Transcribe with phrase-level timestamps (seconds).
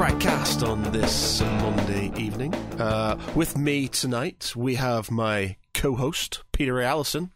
[0.00, 2.54] Crackcast on this Monday evening.
[2.80, 7.32] Uh, with me tonight, we have my co-host Peter Allison.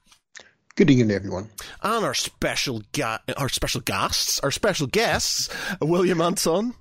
[0.74, 1.50] Good evening, everyone.
[1.82, 5.50] And our special ga- our special guests, our special guests,
[5.82, 6.72] William Anton.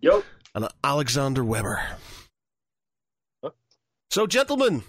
[0.00, 0.24] Yo.
[0.54, 1.82] And Alexander Weber.
[4.10, 4.84] So, gentlemen,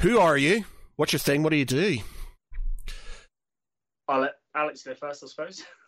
[0.00, 0.64] who are you?
[0.96, 1.42] What's your thing?
[1.42, 1.98] What do you do?
[4.08, 5.62] I'll let Alex go first, I suppose.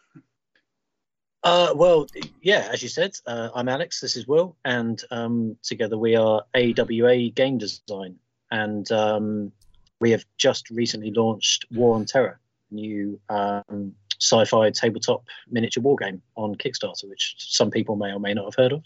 [1.47, 2.09] Uh, well,
[2.43, 4.01] yeah, as you said, uh, I'm Alex.
[4.01, 8.17] This is Will, and um, together we are AWA Game Design,
[8.51, 9.53] and um,
[10.01, 12.41] we have just recently launched War on Terra,
[12.73, 18.19] a new um, sci-fi tabletop miniature war game on Kickstarter, which some people may or
[18.19, 18.83] may not have heard of.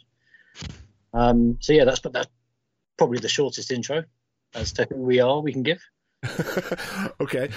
[1.15, 2.29] Um, so yeah, that's that's
[2.99, 4.05] probably the shortest intro
[4.55, 5.81] as to who we are we can give.
[7.23, 7.49] okay.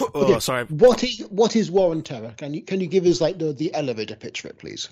[0.14, 0.64] oh, sorry.
[0.64, 2.34] What is what is War on Terra?
[2.36, 4.88] Can you can you give us like the, the elevator pitch for it, please?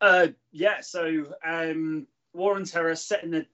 [0.00, 0.80] Uh, yeah.
[0.80, 3.46] So, um, War on Terra set in the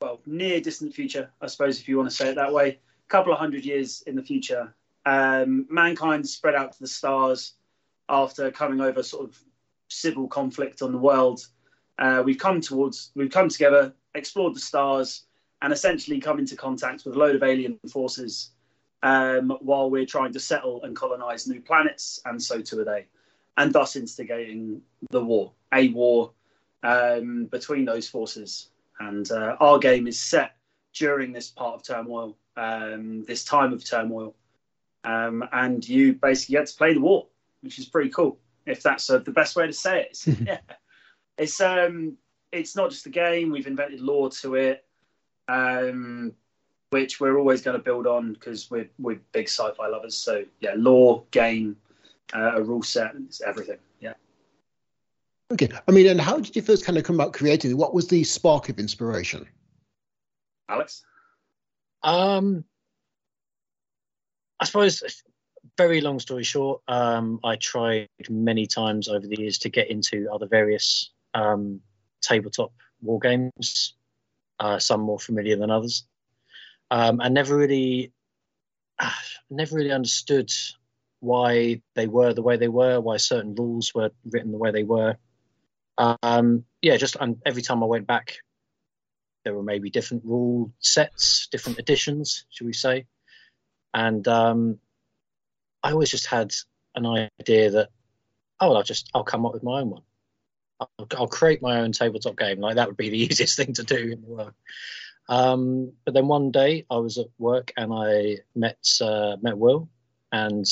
[0.00, 2.68] well near distant future, I suppose, if you want to say it that way.
[2.68, 7.54] A couple of hundred years in the future, um, mankind spread out to the stars
[8.08, 9.38] after coming over sort of
[9.88, 11.46] civil conflict on the world.
[11.98, 15.24] Uh, we've come towards, we've come together, explored the stars,
[15.60, 18.50] and essentially come into contact with a load of alien forces
[19.02, 23.06] um, while we're trying to settle and colonize new planets, and so too are they,
[23.56, 26.32] and thus instigating the war, a war
[26.82, 28.68] um, between those forces.
[29.00, 30.56] And uh, our game is set
[30.92, 34.34] during this part of turmoil, um, this time of turmoil,
[35.04, 37.26] um, and you basically get to play the war,
[37.62, 38.38] which is pretty cool.
[38.66, 40.58] If that's uh, the best way to say it, yeah,
[41.36, 42.16] it's um,
[42.52, 43.50] it's not just a game.
[43.50, 44.84] We've invented lore to it.
[45.48, 46.34] Um,
[46.92, 50.14] which we're always going to build on because we're we're big sci-fi lovers.
[50.14, 51.76] So yeah, lore, game,
[52.34, 53.78] uh, a rule set, it's everything.
[54.00, 54.12] Yeah.
[55.50, 57.76] Okay, I mean, and how did you first kind of come about creating?
[57.78, 59.46] What was the spark of inspiration?
[60.68, 61.02] Alex.
[62.02, 62.64] Um,
[64.60, 65.02] I suppose.
[65.78, 70.28] Very long story short, um, I tried many times over the years to get into
[70.30, 71.80] other various um,
[72.20, 73.94] tabletop war games,
[74.58, 76.04] uh, some more familiar than others.
[76.92, 78.12] Um, I never really,
[79.50, 80.52] never really understood
[81.20, 84.82] why they were the way they were, why certain rules were written the way they
[84.82, 85.16] were.
[85.96, 88.36] Um, yeah, just and every time I went back,
[89.42, 93.06] there were maybe different rule sets, different editions, should we say?
[93.94, 94.78] And um,
[95.82, 96.52] I always just had
[96.94, 97.06] an
[97.40, 97.88] idea that,
[98.60, 100.02] oh, I'll just I'll come up with my own one.
[100.78, 102.60] I'll, I'll create my own tabletop game.
[102.60, 104.52] Like that would be the easiest thing to do in the world.
[105.28, 109.88] Um, but then one day I was at work and I met uh, met Will,
[110.30, 110.66] and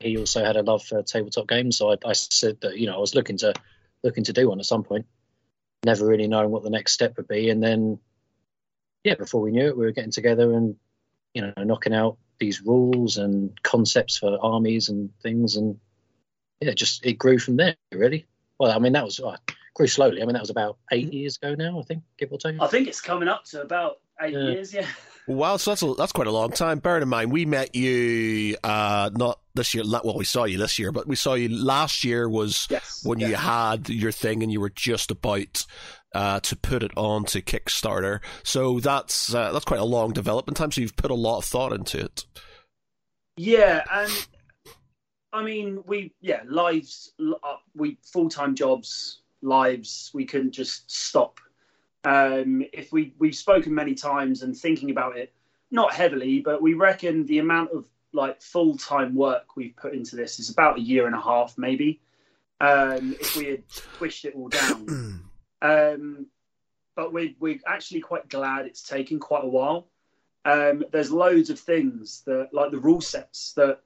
[0.00, 1.78] he also had a love for tabletop games.
[1.78, 3.54] So I, I, said that you know I was looking to
[4.02, 5.06] looking to do one at some point,
[5.84, 7.50] never really knowing what the next step would be.
[7.50, 7.98] And then
[9.02, 10.76] yeah, before we knew it, we were getting together and
[11.34, 15.78] you know knocking out these rules and concepts for armies and things, and
[16.60, 18.26] yeah, just it grew from there really.
[18.58, 19.36] Well, I mean that was uh,
[19.74, 20.22] grew slowly.
[20.22, 22.60] I mean, that was about eight years ago now, I think, give or take.
[22.60, 24.40] I think it's coming up to about eight yeah.
[24.40, 24.86] years, yeah.
[25.26, 26.80] Wow, so that's a, that's quite a long time.
[26.80, 29.82] Bear in mind, we met you uh, not this year.
[29.86, 32.28] Well, we saw you this year, but we saw you last year.
[32.28, 33.28] Was yes, when yeah.
[33.28, 35.64] you had your thing and you were just about
[36.14, 38.20] uh, to put it on to Kickstarter.
[38.42, 40.70] So that's uh, that's quite a long development time.
[40.70, 42.26] So you've put a lot of thought into it.
[43.38, 44.12] Yeah, and
[45.32, 50.10] I mean, we yeah, lives, uh, we full time jobs, lives.
[50.14, 51.40] We couldn't just stop.
[52.04, 55.32] Um, if we we've spoken many times and thinking about it,
[55.70, 60.16] not heavily, but we reckon the amount of like full time work we've put into
[60.16, 62.00] this is about a year and a half, maybe.
[62.60, 63.62] Um, if we had
[63.98, 65.28] pushed it all down,
[65.62, 66.26] um,
[66.94, 69.88] but we're we're actually quite glad it's taken quite a while.
[70.44, 73.80] Um, there's loads of things that, like the rule sets, that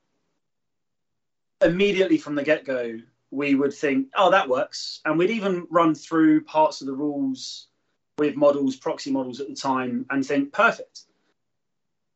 [1.63, 2.99] immediately from the get go
[3.31, 5.01] we would think, oh, that works.
[5.05, 7.69] And we'd even run through parts of the rules
[8.17, 11.03] with models, proxy models at the time, and think, perfect.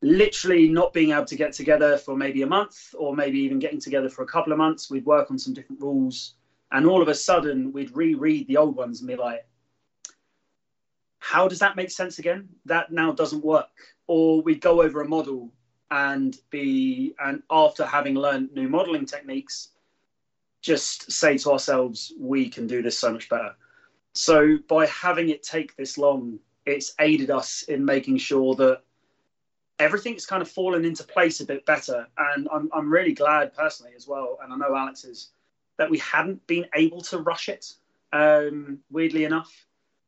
[0.01, 3.79] Literally not being able to get together for maybe a month or maybe even getting
[3.79, 6.35] together for a couple of months, we'd work on some different rules.
[6.71, 9.45] And all of a sudden, we'd reread the old ones and be like,
[11.19, 12.49] how does that make sense again?
[12.65, 13.69] That now doesn't work.
[14.07, 15.53] Or we'd go over a model
[15.89, 19.69] and be, and after having learned new modeling techniques,
[20.63, 23.55] just say to ourselves, we can do this so much better.
[24.13, 28.81] So by having it take this long, it's aided us in making sure that
[29.77, 32.07] everything's kind of fallen into place a bit better.
[32.17, 34.39] And I'm, I'm really glad personally as well.
[34.41, 35.29] And I know Alex is
[35.77, 37.73] that we hadn't been able to rush it.
[38.13, 39.65] Um, weirdly enough,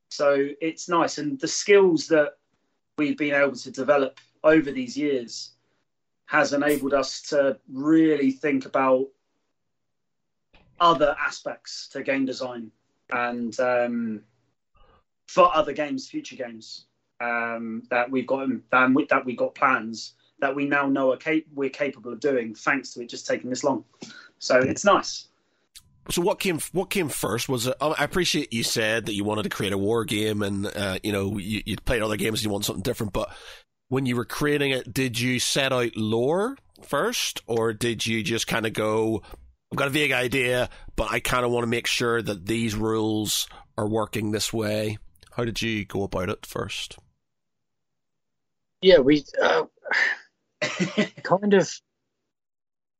[0.09, 2.37] so it's nice, and the skills that
[2.97, 5.51] we've been able to develop over these years
[6.27, 9.07] has enabled us to really think about
[10.79, 12.71] other aspects to game design
[13.11, 14.21] and um,
[15.27, 16.85] for other games, future games
[17.19, 21.43] um, that we've got that, that we've got plans that we now know are cap-
[21.53, 23.85] we're capable of doing, thanks to it just taking this long.
[24.39, 25.27] So it's nice.
[26.09, 29.43] So what came what came first was it, I appreciate you said that you wanted
[29.43, 32.45] to create a war game and uh, you know you, you played other games and
[32.45, 33.31] you want something different, but
[33.87, 38.47] when you were creating it, did you set out lore first, or did you just
[38.47, 39.21] kind of go,
[39.75, 42.75] I've got a vague idea, but I kind of want to make sure that these
[42.75, 44.99] rules are working this way?
[45.33, 46.97] How did you go about it first?
[48.81, 49.63] Yeah, we uh,
[51.23, 51.69] kind of.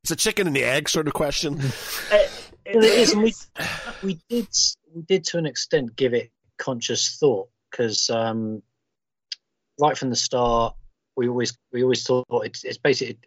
[0.04, 1.60] It's a chicken and the egg sort of question.
[2.12, 2.32] it,
[2.66, 3.16] it is.
[3.16, 3.34] We,
[4.04, 4.50] we did
[4.94, 8.64] we did to an extent give it conscious thought because um,
[9.80, 10.76] right from the start,
[11.16, 13.18] we always we always thought it's, it's basically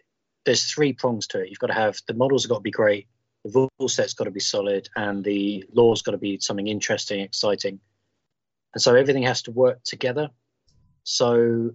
[0.44, 1.48] there's three prongs to it.
[1.48, 3.08] You've got to have the models have got to be great,
[3.44, 7.20] the rule set's got to be solid, and the lore's got to be something interesting,
[7.20, 7.80] exciting,
[8.74, 10.30] and so everything has to work together.
[11.04, 11.70] So,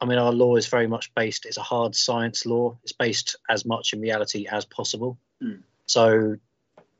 [0.00, 1.44] I mean, our lore is very much based.
[1.44, 2.78] It's a hard science lore.
[2.82, 5.18] It's based as much in reality as possible.
[5.42, 5.62] Mm.
[5.86, 6.36] So,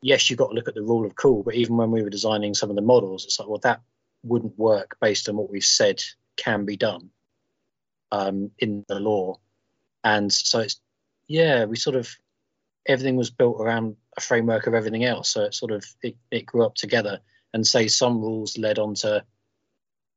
[0.01, 2.11] yes, you've got to look at the rule of cool, but even when we were
[2.11, 3.81] designing some of the models, it's like, well, that
[4.23, 6.03] wouldn't work based on what we've said
[6.35, 7.09] can be done
[8.11, 9.39] um, in the lore.
[10.03, 10.79] And so it's,
[11.27, 12.15] yeah, we sort of,
[12.85, 15.29] everything was built around a framework of everything else.
[15.29, 17.19] So it sort of, it, it grew up together.
[17.53, 19.23] And say some rules led on to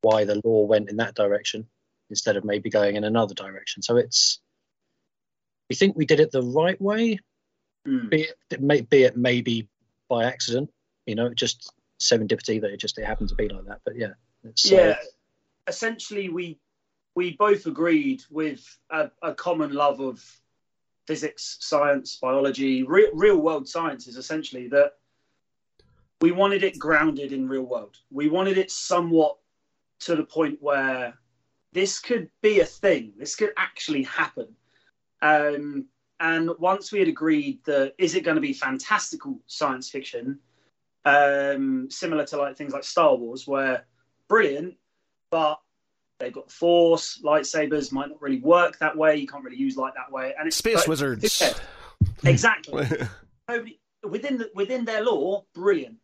[0.01, 1.67] why the lore went in that direction
[2.09, 3.81] instead of maybe going in another direction.
[3.81, 4.41] So it's,
[5.69, 7.19] we think we did it the right way,
[7.87, 8.09] mm.
[8.09, 9.69] be, it, it may, be it maybe
[10.09, 10.69] by accident,
[11.05, 11.71] you know, just
[12.01, 13.79] serendipity that it just it happened to be like that.
[13.85, 14.13] But yeah,
[14.65, 14.79] yeah.
[14.79, 14.95] Uh,
[15.67, 16.59] essentially, we
[17.15, 20.23] we both agreed with a, a common love of
[21.09, 24.91] physics, science, biology, re- real world sciences, essentially, that
[26.21, 27.97] we wanted it grounded in real world.
[28.11, 29.37] We wanted it somewhat
[30.01, 31.17] to the point where
[31.73, 34.49] this could be a thing, this could actually happen.
[35.23, 35.85] Um,
[36.19, 40.37] and once we had agreed that is it going to be fantastical science fiction,
[41.05, 43.87] um, similar to like things like Star Wars, where
[44.27, 44.75] brilliant,
[45.31, 45.59] but
[46.19, 49.93] they've got force lightsabers might not really work that way you can't really use light
[49.95, 51.53] that way and it's space wizards yeah,
[52.29, 52.87] exactly
[53.49, 55.97] Nobody, within the, within their lore, brilliant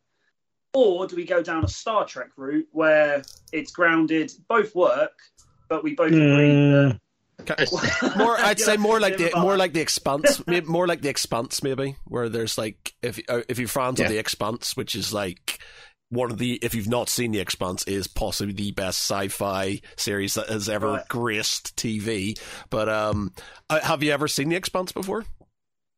[0.74, 5.14] or do we go down a star trek route where it's grounded both work
[5.70, 6.90] but we both agree mm.
[6.90, 7.00] that
[8.18, 11.98] more, I'd say more like the more like the expanse, more like the expanse, maybe
[12.06, 14.06] where there's like if uh, if you're fans yeah.
[14.06, 15.60] of the expanse, which is like
[16.10, 20.36] one of the if you've not seen the expanse is possibly the best sci-fi series
[20.36, 21.07] that has ever right.
[21.07, 23.34] graced tv but um
[23.69, 25.25] uh, have you ever seen the expanse before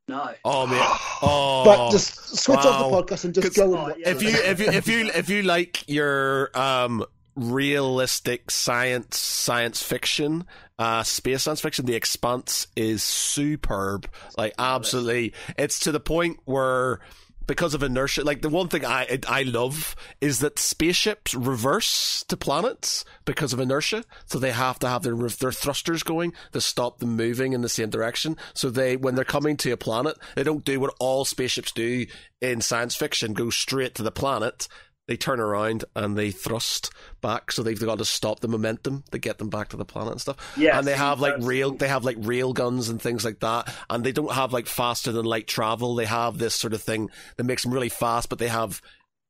[0.07, 0.29] no.
[0.45, 0.81] Oh man.
[1.19, 1.63] Oh.
[1.65, 2.63] But just switch wow.
[2.63, 3.75] off the podcast and just go.
[3.75, 7.03] Oh, yeah, if you if you if you if you like your um
[7.35, 10.45] realistic science science fiction
[10.77, 16.99] uh space science fiction the expanse is superb like absolutely it's to the point where
[17.47, 18.23] because of inertia.
[18.23, 23.59] Like the one thing I I love is that spaceships reverse to planets because of
[23.59, 27.61] inertia, so they have to have their their thrusters going to stop them moving in
[27.61, 28.37] the same direction.
[28.53, 32.05] So they when they're coming to a planet, they don't do what all spaceships do
[32.41, 34.67] in science fiction, go straight to the planet
[35.07, 39.17] they turn around and they thrust back, so they've got to stop the momentum to
[39.17, 40.53] get them back to the planet and stuff.
[40.57, 43.73] Yeah, and they have like real, they have like rail guns and things like that,
[43.89, 45.95] and they don't have like faster than light travel.
[45.95, 48.81] They have this sort of thing that makes them really fast, but they have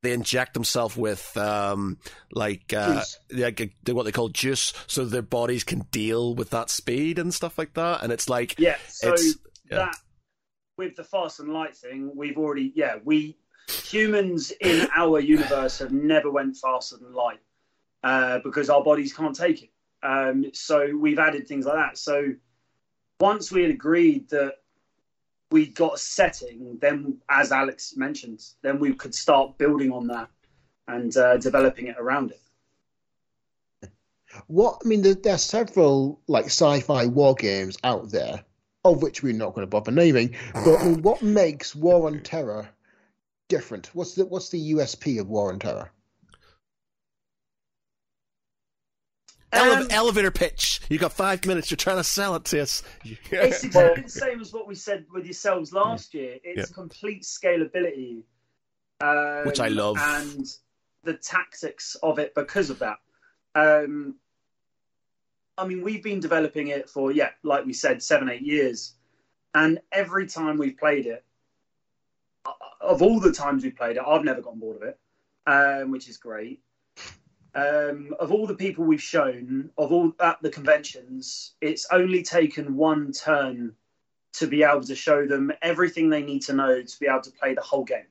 [0.03, 1.97] they inject themselves with um,
[2.31, 7.19] like uh, like what they call juice, so their bodies can deal with that speed
[7.19, 8.03] and stuff like that.
[8.03, 9.15] And it's like yeah, so
[9.69, 9.77] yeah.
[9.77, 9.95] that
[10.77, 15.91] with the fast and light thing, we've already yeah we humans in our universe have
[15.91, 17.39] never went faster than light
[18.03, 19.69] uh, because our bodies can't take it.
[20.03, 21.97] Um, so we've added things like that.
[21.97, 22.33] So
[23.19, 24.55] once we had agreed that
[25.51, 30.29] we got a setting, then as Alex mentioned, then we could start building on that
[30.87, 32.41] and uh, developing it around it.
[34.47, 38.43] What I mean, there, there are several like sci-fi war games out there,
[38.85, 40.35] of which we're not going to bother naming.
[40.53, 42.69] But what makes War on Terra
[43.47, 43.87] different?
[43.93, 45.89] What's the what's the USP of War and Terra?
[49.53, 50.81] Ele- um, elevator pitch.
[50.89, 51.71] You got five minutes.
[51.71, 52.83] You're trying to sell it to us.
[53.03, 56.37] it's exactly the same as what we said with yourselves last year.
[56.43, 56.75] It's yeah.
[56.75, 58.23] complete scalability
[59.01, 59.97] um, Which I love.
[59.99, 60.45] and
[61.03, 62.97] the tactics of it because of that.
[63.55, 64.15] Um,
[65.57, 68.93] I mean, we've been developing it for yeah, like we said, seven eight years,
[69.53, 71.23] and every time we've played it,
[72.81, 74.97] of all the times we've played it, I've never gotten bored of it,
[75.45, 76.61] um, which is great.
[77.55, 82.75] Um, of all the people we've shown, of all at the conventions, it's only taken
[82.75, 83.73] one turn
[84.33, 87.31] to be able to show them everything they need to know to be able to
[87.31, 88.05] play the whole game.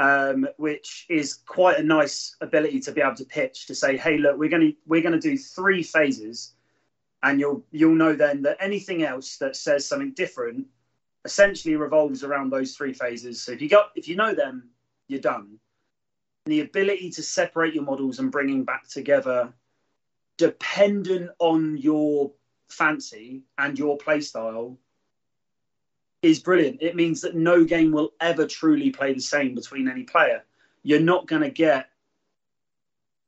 [0.00, 4.16] Um, which is quite a nice ability to be able to pitch to say, "Hey,
[4.16, 6.54] look, we're going to we're going to do three phases,
[7.24, 10.68] and you'll you'll know then that anything else that says something different
[11.28, 13.42] essentially revolves around those three phases.
[13.42, 14.70] So if you got if you know them,
[15.08, 15.58] you're done.
[16.46, 19.52] And the ability to separate your models and bringing back together,
[20.38, 22.32] dependent on your
[22.70, 24.78] fancy and your playstyle,
[26.22, 26.82] is brilliant.
[26.82, 30.44] It means that no game will ever truly play the same between any player.
[30.82, 31.90] You're not going to get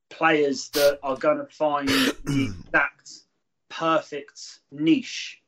[0.09, 3.11] players that are going to find the exact
[3.69, 5.40] perfect niche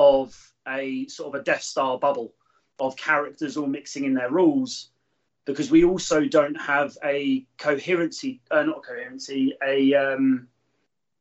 [0.00, 0.34] of
[0.66, 2.32] a sort of a Death Star bubble
[2.80, 4.88] of characters all mixing in their rules
[5.44, 10.48] because we also don't have a coherency, uh, not coherency, a um,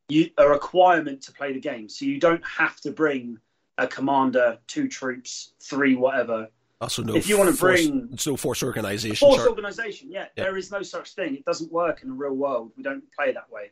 [0.07, 1.89] you, a requirement to play the game.
[1.89, 3.38] So you don't have to bring
[3.77, 6.48] a commander, two troops, three whatever.
[6.79, 9.27] Also, no If you wanna force, bring- it's no force organization.
[9.27, 10.45] Force organization, yeah, Yeah.
[10.45, 11.36] there is no such thing.
[11.36, 12.71] It doesn't work in the real world.
[12.77, 13.71] We don't play that way.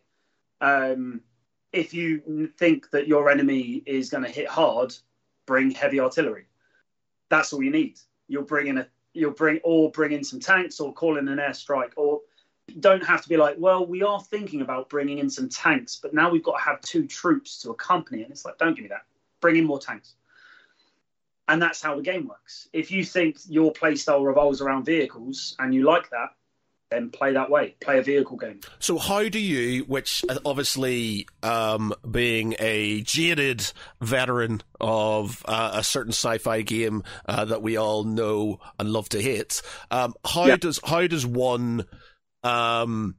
[0.59, 1.21] Um,
[1.73, 4.95] if you think that your enemy is going to hit hard,
[5.45, 6.45] bring heavy artillery.
[7.29, 7.99] That's all you need.
[8.27, 11.37] You'll bring in a, you'll bring or bring in some tanks or call in an
[11.39, 12.21] airstrike or
[12.79, 16.13] don't have to be like, well, we are thinking about bringing in some tanks, but
[16.13, 18.23] now we've got to have two troops to accompany.
[18.23, 19.05] And it's like, don't give me that.
[19.39, 20.15] Bring in more tanks.
[21.47, 22.67] And that's how the game works.
[22.73, 26.31] If you think your playstyle revolves around vehicles and you like that,
[26.89, 27.75] then play that way.
[27.81, 28.61] Play a vehicle game.
[28.79, 35.83] So how do you, which uh, obviously um, being a jaded veteran of uh, a
[35.83, 40.55] certain sci-fi game uh, that we all know and love to hate, um, how Yeah.
[40.57, 41.85] does how does one
[42.43, 43.15] um,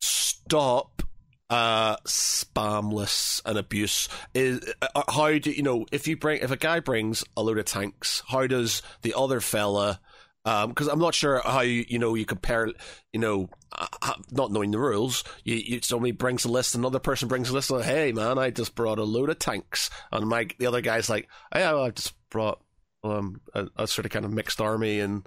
[0.00, 1.02] stop
[1.48, 4.08] uh, spamless and abuse?
[4.34, 7.58] Is uh, how do you know if you bring if a guy brings a load
[7.58, 10.00] of tanks, how does the other fella?
[10.46, 12.72] Because I'm not sure how you, you know you compare
[13.12, 16.98] you know, uh, uh, not knowing the rules, you, you somebody brings a list, another
[16.98, 17.70] person brings a list.
[17.70, 21.08] Like, hey, man, I just brought a load of tanks, and my the other guy's
[21.08, 22.60] like, hey, I just brought
[23.02, 25.26] um a, a sort of kind of mixed army, and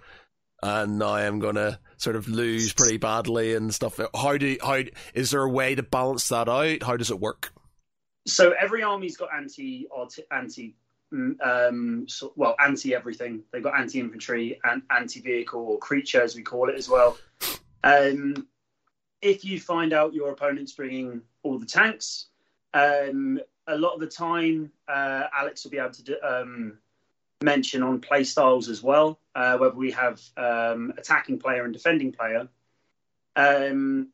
[0.61, 3.99] and I'm gonna sort of lose pretty badly and stuff.
[4.15, 4.83] How do how
[5.13, 6.83] is there a way to balance that out?
[6.83, 7.51] How does it work?
[8.27, 9.87] So every army's got anti
[10.31, 10.75] anti
[11.11, 13.43] um so, well anti everything.
[13.51, 17.17] They've got anti infantry and anti vehicle or creature as we call it as well.
[17.83, 18.47] Um,
[19.21, 22.27] if you find out your opponent's bringing all the tanks,
[22.73, 26.77] um, a lot of the time uh, Alex will be able to um,
[27.41, 32.11] mention on play styles as well, uh, whether we have um, attacking player and defending
[32.11, 32.47] player.
[33.35, 34.09] Um,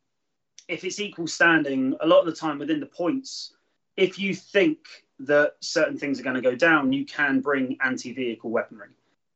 [0.68, 3.52] if it's equal standing, a lot of the time within the points,
[3.96, 4.78] if you think
[5.20, 8.90] that certain things are going to go down, you can bring anti vehicle weaponry,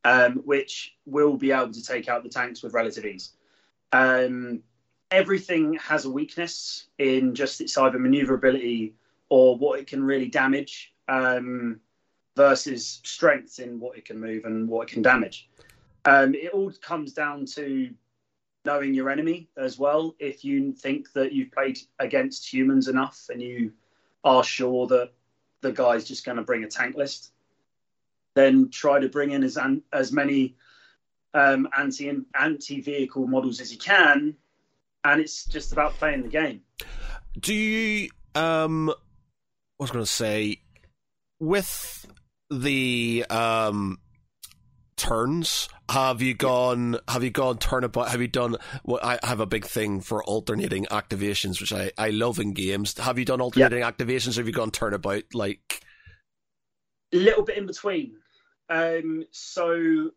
[0.05, 3.33] um, which will be able to take out the tanks with relative ease.
[3.93, 4.63] Um,
[5.11, 8.95] everything has a weakness in just its either maneuverability
[9.29, 11.81] or what it can really damage um,
[12.37, 15.49] versus strength in what it can move and what it can damage.
[16.05, 17.91] Um, it all comes down to
[18.65, 20.15] knowing your enemy as well.
[20.19, 23.73] If you think that you've played against humans enough and you
[24.25, 25.13] are sure that
[25.63, 27.33] the guy's just going to bring a tank list,
[28.35, 29.59] then try to bring in as
[29.93, 30.57] as many
[31.35, 34.37] um, anti anti vehicle models as you can,
[35.05, 36.63] and it's just about playing the game.
[37.39, 38.95] Do you um I
[39.79, 40.61] was going to say
[41.39, 42.07] with
[42.51, 43.99] the um
[45.01, 48.55] turns have you gone have you gone turnabout have you done
[48.85, 52.97] well i have a big thing for alternating activations which i i love in games
[52.99, 55.83] have you done alternating activations have you gone turnabout like
[57.15, 58.17] A little bit in between.
[58.69, 60.11] Um, so,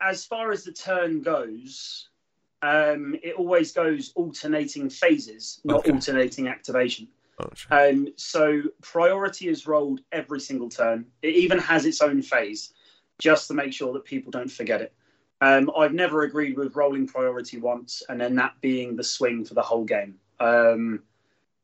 [0.00, 2.08] as far as the turn goes,
[2.62, 5.92] um, it always goes alternating phases, not Okay.
[5.92, 7.06] alternating activation.
[7.38, 7.88] oh, sure.
[7.90, 11.06] Um, so priority is rolled every single turn.
[11.22, 12.72] It even has its own phase,
[13.18, 14.92] just to make sure that people don't forget it.
[15.40, 19.54] Um, I've never agreed with rolling priority once and then that being the swing for
[19.54, 20.16] the whole game.
[20.40, 21.02] Um,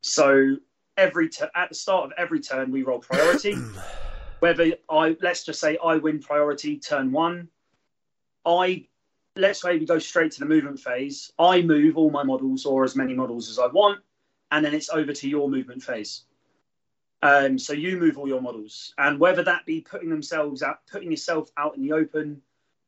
[0.01, 0.57] so
[0.97, 3.57] every t- at the start of every turn we roll priority.
[4.39, 7.47] Whether I let's just say I win priority turn one,
[8.45, 8.87] I
[9.35, 11.31] let's say we go straight to the movement phase.
[11.39, 14.01] I move all my models or as many models as I want,
[14.51, 16.25] and then it's over to your movement phase.
[17.23, 21.09] Um, so you move all your models, and whether that be putting themselves out, putting
[21.09, 22.41] yourself out in the open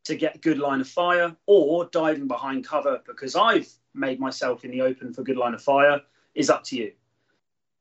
[0.04, 4.72] to get good line of fire, or diving behind cover because I've made myself in
[4.72, 6.02] the open for good line of fire,
[6.36, 6.92] is up to you.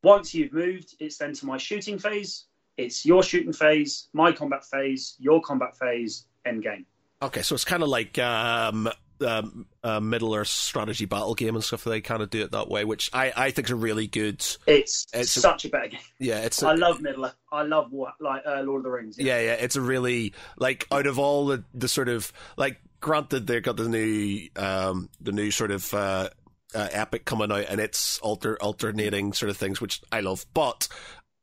[0.05, 2.45] Once you've moved, it's then to my shooting phase.
[2.77, 6.87] It's your shooting phase, my combat phase, your combat phase, end game.
[7.21, 8.89] Okay, so it's kind of like um,
[9.25, 11.85] um, uh, Middle Earth strategy battle game and stuff.
[11.85, 14.45] They kind of do it that way, which I, I think is a really good.
[14.67, 16.01] It's, It's such a, better game.
[16.19, 16.63] Yeah, it's.
[16.63, 17.31] A, I love Middle.
[17.53, 19.19] I love what like uh, Lord of the Rings.
[19.19, 23.47] yeah, yeah, it's a really like out of all the the sort of like granted
[23.47, 26.31] they've got the new um the new sort of uh,
[26.75, 30.89] uh epic coming out and it's alter alternating sort of things which I love, but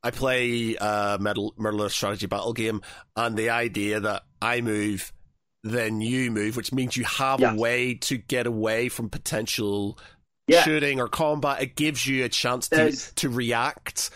[0.04, 2.82] I play uh Middle Middle Earth strategy battle game
[3.16, 5.14] and the idea that I move
[5.64, 7.54] then you move, which means you have Yeah.
[7.54, 9.98] a way to get away from potential
[10.48, 10.64] Yeah.
[10.64, 11.62] shooting or combat.
[11.62, 14.10] It gives you a chance to There's- to react,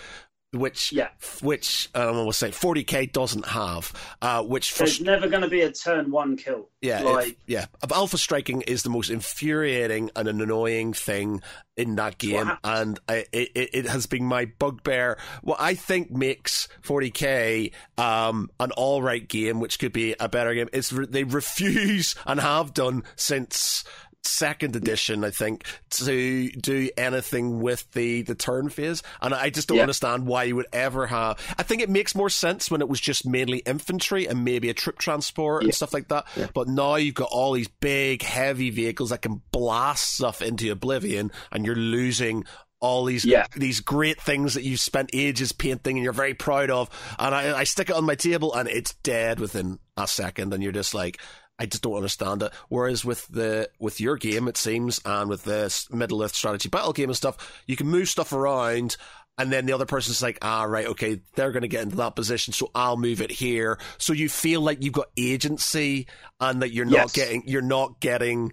[0.60, 1.10] which Yeah.
[1.42, 5.62] which um, I will say 40k doesn't have, uh, which There's never going to be
[5.62, 6.70] a turn one kill.
[6.82, 7.66] yeah, it- like yeah.
[7.94, 11.42] Alpha striking is the most infuriating and an annoying thing
[11.78, 12.60] in that game, happens.
[12.64, 15.18] and I, it, it it has been my bugbear.
[15.42, 20.54] What I think makes 40k um, an all right game, which could be a better
[20.54, 23.84] game, is re- they refuse and have done since
[24.26, 29.68] second edition, I think, to do anything with the the turn phase, and I just
[29.68, 29.84] don't Yeah.
[29.84, 31.40] understand why you would ever have.
[31.58, 34.74] I think it makes more sense when it was just mainly infantry and maybe a
[34.74, 36.26] troop transport and stuff like that.
[36.54, 41.32] But now you've got all these big, heavy vehicles that can blast stuff into oblivion,
[41.52, 42.46] and you're losing
[42.82, 43.48] all these Yeah.
[43.56, 46.90] these great things that you've spent ages painting and you're very proud of.
[47.18, 50.62] And I, I stick it on my table and it's dead within a second, and
[50.62, 51.20] you're just like.
[51.58, 52.52] I just don't understand it.
[52.70, 56.68] Whereas with the with your game, it seems, and with the s- Middle Earth strategy
[56.70, 58.98] battle game and stuff, you can move stuff around,
[59.38, 62.16] and then the other person's like, ah, right, okay, they're going to get into that
[62.16, 63.80] position, so I'll move it here.
[63.98, 66.08] So you feel like you've got agency,
[66.42, 67.14] and that you're not Yes.
[67.14, 68.52] getting you're not getting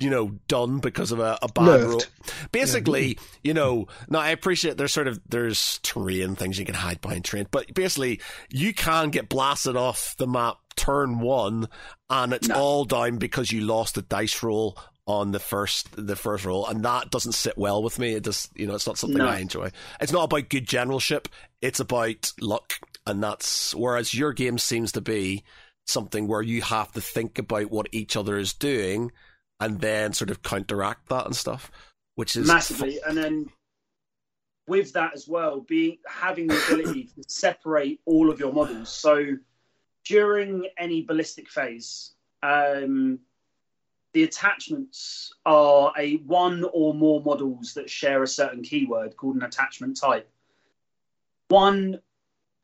[0.00, 1.86] you know, done because of a, a bad Nerfed.
[1.88, 2.02] rule.
[2.52, 7.00] Basically, you know, now I appreciate there's sort of there's terrain things you can hide
[7.00, 11.68] behind terrain, but basically you can get blasted off the map turn one,
[12.08, 12.54] and it's No.
[12.56, 16.84] all down because you lost the dice roll on the first the first roll, and
[16.84, 18.14] that doesn't sit well with me.
[18.14, 19.28] It just you know, it's not something No.
[19.28, 19.70] I enjoy.
[20.00, 21.28] It's not about good generalship;
[21.60, 22.74] it's about luck,
[23.06, 25.44] and that's whereas your game seems to be
[25.86, 29.10] something where you have to think about what each other is doing
[29.60, 31.70] and then sort of counteract that and stuff,
[32.14, 33.00] which is massively.
[33.06, 33.48] And then
[34.66, 38.90] with that as well, being having the ability to separate all of your models.
[38.90, 39.36] So
[40.08, 43.18] during any ballistic phase, um,
[44.14, 49.42] the attachments are a one or more models that share a certain keyword called an
[49.42, 50.28] attachment type.
[51.48, 52.00] One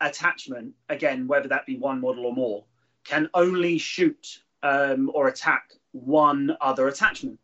[0.01, 2.65] attachment, again, whether that be one model or more,
[3.05, 7.39] can only shoot um, or attack one other attachment.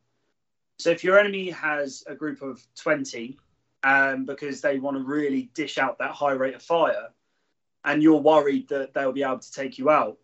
[0.78, 3.38] So if your enemy has a group of 20
[3.84, 7.10] um, because they want to really dish out that high rate of fire
[7.84, 10.18] and you're worried that they'll be able to take you out,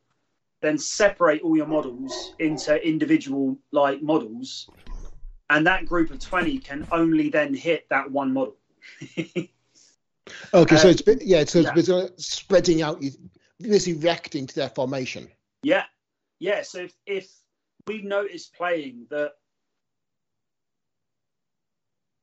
[0.61, 4.71] then separate all your models into individual like models
[5.51, 8.57] and that group of 20 can only then hit that one model.
[10.53, 12.09] Okay, so it's yeah, so it's yeah.
[12.17, 13.01] spreading out,
[13.61, 15.29] this reacting to their formation.
[15.63, 15.85] Yeah,
[16.41, 16.63] yeah.
[16.63, 17.31] So if, if
[17.87, 19.35] we noticed playing that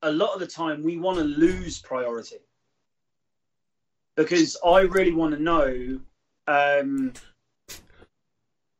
[0.01, 2.39] a lot of the time we want to lose priority
[4.15, 5.99] because I really want to know.
[6.47, 7.13] Um,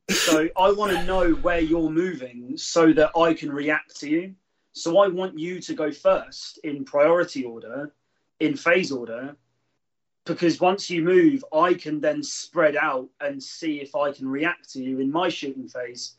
[0.10, 4.36] so I want to know where you're moving so that I can react to you.
[4.74, 7.94] So I want you to go first in priority order,
[8.40, 9.36] in phase order,
[10.26, 14.72] because once you move, I can then spread out and see if I can react
[14.72, 16.16] to you in my shooting phase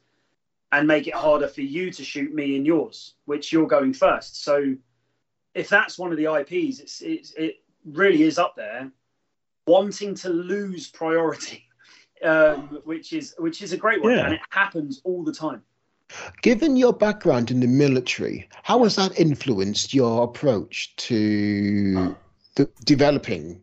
[0.72, 4.44] and make it harder for you to shoot me in yours, which you're going first.
[4.44, 4.74] So
[5.54, 8.90] if that's one of the IPs, it's, it's it really is up there,
[9.66, 11.64] wanting to lose priority,
[12.24, 14.26] um, which is which is a great one, Yeah.
[14.26, 15.62] and it happens all the time.
[16.42, 22.14] Given your background in the military, how has that influenced your approach to
[22.56, 23.62] the, developing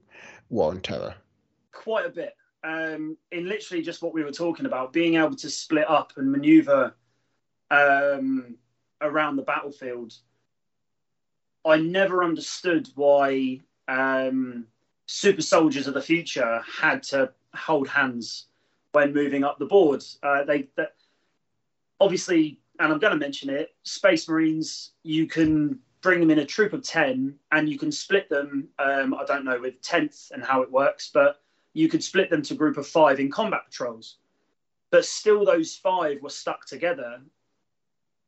[0.49, 1.15] War and Terra?
[1.71, 2.35] quite a bit.
[2.63, 6.31] Um, in literally just what we were talking about, being able to split up and
[6.31, 6.93] maneuver
[7.71, 8.55] um,
[9.01, 10.13] around the battlefield.
[11.65, 14.67] I never understood why um,
[15.11, 18.45] super soldiers of the future had to hold hands
[18.93, 20.01] when moving up the board.
[20.23, 20.69] Uh, they,
[21.99, 26.45] obviously, and I'm going to mention it, Space Marines, you can bring them in a
[26.45, 30.43] troop of 10 and you can split them, um, I don't know with 10th and
[30.43, 31.41] how it works, but
[31.73, 34.17] you could split them to group of five in combat patrols.
[34.91, 37.19] But still, those five were stuck together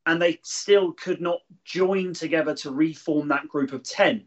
[0.05, 4.25] and they still could not join together to reform that group of 10.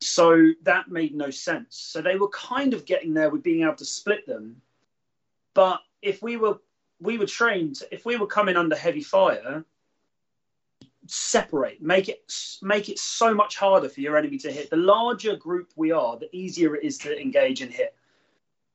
[0.00, 1.76] So that made no sense.
[1.76, 4.60] So they were kind of getting there with being able to split them.
[5.54, 6.58] But if we were
[7.00, 9.64] we were trained if we were coming under heavy fire,
[11.06, 12.30] separate, make it
[12.62, 14.70] make it so much harder for your enemy to hit.
[14.70, 17.94] The larger group we are, the easier it is to engage and hit.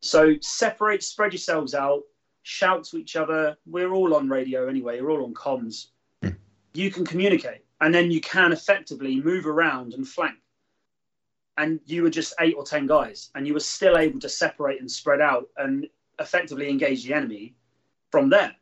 [0.01, 2.01] So separate, spread yourselves out,
[2.43, 3.55] shout to each other.
[3.67, 4.99] We're all on radio anyway.
[4.99, 5.87] We're all on comms.
[6.23, 6.35] Mm.
[6.73, 10.40] You can communicate, and then you can effectively move around and flank.
[11.61, 14.79] And you were just eight or ten guys, and you were still able to separate
[14.79, 15.87] and spread out and
[16.19, 17.53] effectively engage the enemy
[18.11, 18.55] from there.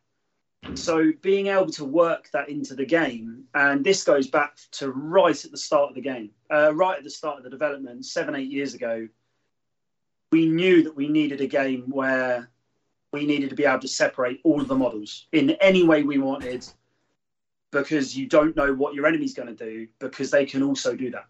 [0.73, 5.45] So being able to work that into the game, and this goes back to right
[5.45, 8.35] at the start of the game, uh, right at the start of the development, seven,
[8.35, 9.07] eight years ago,
[10.33, 12.49] we knew that we needed a game where
[13.13, 16.17] we needed to be able to separate all of the models in any way we
[16.17, 16.67] wanted
[17.71, 21.09] because you don't know what your enemy's going to do because they can also do
[21.11, 21.25] that.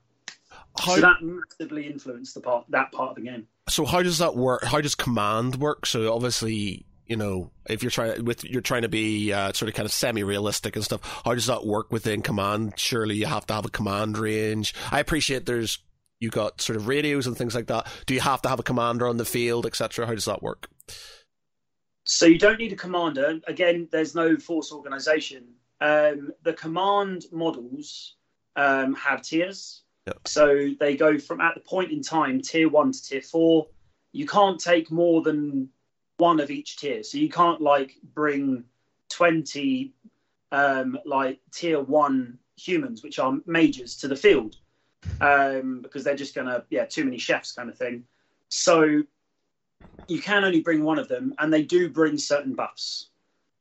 [0.79, 3.47] How, so that massively influenced the part that part of the game.
[3.67, 4.63] So how does that work?
[4.63, 5.85] How does command work?
[5.85, 9.75] So obviously, you know, if you're trying with you're trying to be uh, sort of
[9.75, 12.73] kind of semi-realistic and stuff, how does that work within command?
[12.77, 14.73] Surely you have to have a command range.
[14.91, 15.79] I appreciate there's
[16.19, 17.87] you got sort of radios and things like that.
[18.05, 20.05] Do you have to have a commander on the field, etc.?
[20.05, 20.69] How does that work?
[22.05, 23.39] So you don't need a commander.
[23.47, 25.45] Again, there's no force organization.
[25.79, 28.15] Um, the command models
[28.55, 29.83] um, have tiers.
[30.09, 30.27] Yep.
[30.27, 33.67] So they go from at the point in time, tier one to tier four.
[34.11, 35.69] You can't take more than
[36.17, 37.03] one of each tier.
[37.03, 38.63] So you can't like bring
[39.09, 39.93] 20
[40.51, 44.55] um, like tier one humans, which are majors, to the field
[45.21, 48.03] um, because they're just gonna yeah too many chefs kind of thing.
[48.49, 49.03] So
[50.07, 53.09] you can only bring one of them, and they do bring certain buffs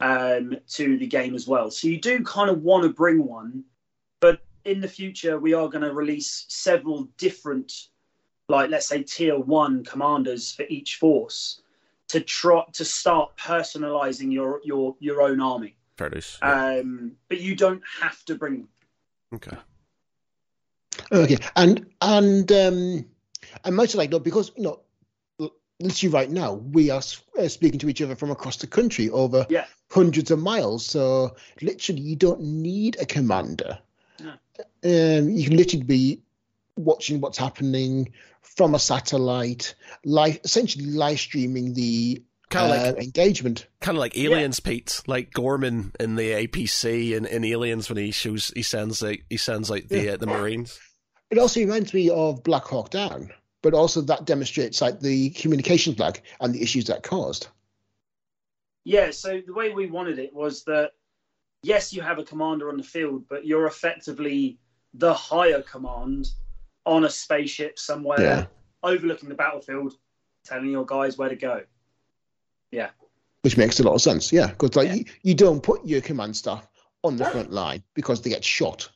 [0.01, 1.71] um, to the game as well.
[1.71, 3.65] So you do kind of want to bring one,
[4.64, 7.73] in the future we are going to release several different,
[8.49, 11.62] like let's say tier one commanders for each force
[12.09, 15.77] to try to start personalizing your your your own army.
[15.97, 16.79] Fair yeah.
[16.79, 18.68] um, but you don't have to bring.
[19.35, 19.57] Okay.
[21.12, 23.05] Okay, and and um,
[23.64, 24.81] and much like no, because you know,
[25.81, 27.03] literally right now we are
[27.38, 29.66] uh, speaking to each other from across the country over yeah.
[29.90, 30.85] hundreds of miles.
[30.85, 33.79] So literally, you don't need a commander.
[34.21, 34.31] No.
[34.85, 36.23] Um, you can literally be
[36.77, 43.05] watching what's happening from a satellite, live, essentially live streaming the kind of uh, like
[43.05, 44.71] engagement, kind of like aliens, yeah.
[44.71, 49.03] Pete, like Gorman in the APC and in, in Aliens when he shows he sends
[49.03, 50.13] like he sends like the yeah.
[50.13, 50.79] uh, the Marines.
[51.31, 53.31] It also reminds me of Black Hawk Down,
[53.63, 57.49] but also that demonstrates like the communications lag and the issues that caused.
[58.85, 60.93] Yeah, so the way we wanted it was that
[61.62, 64.59] yes, you have a commander on the field, but you're effectively
[64.94, 66.29] the higher command
[66.87, 68.47] on a spaceship somewhere yeah.
[68.83, 69.94] overlooking the battlefield,
[70.44, 71.62] telling your guys where to go.
[72.71, 72.90] Yeah.
[73.42, 74.94] Which makes a lot of sense, yeah, because like yeah.
[74.94, 76.68] you, you don't put your command staff
[77.05, 78.90] on the front line because they get shot.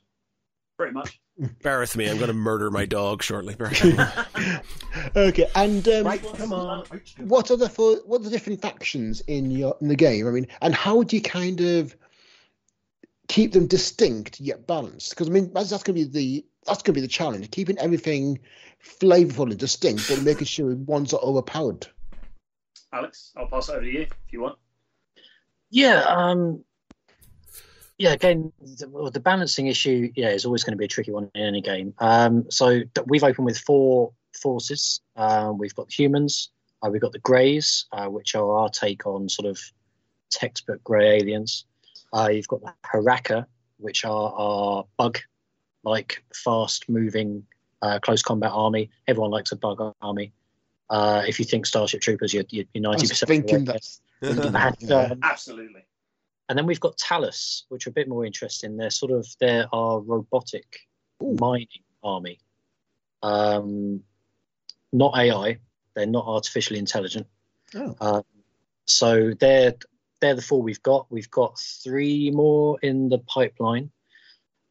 [0.76, 1.20] Pretty much.
[1.62, 2.08] Bear with me.
[2.08, 3.56] I'm going to murder my dog shortly.
[5.16, 6.84] okay, and um, right, come on.
[7.18, 10.28] What are the for, what are the different factions in your in the game?
[10.28, 11.96] I mean, and how do you kind of
[13.32, 15.10] keep them distinct yet balanced?
[15.10, 17.50] Because I mean, that's, that's going to be the that's going to be the challenge:
[17.50, 18.38] keeping everything
[18.84, 21.86] flavorful and distinct, but making sure one's not overpowered.
[22.92, 24.58] Alex, I'll pass it over to you if you want.
[25.70, 26.62] Yeah, um,
[27.96, 31.30] yeah, again, the, the, balancing issue, yeah, is always going to be a tricky one
[31.34, 31.94] in any game.
[31.98, 35.00] Um, so we've opened with four forces.
[35.16, 36.50] Uh, we've got humans,
[36.82, 39.58] uh, we've got the Greys, uh, which are our take on sort of
[40.30, 41.64] textbook grey aliens.
[42.12, 43.46] Uh, you've got the Harakka,
[43.78, 47.44] which are our bug-like, fast-moving,
[47.80, 48.90] uh, close combat army.
[49.08, 50.32] Everyone likes a bug army.
[50.90, 53.82] Uh, if you think Starship Troopers, you're, you're 90% thinking that.
[55.12, 55.84] um, Absolutely
[56.52, 58.76] and then we've got Talus, which are a bit more interesting.
[58.76, 60.80] They're sort of they're our robotic
[61.22, 61.34] Ooh.
[61.40, 61.68] mining
[62.04, 62.40] army.
[63.22, 64.02] Um,
[64.92, 65.56] not AI.
[65.94, 67.26] They're not artificially intelligent.
[67.74, 67.96] Oh.
[68.02, 68.22] Um,
[68.84, 69.72] so they're
[70.22, 71.06] they're the four we've got.
[71.10, 73.90] We've got three more in the pipeline.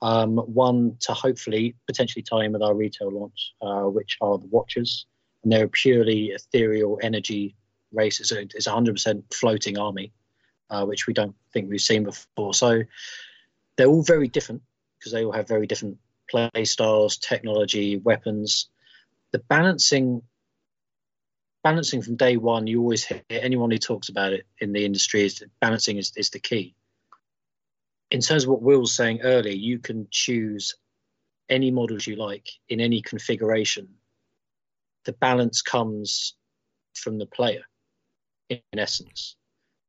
[0.02, 4.48] Um, one to hopefully potentially tie in with our retail launch, uh, which are the
[4.48, 5.06] Watchers,
[5.44, 7.56] and they're a purely ethereal energy
[7.94, 8.20] race.
[8.20, 10.12] It's a, it's a 100% floating army
[10.72, 12.54] uh, which we don't think we've seen before.
[12.54, 12.82] So
[13.76, 14.64] they're all very different
[14.98, 15.98] because they all have very different
[16.30, 18.70] play styles, technology, weapons.
[19.34, 20.24] The balancing
[21.64, 25.24] balancing from day one, you always hear anyone who talks about it in the industry
[25.24, 26.76] is that balancing is, is the key.
[28.10, 30.76] In terms of what Will was saying earlier, you can choose
[31.50, 33.88] any models you like in any configuration.
[35.06, 36.36] The balance comes
[36.94, 37.64] from the player,
[38.50, 39.36] in, in essence.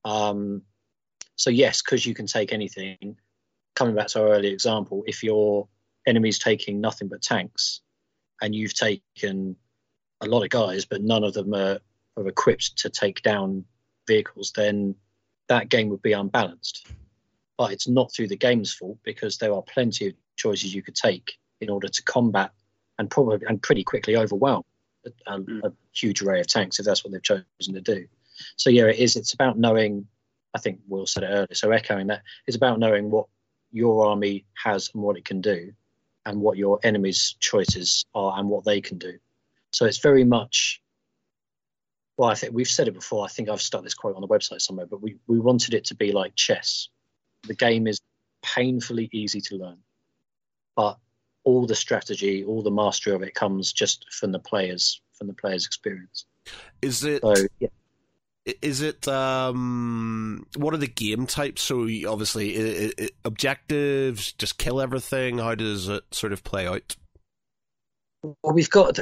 [0.04, 0.62] Um,
[1.36, 3.16] so yes, because you can take anything.
[3.74, 5.68] Coming back to our earlier example, if your
[6.06, 7.80] enemy's taking nothing but tanks,
[8.40, 9.56] and you've taken
[10.22, 11.78] a lot of guys, but none of them are,
[12.16, 13.64] are equipped to take down
[14.06, 14.94] vehicles, then
[15.48, 16.86] that game would be unbalanced.
[17.58, 20.94] But it's not through the game's fault because there are plenty of choices you could
[20.94, 22.52] take in order to combat
[22.98, 24.62] and probably and pretty quickly overwhelm
[25.04, 25.64] a, a, mm.
[25.64, 28.06] a huge array of tanks if that's what they've chosen to do.
[28.56, 29.16] So yeah, it is.
[29.16, 30.06] It's about knowing.
[30.54, 31.54] I think Will said it earlier.
[31.54, 33.26] So echoing that, it's about knowing what
[33.70, 35.72] your army has and what it can do,
[36.26, 39.18] and what your enemy's choices are and what they can do.
[39.72, 40.80] So it's very much.
[42.16, 43.24] Well, I think we've said it before.
[43.24, 45.86] I think I've stuck this quote on the website somewhere, but we, we wanted it
[45.86, 46.88] to be like chess.
[47.44, 48.00] The game is
[48.42, 49.78] painfully easy to learn,
[50.76, 50.98] but
[51.44, 55.32] all the strategy, all the mastery of it comes just from the players, from the
[55.32, 56.26] players' experience.
[56.82, 57.22] Is it?
[57.22, 57.68] So yeah,
[58.60, 59.08] Is it?
[59.08, 61.62] Um, what are the game types?
[61.62, 65.38] So obviously, i i i objectives, just kill everything.
[65.38, 66.96] How does it sort of play out?
[68.22, 68.98] well, we've got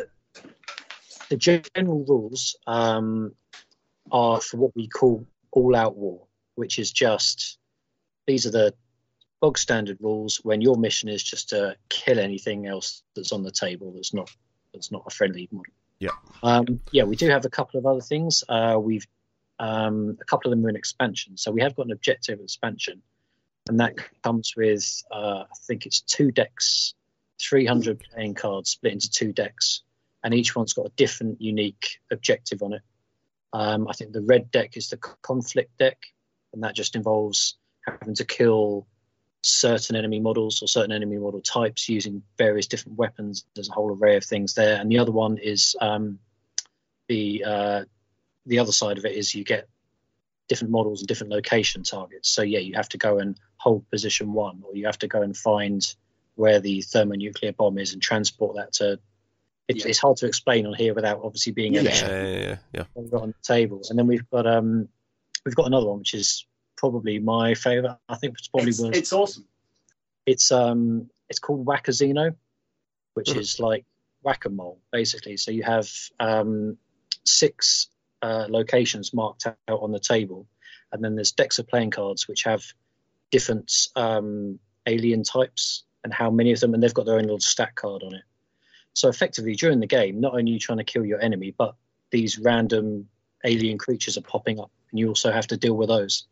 [1.30, 3.32] the, general rules um,
[4.12, 7.58] are for what we call all-out war, which is just
[8.26, 8.74] these are the
[9.40, 13.50] bog standard rules when your mission is just to kill anything else that's on the
[13.50, 14.30] table that's not
[14.74, 15.72] that's not a friendly model.
[15.98, 16.10] Yeah.
[16.42, 18.44] Um, yeah, we do have a couple of other things.
[18.48, 19.06] Uh, we've
[19.58, 23.02] um, a couple of them are in expansion, so we have got an objective expansion,
[23.68, 26.94] and that comes with uh, I think it's two decks,
[27.40, 29.82] 300 playing cards split into two decks,
[30.22, 32.82] and each one's got a different, unique objective on it.
[33.52, 35.98] Um, I think the red deck is the conflict deck,
[36.52, 37.56] and that just involves
[37.86, 38.86] having to kill
[39.42, 43.44] certain enemy models or certain enemy model types using various different weapons.
[43.54, 46.18] There's a whole array of things there, and the other one is um,
[47.08, 47.84] the uh,
[48.46, 49.68] the other side of it is you get
[50.48, 52.28] different models and different location targets.
[52.28, 55.22] So yeah, you have to go and hold position one, or you have to go
[55.22, 55.82] and find
[56.34, 58.98] where the thermonuclear bomb is and transport that to.
[59.70, 59.90] It's, Yeah.
[59.90, 62.56] it's hard to explain on here without obviously being Yeah, yeah, yeah.
[62.72, 62.84] yeah.
[62.92, 63.80] what we've got on the table.
[63.88, 64.88] And then we've got um
[65.44, 67.96] we've got another one which is probably my favourite.
[68.08, 69.44] I think it's probably It's, was it's awesome.
[70.26, 72.34] it's um it's called Whack-A-Zeno,
[73.14, 73.36] which Mhm.
[73.38, 73.84] is like
[74.22, 75.36] whack-a-mole basically.
[75.36, 76.76] So you have um
[77.24, 77.88] six
[78.22, 80.46] uh, locations marked out on the table,
[80.92, 82.62] and then there's decks of playing cards which have
[83.30, 87.38] different um, alien types and how many of them, and they've got their own little
[87.40, 88.22] stat card on it.
[88.94, 91.74] So effectively, during the game, not only are you trying to kill your enemy, but
[92.10, 93.08] these random
[93.44, 96.26] alien creatures are popping up, and you also have to deal with those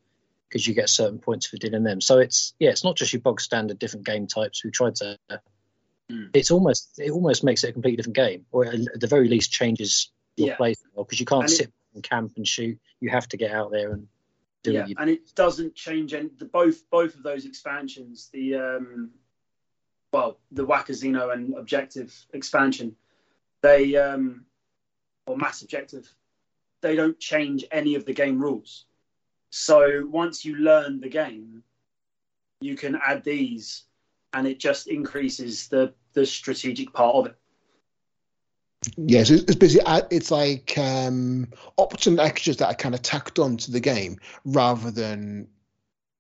[0.49, 2.01] because you get certain points for dealing them.
[2.01, 4.65] So it's yeah, it's not just your bog standard different game types.
[4.65, 5.19] We tried to.
[6.11, 6.31] Mm.
[6.35, 9.53] It's almost it almost makes it a completely different game, or at the very least
[9.53, 10.73] changes your Yeah.
[10.97, 12.79] because you can't And it- sit and camp and shoot.
[13.01, 14.09] You have to get out there and
[14.63, 16.29] do yeah, and it doesn't change any.
[16.37, 19.11] The, both both of those expansions, the um,
[20.13, 22.97] well, the Whack-A-Zeno and Objective expansion,
[23.61, 24.45] they um,
[25.27, 26.13] or Mass Objective,
[26.81, 28.85] they don't change any of the game rules.
[29.51, 31.63] So once you learn the game,
[32.61, 33.85] you can add these,
[34.33, 37.37] and it just increases the the strategic part of it.
[38.97, 43.57] Yes, it's, it's basically it's like um, optional extras that are kind of tacked on
[43.59, 45.49] to the game rather than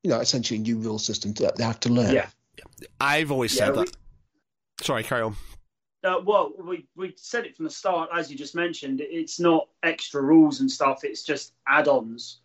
[0.02, 2.14] you know essentially a new rule system that they have to learn.
[2.14, 2.28] Yeah.
[3.00, 3.96] I've always Yeah, said we- that.
[4.82, 5.36] Sorry, carry on.
[6.04, 9.00] Uh, well, we, we said it from the start, as you just mentioned.
[9.00, 11.02] It's not extra rules and stuff.
[11.02, 12.38] It's just add-ons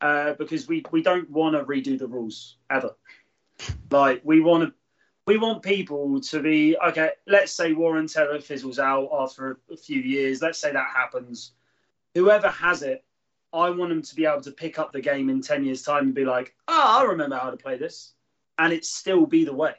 [0.00, 2.96] uh, because we, we don't want to redo the rules ever.
[3.92, 4.74] Like we want to,
[5.26, 7.10] we want people to be okay.
[7.26, 10.42] Let's say War and Terra fizzles out after a, a few years.
[10.42, 11.52] Let's say that happens.
[12.14, 13.04] Whoever has it,
[13.52, 16.04] I want them to be able to pick up the game in ten years' time
[16.04, 18.14] and be like, "Ah, I remember how to play this,"
[18.58, 19.74] and it still be the way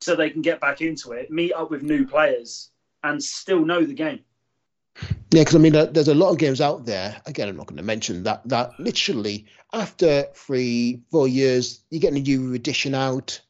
[0.00, 2.70] so they can get back into it, meet up with new players,
[3.02, 4.20] and still know the game.
[5.30, 7.20] Yeah, because I mean, there's a lot of games out there.
[7.26, 8.46] Again, I'm not going to mention that.
[8.48, 13.40] That literally after three, four years, you get a new edition out.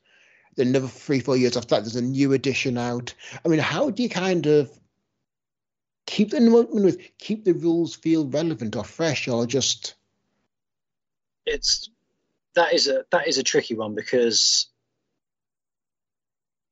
[0.56, 3.14] Then another three, four years after that, there's a new edition out.
[3.44, 4.70] I mean, how do you kind of
[6.06, 9.94] keep the with keep the rules feel relevant or fresh, or just
[11.46, 11.88] it's
[12.54, 14.68] that is a that is a tricky one because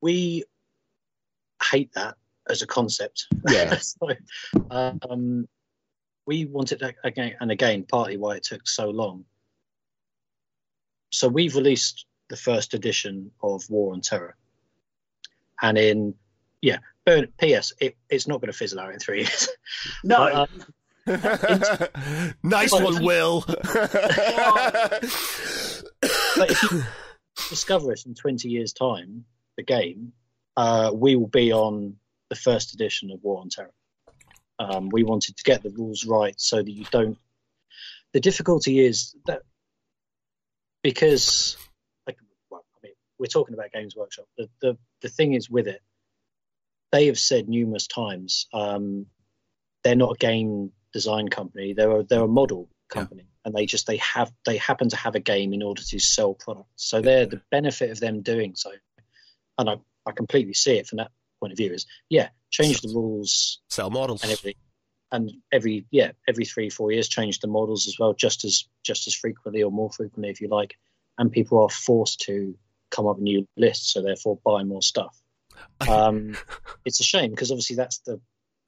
[0.01, 0.45] we
[1.63, 2.17] hate that
[2.49, 3.27] as a concept.
[3.49, 3.77] Yeah.
[3.81, 4.09] so,
[4.71, 5.49] um,
[6.27, 9.25] we wanted that again, and again, partly why it took so long.
[11.11, 14.35] So we've released the first edition of War on Terra,
[15.63, 16.15] and in
[16.61, 17.73] yeah, but P.S.
[17.81, 19.49] It, it's not going to fizzle out in three years.
[20.05, 20.47] No, But, uh,
[22.43, 23.45] nice one, Will.
[26.39, 26.83] but if you
[27.49, 29.25] discover us in 20 years' time,
[29.57, 30.13] the game,
[30.57, 31.97] uh, we will be on
[32.31, 33.71] the first edition of War on Terra.
[34.59, 37.19] Um, we wanted to get the rules right so that you don't.
[38.13, 39.43] The difficulty is that
[40.83, 41.57] because,
[42.07, 42.19] like,
[42.51, 44.27] well, I mean, we're talking about Games Workshop.
[44.37, 45.81] The, the the thing is with it,
[46.91, 49.07] they have said numerous times um,
[49.85, 51.75] they're not a game design company.
[51.75, 55.15] They're a, they're a model company, and they just they have they happen to have
[55.15, 56.69] a game in order to sell products.
[56.77, 58.71] So they're the benefit of them doing so,
[59.57, 61.73] and I I completely see it from that point of view.
[61.73, 64.23] Is yeah, change the rules Sell models.
[64.23, 64.61] and everything,
[65.11, 69.07] and every yeah every three four years change the models as well, just as just
[69.07, 70.77] as frequently or more frequently if you like,
[71.17, 72.55] and people are forced to
[72.91, 75.19] come up with new lists, so therefore buy more stuff.
[75.89, 76.37] Um,
[76.85, 78.21] it's a shame because obviously that's the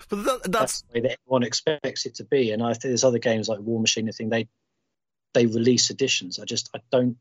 [0.09, 2.51] But that, that's that's the way that everyone expects it to be.
[2.51, 4.09] And I think there's other games like War Machine.
[4.09, 4.49] I think they
[5.35, 6.39] they release editions.
[6.39, 7.17] I just I don't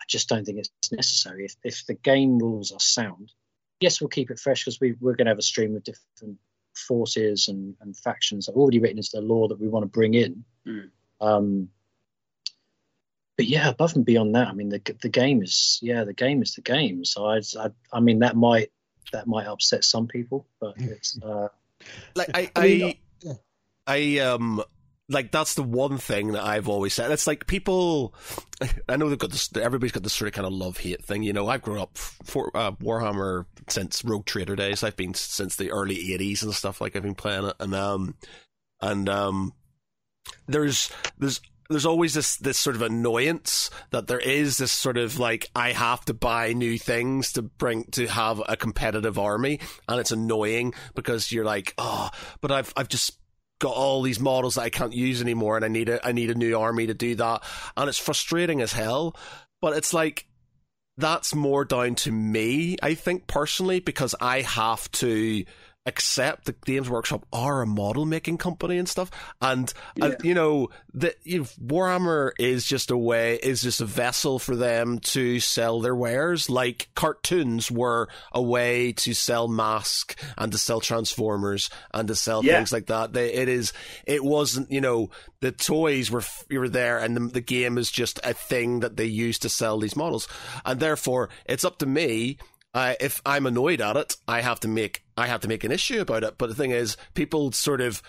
[0.00, 1.46] I just don't think it's necessary.
[1.46, 3.32] If if the game rules are sound,
[3.80, 6.38] yes, we'll keep it fresh because we we're going to have a stream of different
[6.74, 9.88] forces and, and factions that are already written into the lore that we want to
[9.88, 10.44] bring in.
[10.66, 10.90] Mm.
[11.20, 11.68] Um,
[13.36, 16.42] but yeah, above and beyond that, I mean the the game is yeah the game
[16.42, 17.04] is the game.
[17.04, 18.70] So I I, I mean that might
[19.12, 21.48] that might upset some people, but it's uh,
[22.14, 23.32] like I, I I, mean, yeah.
[23.86, 24.62] I um
[25.08, 27.10] like that's the one thing that I've always said.
[27.10, 28.14] It's like people,
[28.88, 29.50] I know they've got this.
[29.56, 31.22] Everybody's got this sort of kind of love hate thing.
[31.22, 34.82] You know, I've grown up for uh, Warhammer since Rogue Trader days.
[34.82, 36.80] I've been since the early '80s and stuff.
[36.80, 38.14] Like I've been playing it, and um,
[38.80, 39.52] and um,
[40.46, 45.18] there's there's there's always this this sort of annoyance that there is this sort of
[45.18, 50.00] like I have to buy new things to bring to have a competitive army, and
[50.00, 53.18] it's annoying because you're like, oh, but I've I've just
[53.64, 56.30] got all these models that I can't use anymore, and I need a I need
[56.30, 57.42] a new army to do that,
[57.76, 59.16] and it's frustrating as hell.
[59.62, 60.26] But it's like
[60.98, 65.44] that's more down to me, I think personally, because I have to
[65.86, 70.06] accept that Games Workshop are a model making company and stuff, and Yeah.
[70.06, 70.68] and, you know
[71.24, 75.80] you know, Warhammer is just a way is just a vessel for them to sell
[75.80, 82.08] their wares, like cartoons were a way to sell mask and to sell transformers and
[82.08, 82.56] to sell Yeah.
[82.56, 83.12] things like that.
[83.12, 83.72] They, it is
[84.06, 88.18] it wasn't you know the toys were were there and the, the game is just
[88.24, 90.28] a thing that they use to sell these models,
[90.64, 92.38] and therefore it's up to me
[92.72, 95.72] uh, if I'm annoyed at it, I have to make I have to make an
[95.72, 96.38] issue about it.
[96.38, 98.02] But the thing is, people sort of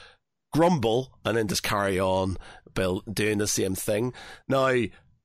[0.54, 2.38] grumble and then just carry on
[2.74, 4.14] build, doing the same thing.
[4.48, 4.74] Now,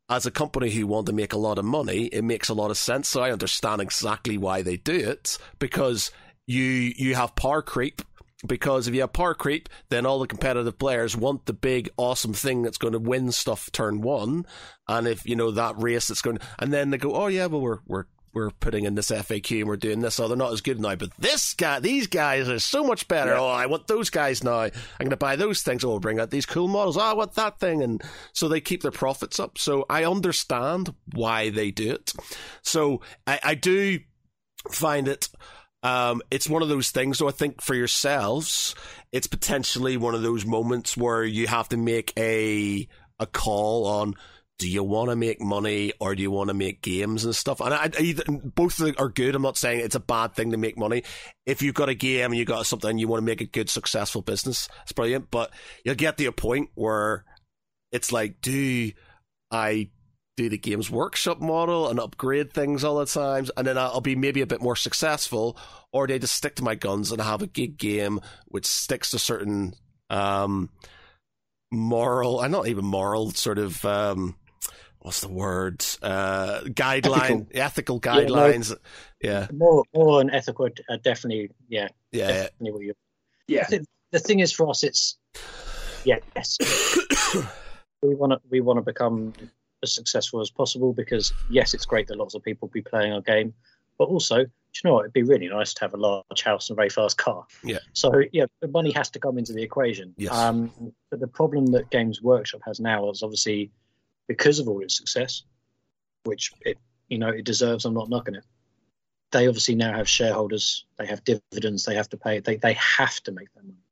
[0.08, 2.70] as a company who want to make a lot of money, it makes a lot
[2.70, 3.08] of sense.
[3.08, 6.10] So I understand exactly why they do it because
[6.46, 8.02] you you have power creep.
[8.46, 12.32] Because if you have power creep, then all the competitive players want the big, awesome
[12.32, 14.46] thing that's going to win stuff turn one.
[14.88, 17.60] And if you know that race that's going, and then they go, oh yeah, well
[17.60, 20.20] we're we're we're putting in this FAQ and we're doing this.
[20.20, 23.32] Oh, they're not as good now, but this guy, these guys are so much better.
[23.32, 23.40] Yeah.
[23.40, 24.60] Oh, I want those guys now.
[24.60, 25.84] I'm going to buy those things.
[25.84, 26.96] Oh, we'll bring out these cool models.
[26.96, 27.82] Oh, I want that thing.
[27.82, 29.58] And so they keep their profits up.
[29.58, 32.12] So I understand why they do it.
[32.62, 33.98] So I, I do
[34.70, 35.28] find it.
[35.82, 37.18] Um, it's one of those things.
[37.18, 38.74] So I think for yourselves,
[39.12, 42.86] it's potentially one of those moments where you have to make a
[43.18, 44.14] a call on
[44.60, 47.62] do you want to make money or do you want to make games and stuff?
[47.62, 49.34] And I, either, both are good.
[49.34, 51.02] I'm not saying it's a bad thing to make money.
[51.46, 53.70] If you've got a game and you've got something you want to make a good,
[53.70, 55.30] successful business, it's brilliant.
[55.30, 55.50] But
[55.82, 57.24] you'll get to a point where
[57.90, 58.92] it's like, do
[59.50, 59.88] I
[60.36, 64.14] do the games workshop model and upgrade things all the times, and then I'll be
[64.14, 65.56] maybe a bit more successful,
[65.90, 69.10] or do I just stick to my guns and have a gig game which sticks
[69.12, 69.72] to certain
[70.10, 70.68] um,
[71.72, 74.36] moral, and not even moral, sort of um,
[75.00, 75.84] what's the word?
[76.02, 78.20] Uh, guideline, ethical, Yeah, no.
[78.26, 78.76] guidelines.
[79.22, 82.94] Yeah, more more an ethical, uh, definitely, yeah, yeah, definitely what you
[83.46, 83.66] Yeah.
[83.70, 83.80] I
[84.12, 85.16] the thing is for us, it's
[86.04, 86.58] yeah, yes,
[88.02, 89.32] we want to we want to become
[89.82, 93.20] as successful as possible because yes, it's great that lots of people be playing our
[93.20, 93.54] game,
[93.98, 94.50] but also, do
[94.82, 95.00] you know what?
[95.02, 97.46] It'd be really nice to have a large house and a very fast car.
[97.62, 97.78] Yeah.
[97.92, 100.14] So yeah, the money has to come into the equation.
[100.16, 100.32] Yes.
[100.32, 100.72] Um,
[101.10, 103.70] but the problem that Games Workshop has now is obviously
[104.30, 105.42] because of all its success,
[106.22, 106.78] which it
[107.08, 107.84] you know it deserves.
[107.84, 108.44] I'm not knocking it.
[109.32, 110.84] They obviously now have shareholders.
[110.98, 111.84] They have dividends.
[111.84, 112.38] They have to pay.
[112.38, 113.82] They they have to make that money.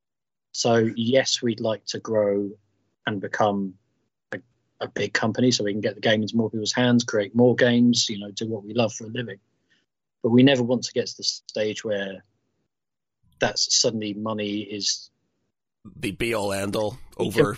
[0.53, 2.51] So yes, we'd like to grow
[3.05, 3.75] and become
[4.31, 4.39] a,
[4.81, 7.57] a big company so we can get the game into more people's hands, create more
[7.57, 9.41] games, you know, do what we love for a living.
[10.23, 12.23] But we never want to get to the stage where
[13.41, 15.11] that's suddenly money is
[16.01, 17.57] The be all end all over.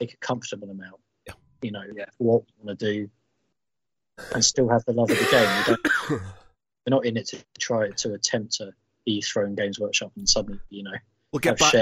[0.00, 1.00] take a comfortable amount.
[1.62, 2.06] You know, Yeah.
[2.18, 3.10] what we want to do
[4.34, 5.78] and still have the love of the game.
[6.10, 8.72] We we're not in it to try to attempt to
[9.04, 10.96] be throwing Games Workshop and suddenly, you know,
[11.30, 11.74] We'll get back.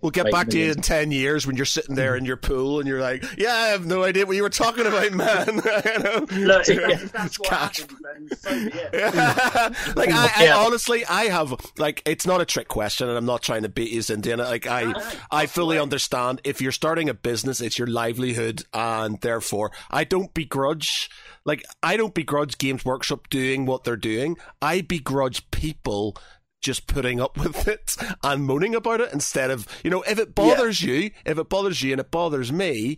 [0.00, 2.78] We'll get back to you in ten years when you're sitting there in your pool
[2.78, 5.46] and you're like, "Yeah, I have no idea what you were talking about, man."
[5.84, 6.26] you know?
[6.30, 6.96] Look, Yeah.
[7.12, 7.80] that's what Cash.
[7.80, 8.70] happens, so be
[10.00, 10.56] like I, I Yeah.
[10.56, 13.90] honestly, I have like it's not a trick question, and I'm not trying to beat
[13.90, 14.38] you into it.
[14.38, 14.94] Like I,
[15.30, 20.32] I fully understand if you're starting a business, it's your livelihood, and therefore I don't
[20.32, 21.10] begrudge.
[21.44, 24.38] Like I don't begrudge Games Workshop doing what they're doing.
[24.62, 26.16] I begrudge people
[26.62, 30.34] just putting up with it and moaning about it instead of you know if it
[30.34, 32.96] bothers you, if it bothers you and it bothers me.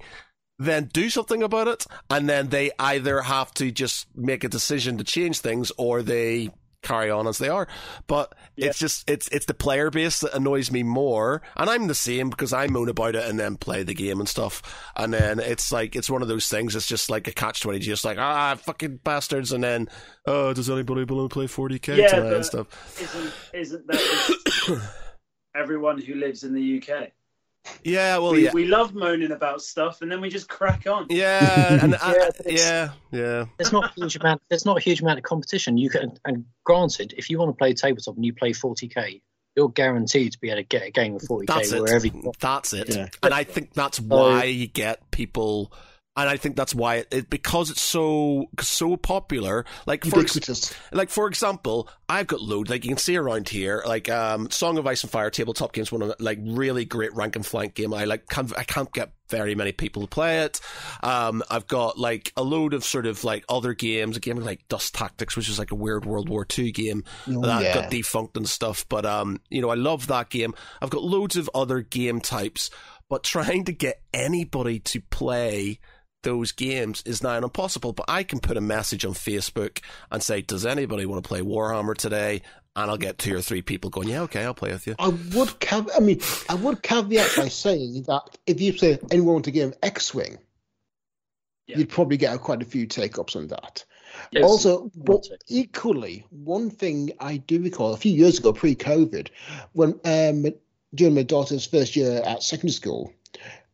[0.61, 4.99] Then do something about it, and then they either have to just make a decision
[4.99, 6.51] to change things, or they
[6.83, 7.67] carry on as they are.
[8.07, 8.67] But Yeah.
[8.69, 12.31] it's just it's it's the player base that annoys me more, and I'm the same
[12.31, 14.63] because I moan about it and then play the game and stuff,
[14.97, 16.75] and then it's like it's one of those things.
[16.77, 19.89] It's just like a catch twenty, just like ah fucking bastards, and then
[20.27, 23.01] oh does anybody want to play forty k Yeah, tonight and stuff?
[23.01, 24.83] Isn't isn't that
[25.55, 27.11] everyone who lives in the UK?
[27.85, 28.51] Yeah, well we, yeah.
[28.53, 31.07] we love moaning about stuff and then we just crack on.
[31.11, 33.45] yeah, and I, Yeah, but it's- yeah, yeah.
[33.57, 34.43] There's not a huge amount.
[34.51, 35.77] There's not a huge amount of competition.
[35.79, 39.21] You can, and granted, if you want to play tabletop and you play 40k,
[39.57, 42.15] you're guaranteed to be able to get a game of 40k That's wherever it.
[42.15, 42.95] you That's it.
[42.95, 43.09] Yeah.
[43.23, 45.73] And I think that's why you get people.
[46.19, 49.65] And I think that's why it, it because it's so so popular.
[49.87, 52.71] Like for ex- like for example, I've got loads.
[52.71, 55.93] Like you can see around here, like um, Song of Ice and Fire tabletop games.
[55.93, 57.95] One of the, like really great rank and flank game.
[57.95, 60.61] I like can't I can't get very many people to play it.
[61.05, 64.17] Um, I've got like a load of sort of like other games.
[64.17, 67.43] A game like Dust Tactics, which is like a weird World War II game Oh,
[67.43, 67.75] that yeah.
[67.75, 68.85] got defunct and stuff.
[68.89, 70.53] But um, you know, I love that game.
[70.83, 72.71] I've got loads of other game types,
[73.09, 75.79] but trying to get anybody to play
[76.23, 77.93] those games is now impossible.
[77.93, 81.41] But I can put a message on Facebook and say, "Does anybody want to play
[81.41, 82.43] Warhammer today?"
[82.77, 85.09] And I'll get two or three people going, "Yeah, okay, I'll play with you." I
[85.09, 89.47] would cav- I mean, I would caveat by saying that if you say anyone want
[89.47, 90.39] a game of X-wing,
[91.67, 91.79] Yeah.
[91.79, 93.85] you'd probably get quite a few take-ups on that.
[94.33, 94.45] Yes.
[94.45, 99.29] Also, but equally, one thing I do recall a few years ago, pre-COVID,
[99.73, 100.47] when um,
[100.95, 103.13] during my daughter's first year at secondary school,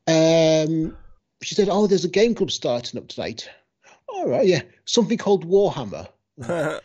[0.06, 0.96] um,
[1.44, 3.48] she said, "Oh, there's a game club starting up tonight."
[4.08, 6.08] All right, yeah, something called Warhammer.
[6.48, 6.80] oh,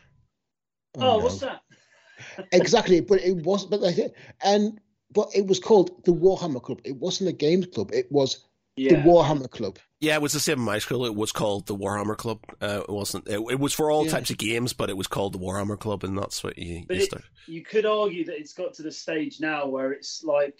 [0.97, 1.17] no.
[1.19, 1.61] what's that?
[2.51, 3.97] exactly, but it was, but like,
[4.43, 4.79] and
[5.11, 6.81] but it was called the Warhammer Club.
[6.83, 7.91] It wasn't a games club.
[7.93, 8.45] It was
[8.77, 9.77] the Warhammer Club.
[9.99, 11.05] yeah, it was the same in my school.
[11.05, 12.39] It was called the Warhammer Club.
[12.61, 13.27] Uh, it wasn't.
[13.27, 14.11] It, it was for all Yeah.
[14.11, 16.95] types of games, but it was called the Warhammer Club, and that's what you But
[16.97, 17.23] used it- to.
[17.47, 20.59] You could argue that it's got to the stage now where it's like,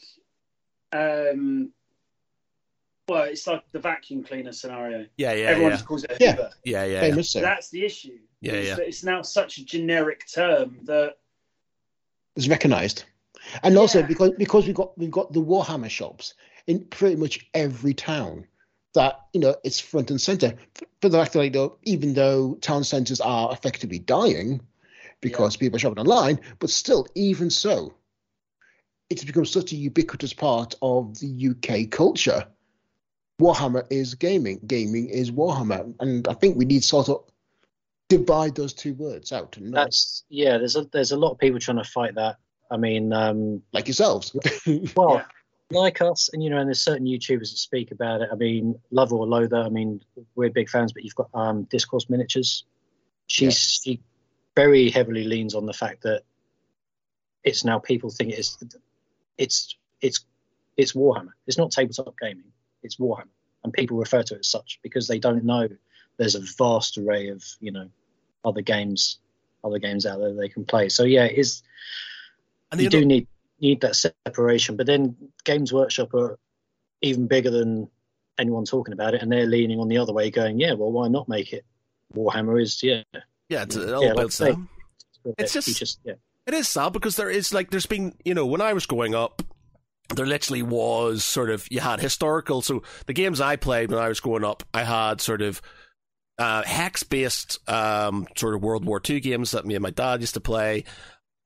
[0.92, 1.72] um,
[3.10, 5.06] well, it's like the vacuum cleaner scenario.
[5.18, 6.32] Yeah, yeah, Everyone yeah, just calls it a Yeah.
[6.34, 6.50] Hoover.
[6.64, 6.92] yeah, yeah.
[6.94, 7.00] yeah.
[7.02, 7.32] Famous.
[7.32, 7.42] so.
[7.42, 8.20] That's the issue.
[8.42, 8.76] Yeah, is yeah.
[8.76, 11.18] that It's now such a generic term that
[12.36, 13.04] it's recognised,
[13.64, 16.36] and also because because we got we've got the Warhammer shops
[16.68, 18.46] in pretty much every town.
[18.94, 20.56] That you know it's front and center.
[21.02, 24.62] For the fact that like, though, even though town centres are effectively dying
[25.22, 27.94] because people are shopping online, but still, even so,
[29.10, 32.48] it's become such a ubiquitous part of the UK culture.
[33.40, 34.60] Warhammer is gaming.
[34.68, 37.24] Gaming is Warhammer, and I think we need to sort of
[38.10, 39.56] divide those two words out.
[39.58, 40.58] And not That's yeah.
[40.58, 42.38] There's a there's a lot of people trying to fight that.
[42.70, 44.36] I mean, um, like yourselves.
[44.96, 45.26] well, Yeah.
[45.72, 48.30] like us, and you know, and there's certain YouTubers that speak about it.
[48.32, 49.64] I mean, love or loathe her.
[49.64, 50.02] I mean,
[50.36, 52.66] we're big fans, but you've got um, Discourse Miniatures.
[53.28, 54.02] She's she
[54.56, 56.24] very heavily leans on the fact that
[57.44, 58.58] it's now people think it's
[59.38, 60.26] it's it's
[60.76, 61.32] it's Warhammer.
[61.48, 62.52] It's not tabletop gaming.
[62.84, 63.28] It's Warhammer,
[63.64, 65.68] and people refer to it as such because they don't know
[66.18, 67.90] there's a vast array of you know
[68.46, 69.20] other games,
[69.64, 70.90] other games out there they can play.
[70.90, 71.64] So yeah, it is
[72.72, 73.28] And you do need
[73.60, 74.78] need that separation.
[74.78, 76.40] But then Games Workshop are
[77.02, 77.90] even bigger than
[78.38, 81.08] anyone talking about it, and they're leaning on the other way, going, "Yeah, well, why
[81.08, 81.66] not make it
[82.14, 83.04] Warhammer?" Is yeah,
[83.50, 84.70] yeah, it's, it all Yeah, like say, down.
[85.38, 86.14] It's just- just yeah,
[86.48, 89.14] It is sad because there is like there's been you know when I was growing
[89.16, 89.42] up,
[90.16, 92.62] there literally was sort of you had historical.
[92.62, 95.62] So the games I played when I was growing up, I had sort of
[96.38, 100.22] uh, hex based um, sort of World War II games that me and my dad
[100.22, 100.86] used to play,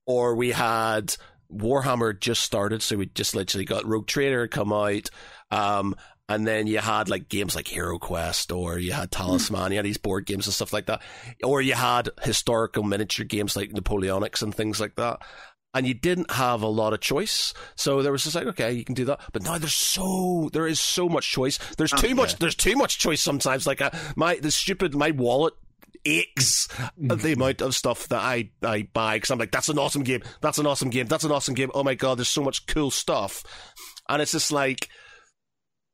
[0.06, 1.16] or we had
[1.52, 5.10] Warhammer just started, so we just literally got Rogue Trader come out.
[5.52, 5.96] Um,
[6.30, 9.86] and then you had like games like Hero Quest, or you had Talisman, you had
[9.86, 11.02] these board games and stuff like that,
[11.44, 15.20] or you had historical miniature games like Napoleonics and things like that.
[15.76, 18.84] And you didn't have a lot of choice, so there was just like, okay, you
[18.86, 19.20] can do that.
[19.32, 21.58] But now there's so there is so much choice.
[21.78, 22.14] There's Oh, too yeah.
[22.14, 22.38] much.
[22.38, 23.66] There's too much choice sometimes.
[23.66, 25.56] Like uh, my the stupid my wallet
[26.06, 26.68] aches
[27.10, 30.04] at the amount of stuff that I, I buy because I'm like, that's an awesome
[30.04, 30.22] game.
[30.42, 31.08] That's an awesome game.
[31.08, 31.72] That's an awesome game.
[31.74, 33.44] Oh my god, there's so much cool stuff,
[34.08, 34.90] and it's just like.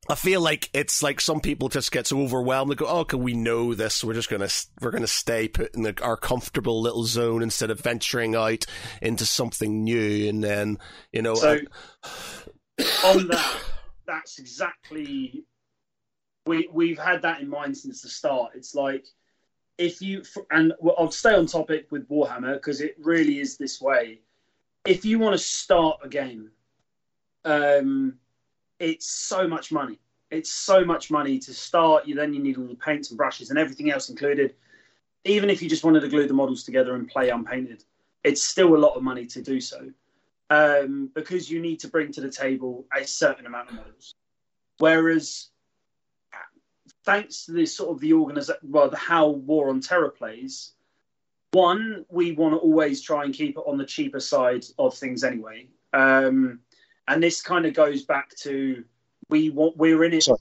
[0.10, 2.72] I feel like it's like some people just get so overwhelmed.
[2.72, 4.04] They go, "Oh, can we know this?
[4.04, 4.50] We're just gonna
[4.82, 8.66] we're gonna stay put in the, our comfortable little zone instead of venturing out
[9.04, 10.80] into something new." And then
[11.14, 11.60] you know, So
[13.06, 13.62] on that,
[14.08, 15.46] that's exactly
[16.48, 18.54] we we've had that in mind since the start.
[18.56, 19.06] It's like
[19.78, 24.22] if you and I'll stay on topic with Warhammer because it really is this way.
[24.86, 26.50] If you want to start a game,
[27.46, 28.18] um,
[28.80, 30.00] it's so much money.
[30.32, 32.08] It's so much money to start.
[32.08, 34.56] You then you need all the paints and brushes and everything else included.
[35.26, 37.84] Even if you just wanted to glue the models together and play unpainted,
[38.24, 39.90] it's still a lot of money to do so
[40.50, 44.16] um, because you need to bring to the table a certain amount of models.
[44.78, 45.50] Whereas,
[47.04, 50.74] thanks to this sort of the organization, well, the how War on Terra plays,
[51.52, 55.24] one, we want to always try and keep it on the cheaper side of things
[55.24, 55.68] anyway.
[55.94, 56.60] Um,
[57.10, 58.84] and this kind of goes back to
[59.30, 60.24] we want we're in it.
[60.24, 60.40] Sorry.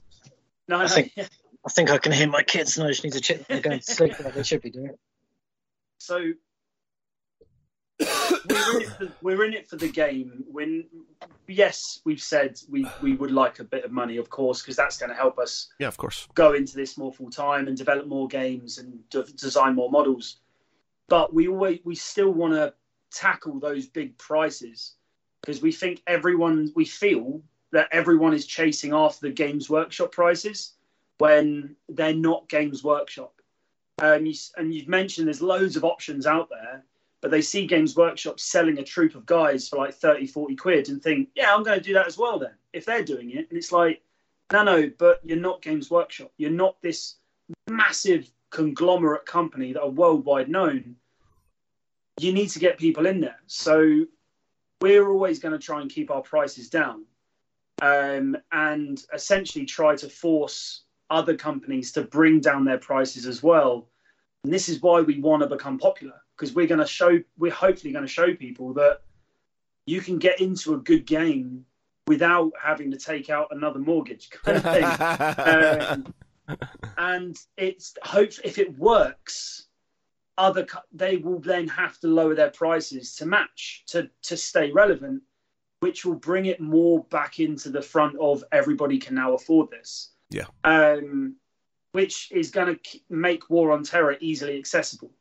[0.67, 1.27] No, I no, think- yeah.
[1.65, 3.79] I think I can hear my kids and I just need to check they're going
[3.79, 4.95] to sleep like they should be doing.
[5.97, 6.31] So
[7.99, 10.45] we're in it for, we're in it for the game.
[10.49, 10.85] When
[11.47, 14.97] yes, we've said we we would like a bit of money, of course, because that's
[14.97, 16.29] going to help us yeah, of course.
[16.33, 20.37] go into this more full time and develop more games and de- design more models.
[21.09, 22.73] But we always we still want to
[23.11, 24.95] tackle those big prices
[25.49, 27.41] because we think everyone we feel
[27.71, 30.73] that everyone is chasing after the Games Workshop prices
[31.17, 33.33] when they're not Games Workshop.
[33.99, 36.83] Um, you, and you've mentioned there's loads of options out there,
[37.21, 40.89] but they see Games Workshop selling a troop of guys for like 30, 40 quid
[40.89, 43.47] and think, yeah, I'm going to do that as well then, if they're doing it.
[43.49, 44.03] And it's like,
[44.53, 46.31] no, no, but you're not Games Workshop.
[46.37, 47.15] You're not this
[47.67, 50.95] massive conglomerate company that are worldwide known.
[52.19, 53.39] You need to get people in there.
[53.47, 54.05] So
[54.81, 57.05] we're always going to try and keep our prices down
[57.81, 63.87] um, and essentially try to force other companies to bring down their prices as well.
[64.43, 67.51] And this is why we want to become popular because we're going to show, we're
[67.51, 69.01] hopefully going to show people that
[69.85, 71.65] you can get into a good game
[72.07, 76.05] without having to take out another mortgage kind of thing.
[76.49, 76.57] Um,
[76.97, 79.67] and it's hope if it works,
[80.39, 85.21] other they will then have to lower their prices to match to to stay relevant,
[85.81, 90.11] which will bring it more back into the front of everybody can now afford this.
[90.31, 90.45] Yeah.
[90.63, 91.35] Um,
[91.91, 95.11] which is going to make War on Terra easily accessible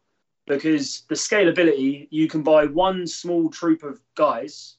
[0.47, 4.77] because the scalability you can buy one small troop of guys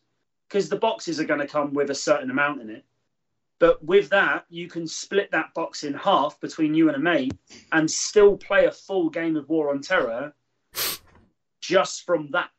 [0.48, 2.86] because the boxes are going to come with a certain amount in it.
[3.60, 7.34] But with that, you can split that box in half between you and a mate
[7.72, 10.34] and still play a full game of War on Terra
[11.62, 12.50] just from that.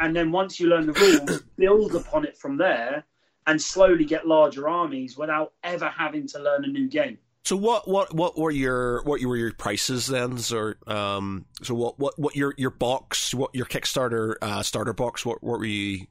[0.00, 3.04] And then once you learn the rules, build upon it from there
[3.46, 7.18] and slowly get larger armies without ever having to learn a new game.
[7.44, 10.38] So what what what were your what were your prices then?
[10.52, 15.26] Or um, so what what what your your box what your Kickstarter uh, starter box
[15.26, 16.06] what what were you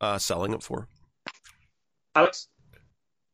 [0.00, 0.88] uh, selling it for?
[2.14, 2.48] Alex?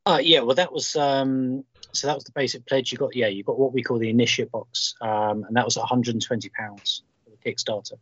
[0.06, 2.92] Uh, yeah, well, that was um, so that was the basic pledge.
[2.92, 5.76] You got yeah, you got what we call the initiate box, um, and that was
[5.76, 7.94] 120 pounds for the Kickstarter,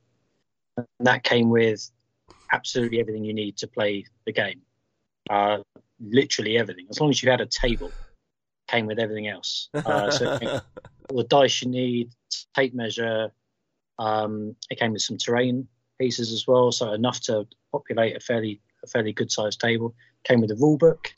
[0.77, 1.91] and that came with
[2.51, 4.63] absolutely everything you need to play the game,
[5.31, 5.59] uh,
[6.01, 6.87] literally everything.
[6.91, 7.93] As long as you had a table,
[8.67, 9.69] came with everything else.
[9.73, 10.63] Uh, so it came with
[11.11, 12.11] all the dice you need,
[12.57, 13.31] tape measure.
[14.01, 15.69] Um, it came with some terrain
[16.01, 19.95] pieces as well, so enough to populate a fairly a fairly good sized table.
[20.25, 21.15] Came with a rule book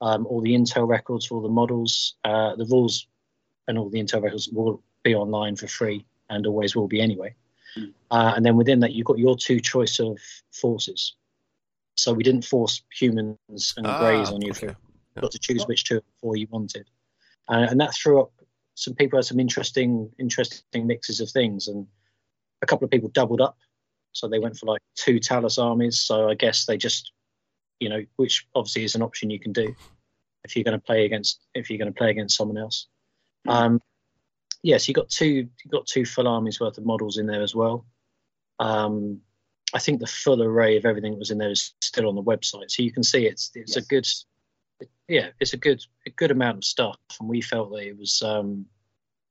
[0.00, 2.14] um, all the Intel records for all the models.
[2.24, 3.06] Uh, the rules
[3.66, 7.34] and all the Intel records will be online for free and always will be anyway.
[7.76, 7.92] Mm.
[8.10, 10.18] Uh, and then within that, you've got your two choice of
[10.52, 11.14] forces.
[11.96, 14.50] So we didn't force humans and Ah, greys on you.
[14.50, 14.74] okay.
[15.16, 16.88] You got to choose which two the four you wanted,
[17.48, 18.30] uh, and that threw up
[18.76, 21.84] some people had some interesting interesting mixes of things, and
[22.62, 23.58] a couple of people doubled up.
[24.12, 25.98] So they went for like two Talus armies.
[25.98, 27.10] So I guess they just
[27.80, 29.74] you know, which obviously is an option you can do
[30.44, 32.86] if you're going to play against if you're going to play against someone else.
[33.46, 33.80] Um,
[34.62, 37.26] yes, yeah, so you got two you got two full armies worth of models in
[37.26, 37.86] there as well.
[38.58, 39.20] Um,
[39.74, 42.22] I think the full array of everything that was in there is still on the
[42.22, 43.84] website, so you can see it's it's yes.
[43.84, 44.06] a good
[45.08, 48.22] yeah it's a good a good amount of stuff, and we felt that it was
[48.22, 48.66] um,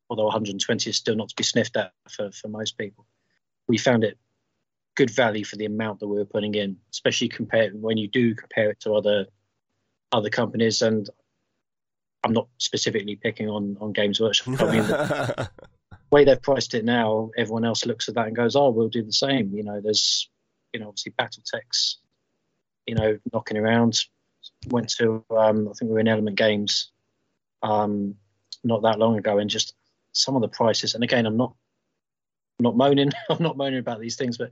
[0.10, 3.06] although 120 is still not to be sniffed at for for most people,
[3.68, 4.18] we found it
[4.98, 8.36] good value for the amount that we were putting in, especially compared when you do
[8.36, 9.28] compare it to other
[10.12, 10.82] other companies.
[10.82, 11.10] And
[12.24, 14.62] I'm not specifically picking on on Games Workshop.
[14.62, 15.50] I mean, the
[16.12, 19.04] way they've priced it now, everyone else looks at that and goes, "Oh, we'll do
[19.04, 20.30] the same." You know, there's
[20.74, 21.96] you know obviously BattleTechs,
[22.88, 24.04] you know, knocking around.
[24.68, 26.92] Went to um, I think we were in Element Games
[27.62, 28.16] um,
[28.64, 29.76] not that long ago, and just
[30.12, 30.96] some of the prices.
[30.96, 31.54] And again, I'm not
[32.60, 33.12] I'm not moaning.
[33.30, 34.50] I'm not moaning about these things, but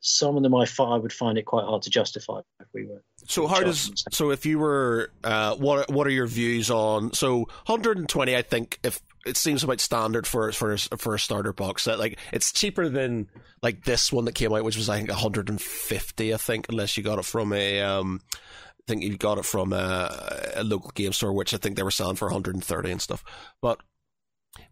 [0.00, 3.02] some of them I, I would find it quite hard to justify if we were.
[3.26, 7.38] So how does so if you were uh, what what are your views on so
[7.66, 8.36] 120?
[8.36, 11.98] I think if it seems about standard for for for a starter box set.
[11.98, 13.28] Like it's cheaper than
[13.62, 16.34] like this one that came out, which was I think 150.
[16.34, 19.72] I think unless you got it from a um, I think you got it from
[19.72, 23.22] a, a local game store, which I think they were selling for 130 and stuff.
[23.60, 23.80] But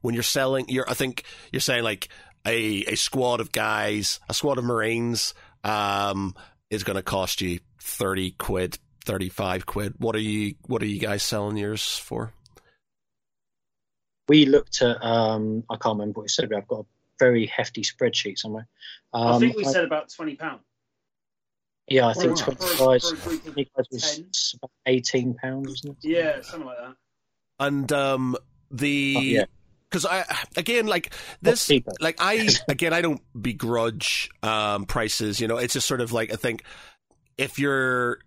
[0.00, 2.08] when you're selling, you're I think you're saying like
[2.46, 5.34] a, a squad of guys, a squad of Marines,
[5.64, 6.34] um,
[6.70, 9.94] is going to cost you 30 quid, 35 quid.
[9.98, 12.32] What are you, what are you guys selling yours for?
[14.28, 16.86] We looked at, um, I can't remember what you said, but I've got a
[17.18, 18.66] very hefty spreadsheet somewhere.
[19.12, 20.58] Um, I think we I, said about £20.
[21.88, 25.82] Yeah, I think 25 was about 18 pounds.
[26.02, 26.96] Yeah, something like that.
[27.60, 28.36] And um,
[28.70, 29.44] the oh, yeah
[29.96, 30.24] because I
[30.58, 31.70] again like this
[32.00, 35.40] like I again I don't begrudge um, prices.
[35.40, 36.62] You know, it's just sort of like I think
[37.38, 38.18] if you're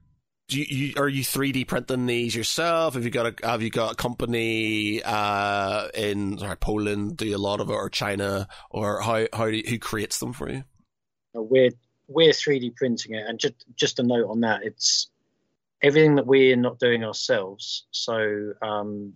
[0.52, 2.96] you, you, are you 3D printing these yourself?
[2.96, 7.38] Have you got a have you got a company uh, in sorry, Poland do a
[7.38, 10.64] lot of it or China or how how do you, who creates them for you?
[11.34, 11.72] We're
[12.08, 15.12] we're 3D printing it, and just just a note on that, it's
[15.84, 17.86] everything that we're not doing ourselves.
[17.92, 19.14] So um,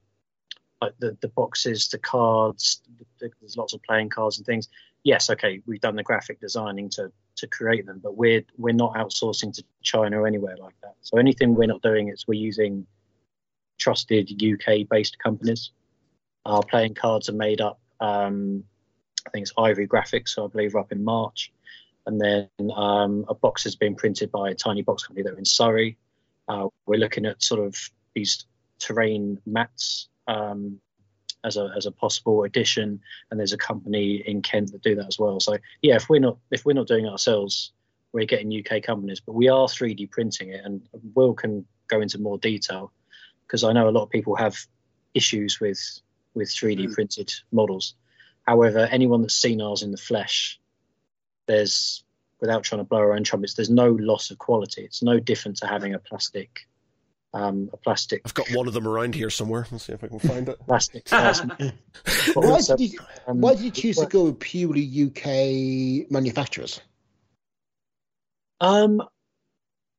[0.84, 2.82] like the, the boxes, the cards,
[3.20, 4.68] the, there's lots of playing cards and things.
[5.04, 8.96] Yes, okay, we've done the graphic designing to to create them, but we're we're not
[8.96, 10.96] outsourcing to China or anywhere like that.
[11.02, 12.86] So anything we're not doing is we're using
[13.80, 15.72] trusted UK based companies.
[16.46, 17.80] Our playing cards are made up.
[18.00, 18.64] Um,
[19.26, 21.52] I think it's Ivory Graphics, so I believe we're up in March.
[22.06, 25.38] And then um, a box has been printed by a tiny box company that are
[25.38, 25.98] in Surrey.
[26.50, 27.76] Uh, we're looking at sort of
[28.14, 28.46] these
[28.80, 30.80] terrain mats um,
[31.44, 35.08] as a as a possible addition, and there's a company in Kent that do that
[35.08, 35.40] as well.
[35.40, 37.72] So yeah, if we're not if we're not doing it ourselves,
[38.12, 40.82] we're getting UK companies, but we are 3D printing it, and
[41.16, 42.92] Will can go into more detail
[43.46, 44.56] because I know a lot of people have
[45.14, 45.80] issues with
[46.34, 46.94] with 3D mm.
[46.94, 47.96] printed models.
[48.44, 50.60] However, anyone that's seen ours in the flesh,
[51.48, 52.04] there's
[52.40, 54.84] without trying to blow our own trumpets, there's no loss of quality.
[54.84, 56.68] It's no different to having a plastic
[57.34, 58.22] um, a plastic.
[58.26, 59.66] I've got one of them around here somewhere.
[59.72, 60.60] Let's see if I can find it.
[60.68, 61.10] Plastic.
[62.34, 66.80] why, did you, um, why did you choose to go with purely UK manufacturers?
[68.62, 69.02] Um,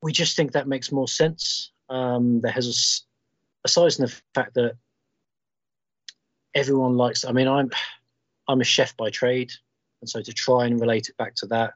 [0.00, 1.72] we just think that makes more sense.
[1.88, 4.76] Um, there has a, aside from the fact that
[6.54, 7.24] everyone likes.
[7.24, 7.70] I mean, I'm
[8.46, 9.50] I'm a chef by trade,
[10.00, 11.74] and so to try and relate it back to that,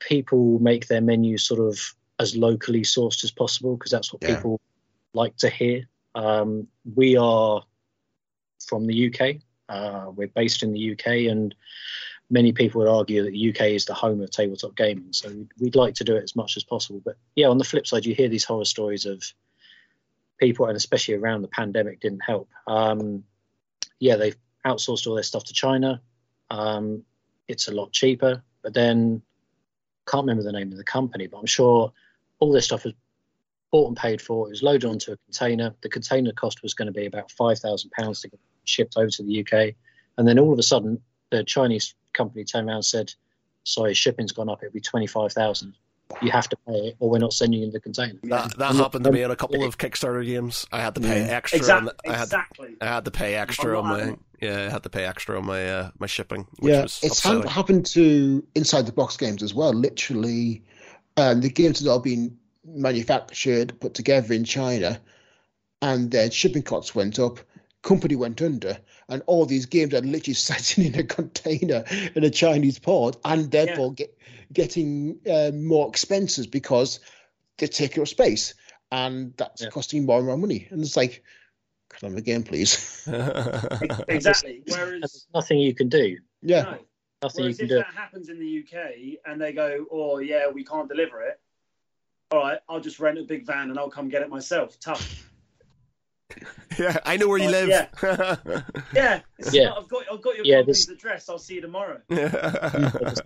[0.00, 4.36] people make their menus sort of as locally sourced as possible because that's what yeah.
[4.36, 4.60] people
[5.14, 5.86] like to hear.
[6.14, 7.62] Um, we are
[8.66, 9.36] from the UK.
[9.68, 11.54] Uh, we're based in the UK, and
[12.28, 15.12] many people would argue that the UK is the home of tabletop gaming.
[15.12, 17.00] So we'd like to do it as much as possible.
[17.02, 19.22] But yeah, on the flip side, you hear these horror stories of
[20.38, 22.50] people, and especially around the pandemic, didn't help.
[22.66, 23.24] Um,
[23.98, 26.02] yeah, they've outsourced all their stuff to China.
[26.50, 27.04] Um,
[27.48, 29.22] it's a lot cheaper, but then
[30.06, 31.92] can't remember the name of the company, but I'm sure
[32.40, 32.94] all this stuff was
[33.70, 34.48] bought and paid for.
[34.48, 35.74] It was loaded onto a container.
[35.82, 39.08] The container cost was going to be about five thousand pounds to get shipped over
[39.08, 39.74] to the UK,
[40.18, 43.12] and then all of a sudden, the Chinese company turned around and said,
[43.64, 44.62] "Sorry, shipping's gone up.
[44.62, 45.74] It'll be twenty five thousand.
[46.20, 49.04] You have to pay it, or we're not sending you the container." That, that happened
[49.04, 50.66] to me in a couple of Kickstarter games.
[50.72, 51.58] I had to pay extra.
[51.58, 51.90] Exactly.
[52.06, 52.76] On, I had, exactly.
[52.80, 54.16] I had to pay extra on my.
[54.40, 56.46] Yeah, I had to pay extra on my uh, my shipping.
[56.60, 57.42] yeah, it's upsetting.
[57.42, 59.72] happened to inside the box games as well.
[59.72, 60.64] Literally,
[61.20, 65.00] um, the games that have been manufactured, put together in China,
[65.82, 67.38] and their shipping costs went up.
[67.82, 72.30] Company went under, and all these games are literally sitting in a container in a
[72.30, 74.06] Chinese port, and therefore yeah.
[74.06, 74.18] get,
[74.52, 77.00] getting uh, more expenses because
[77.58, 78.54] they take up space,
[78.92, 79.68] and that's Yeah.
[79.70, 80.68] costing more and more money.
[80.70, 81.22] And it's like,
[81.88, 83.06] can I have a game, please?
[84.08, 84.56] Exactly.
[84.56, 86.18] And Whereas there's nothing you can do.
[86.42, 86.78] yeah, no.
[87.22, 87.76] Nothing Whereas you if do.
[87.76, 91.38] that happens in the UK and they go, "Oh yeah, we can't deliver it,"
[92.30, 94.78] all right, I'll just rent a big van and I'll come get it myself.
[94.80, 95.26] Tough.
[96.78, 98.64] yeah, I know where you Uh, live.
[98.94, 99.64] Yeah, it's Yeah.
[99.66, 101.28] not- I've got I've got your Yeah, company's this- address.
[101.28, 102.00] I'll see you tomorrow.
[102.08, 102.32] There's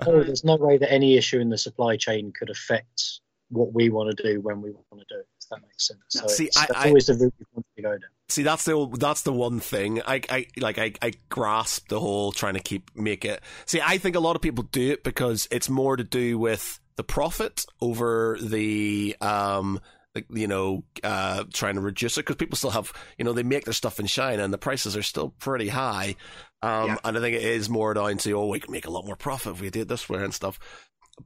[0.06, 3.20] no, there's no way that any issue in the supply chain could affect
[3.50, 5.28] what we want to do when we want to do it.
[5.44, 6.00] If that makes sense.
[6.08, 8.00] So See, it's, I- that's I- always the route we want to go down.
[8.28, 12.32] See, that's the that's the one thing I I like I I grasp the whole
[12.32, 13.42] trying to keep make it.
[13.66, 16.80] See, I think a lot of people do it because it's more to do with
[16.96, 19.78] the profit over the um
[20.14, 23.42] like you know uh trying to reduce it because people still have you know they
[23.42, 26.16] make their stuff in China and the prices are still pretty high.
[26.62, 26.96] Um Yeah.
[27.04, 29.16] and I think it is more down to oh we can make a lot more
[29.16, 30.58] profit if we do it this way and stuff.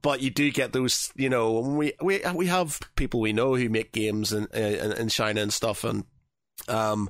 [0.01, 1.59] But you do get those, you know.
[1.59, 5.51] We we we have people we know who make games in in, in China and
[5.51, 6.03] stuff, and
[6.67, 7.09] um,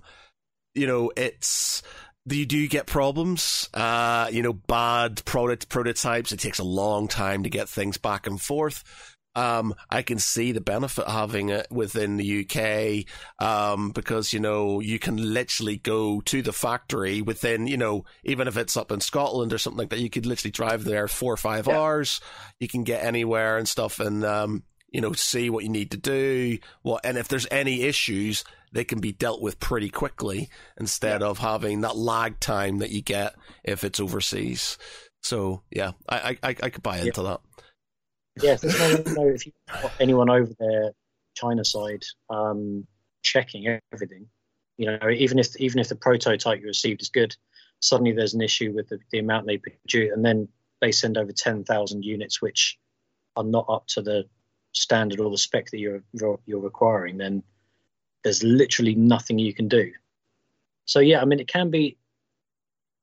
[0.75, 1.83] you know, it's
[2.25, 3.69] you do get problems.
[3.73, 6.31] Uh, you know, bad product prototypes.
[6.31, 8.83] It takes a long time to get things back and forth.
[9.35, 13.05] Um, I can see the benefit of having it within the UK,
[13.45, 18.47] um, because, you know, you can literally go to the factory within, you know, even
[18.47, 21.31] if it's up in Scotland or something like that, you could literally drive there four
[21.33, 21.77] or five Yeah.
[21.77, 22.19] hours.
[22.59, 25.97] You can get anywhere and stuff and, um, you know, see what you need to
[25.97, 26.57] do.
[26.81, 30.49] What, and if there's any issues, they can be dealt with pretty quickly
[30.79, 34.77] instead of having that lag time that you get if it's overseas.
[35.21, 37.05] So yeah, I I, I could buy Yeah.
[37.05, 37.21] into
[38.39, 38.45] that.
[38.45, 40.91] Yeah, there's no, no if you've got anyone over there,
[41.35, 42.85] China side, um,
[43.21, 44.27] checking everything,
[44.77, 47.35] you know, even if even if the prototype you received is good,
[47.79, 50.47] suddenly there's an issue with the, the amount they produce, and then
[50.81, 52.77] they send over ten thousand units which
[53.35, 54.25] are not up to the
[54.73, 57.43] standard or the spec that you're you're, you're requiring, then
[58.23, 59.91] there's literally nothing you can do.
[60.85, 61.97] So yeah, I mean, it can be.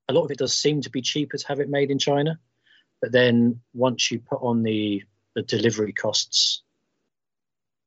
[0.09, 2.39] A lot of it does seem to be cheaper to have it made in China,
[3.01, 5.03] but then once you put on the
[5.37, 6.62] the delivery costs,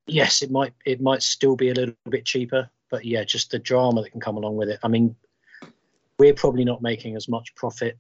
[0.06, 3.60] yes, it might it might still be a little bit cheaper, but yeah, just the
[3.60, 4.80] drama that can come along with it.
[4.84, 5.16] I mean,
[6.20, 7.98] we're probably not making as much profit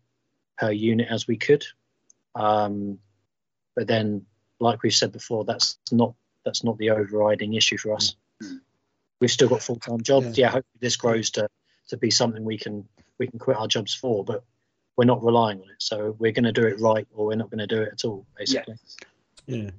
[0.57, 1.65] per unit as we could,
[2.35, 2.99] um,
[3.75, 4.27] but then,
[4.59, 6.13] like we've said before, that's not
[6.45, 8.15] that's not the overriding issue for us.
[9.19, 10.37] We've still got full time jobs.
[10.37, 10.45] Yeah.
[10.45, 10.51] Yeah.
[10.51, 11.49] hopefully this grows to
[11.89, 12.87] to be something we can
[13.17, 14.43] we can quit our jobs for, but
[14.95, 15.77] we're not relying on it.
[15.79, 18.05] So we're going to do it right, or we're not going to do it at
[18.05, 18.75] all, basically.
[18.77, 19.07] Yeah.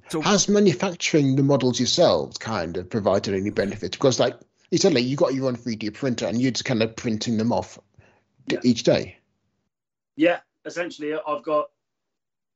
[0.09, 3.95] So- Has manufacturing the models yourselves kind of provided any benefits?
[3.97, 4.37] Because, like
[4.69, 7.37] you said, like you got your own 3D printer and you're just kind of printing
[7.37, 7.79] them off
[8.47, 8.59] Yeah.
[8.63, 9.17] each day.
[10.15, 11.69] Yeah, essentially, I've got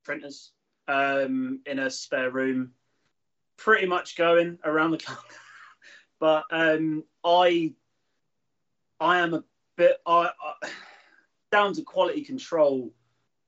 [0.03, 0.51] printers
[0.87, 2.73] um, in a spare room,
[3.57, 5.25] pretty much going around the clock.
[6.19, 7.73] but um, I,
[8.99, 9.43] I am a
[9.77, 10.69] bit I, I
[11.51, 12.91] down to quality control.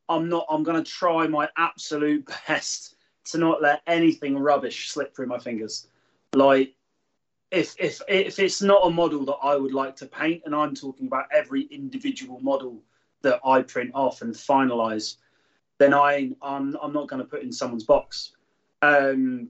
[0.09, 0.45] I'm not.
[0.49, 2.95] I'm going to try my absolute best
[3.31, 5.87] to not let anything rubbish slip through my fingers.
[6.33, 6.73] Like
[7.51, 10.75] if if if it's not a model that I would like to paint, and I'm
[10.75, 12.81] talking about every individual model
[13.21, 15.15] that I print off and finalize,
[15.77, 18.31] then I I'm I'm not going to put in someone's box.
[18.81, 19.49] Um,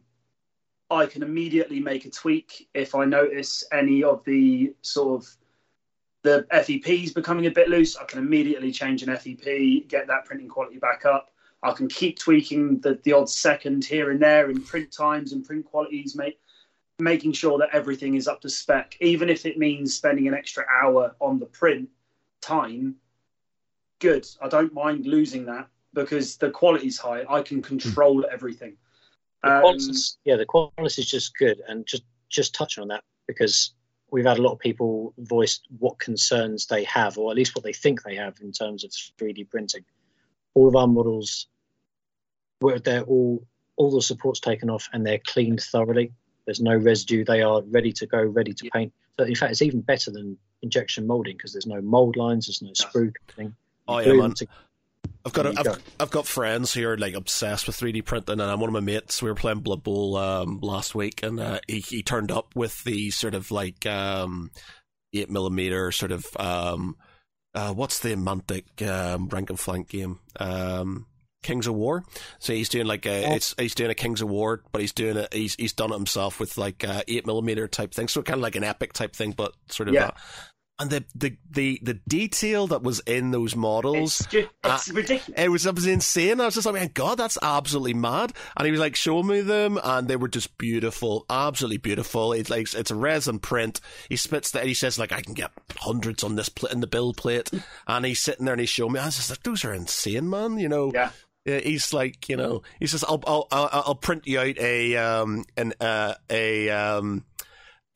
[0.89, 5.37] I can immediately make a tweak if I notice any of the sort of
[6.23, 7.97] the FEPs becoming a bit loose.
[7.97, 11.31] I can immediately change an FEP, get that printing quality back up.
[11.63, 15.45] I can keep tweaking the, the odd second here and there in print times and
[15.45, 16.39] print qualities, make,
[16.99, 20.65] making sure that everything is up to spec, even if it means spending an extra
[20.69, 21.89] hour on the print
[22.41, 22.95] time.
[23.99, 24.27] Good.
[24.41, 27.25] I don't mind losing that because the quality's high.
[27.27, 28.77] I can control everything.
[29.43, 33.03] The Um, quality's, yeah, the quality is just good, and just just touching on that
[33.27, 33.73] because
[34.11, 37.63] we've had a lot of people voice what concerns they have, or at least what
[37.63, 39.85] they think they have in terms of 3D printing.
[40.57, 41.47] All of our models,
[42.59, 43.45] where they're all
[43.75, 46.11] all the supports taken off and they're cleaned thoroughly.
[46.45, 47.23] There's no residue.
[47.23, 48.91] They are ready to go, ready to paint.
[49.19, 52.63] So in fact, it's even better than injection molding because there's no mold lines, there's
[52.63, 53.55] no sprue thing.
[53.87, 54.33] Oh, yeah, man.
[54.33, 54.47] to-
[55.25, 55.75] I've got a, I've, go.
[55.99, 58.79] I've got friends who are like obsessed with 3D printing, and I'm one of my
[58.79, 62.55] mates we were playing Blood Bowl um, last week, and uh, he he turned up
[62.55, 64.51] with the sort of like um,
[65.13, 66.95] eight millimeter sort of um,
[67.55, 71.05] uh, what's the Mantic um, rank and flank game um,
[71.43, 72.03] Kings of War.
[72.39, 73.35] So he's doing like a Oh.
[73.35, 75.95] it's he's doing a Kings of War, but he's doing it he's he's done it
[75.95, 79.31] himself with like eight millimeter type thing, so kind of like an epic type thing,
[79.31, 80.11] but sort of Yeah.
[80.79, 84.21] Uh, and the, the the the detail that was in those models.
[84.21, 85.41] It's, just, it's Uh, ridiculous.
[85.41, 86.39] It was, it was insane.
[86.41, 88.33] I was just like, man, God, that's absolutely mad.
[88.55, 92.33] And he was like showing me them, and they were just beautiful, absolutely beautiful.
[92.33, 93.81] It's like it's a resin print.
[94.09, 94.65] He spits that.
[94.65, 97.49] He says like, I can get hundreds on this pl- in the bill plate,
[97.87, 98.99] and he's sitting there and he's showing me.
[98.99, 100.57] I was just like, those are insane, man.
[100.59, 100.91] You know.
[100.93, 101.11] Yeah.
[101.45, 104.97] Yeah, He's like, you know, he says, "I'll, I'll, I'll, I'll print you out a,
[104.97, 107.23] um, an, uh, a, um,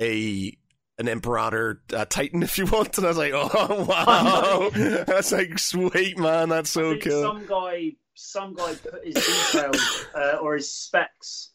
[0.01, 0.57] a,
[1.01, 4.69] an Imperator uh, Titan if you want." And I was like, "Oh wow,
[5.05, 6.49] that's like sweet, man.
[6.49, 11.51] That's so cool." Some guy, some guy put his details uh, or his specs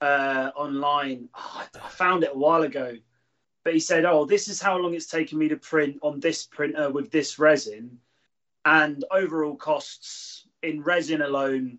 [0.00, 1.28] uh, online.
[1.34, 2.94] Oh, I found it a while ago,
[3.64, 6.46] but he said, "Oh, this is how long it's taken me to print on this
[6.46, 7.98] printer with this resin,
[8.64, 11.78] and overall costs in resin alone."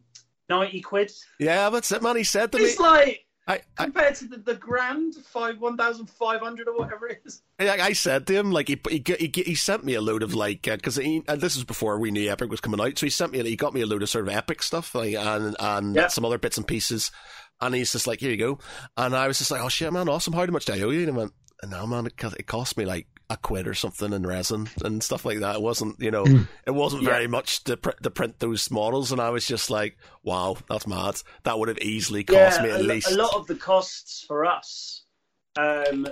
[0.49, 1.11] 90 quid.
[1.39, 2.15] Yeah, that's it, man.
[2.15, 5.75] He said to me, It's like I, I, compared to the, the grand five one
[5.75, 7.41] thousand five hundred or whatever it is.
[7.59, 10.33] I, I said to him, like, he he, he, he sent me a load of,
[10.35, 13.05] like, uh, because he and this is before we knew Epic was coming out, so
[13.05, 15.55] he sent me, he got me a load of sort of Epic stuff, like, and,
[15.59, 17.11] and some other bits and pieces.
[17.59, 18.59] And he's just like, here you go.
[18.95, 20.31] And I was just like, oh shit, man, awesome.
[20.33, 20.99] How much do I owe you?
[20.99, 21.33] And he went,
[21.67, 25.23] no, man, it, it cost me like a quid or something in resin and stuff
[25.23, 25.55] like that.
[25.57, 26.25] It wasn't, you know,
[26.65, 27.09] it wasn't Yeah.
[27.11, 29.11] very much to, pr- to print those models.
[29.11, 31.21] And I was just like, wow, that's mad.
[31.43, 33.11] That would have easily cost me at a, least.
[33.11, 35.03] a lot of the costs for us
[35.57, 36.07] um,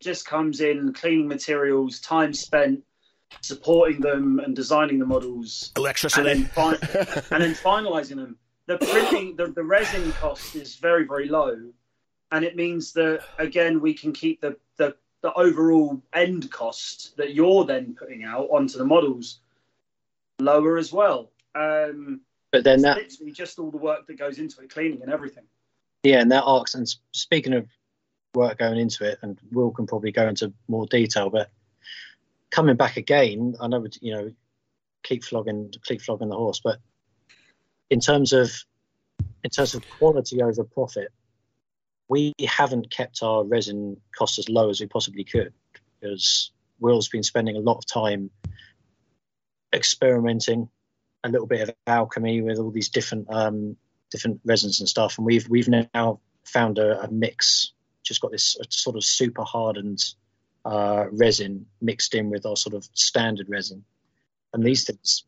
[0.00, 2.84] just comes in cleaning materials, time spent
[3.40, 6.22] supporting them and designing the models, and Electricity.
[6.22, 6.74] then fi-
[7.32, 8.38] and then finalizing them.
[8.66, 11.56] The printing, the, the resin cost is very very low,
[12.30, 14.94] and it means that again we can keep the the,
[15.24, 19.38] the overall end cost that you're then putting out onto the models
[20.38, 21.30] lower as well.
[21.54, 22.20] Um,
[22.52, 25.44] But then that literally just all the work that goes into it, cleaning and everything.
[26.02, 26.74] Yeah, and that arcs.
[26.74, 27.66] And speaking of
[28.34, 31.50] work going into it, and Will can probably go into more detail, but
[32.50, 34.30] coming back again, I know you know
[35.04, 36.80] keep flogging, keep flogging the horse, but
[37.88, 38.52] in terms of
[39.42, 41.10] in terms of quality over profit,
[42.08, 45.52] we haven't kept our resin costs as low as we possibly could
[46.00, 48.30] because Will's been spending a lot of time
[49.72, 50.68] experimenting,
[51.22, 53.76] a little bit of alchemy with all these different um,
[54.10, 57.72] different resins and stuff, and we've we've now found a, a mix.
[58.02, 59.98] Just got this sort of super hardened
[60.64, 63.84] uh, resin mixed in with our sort of standard resin,
[64.52, 65.24] and these things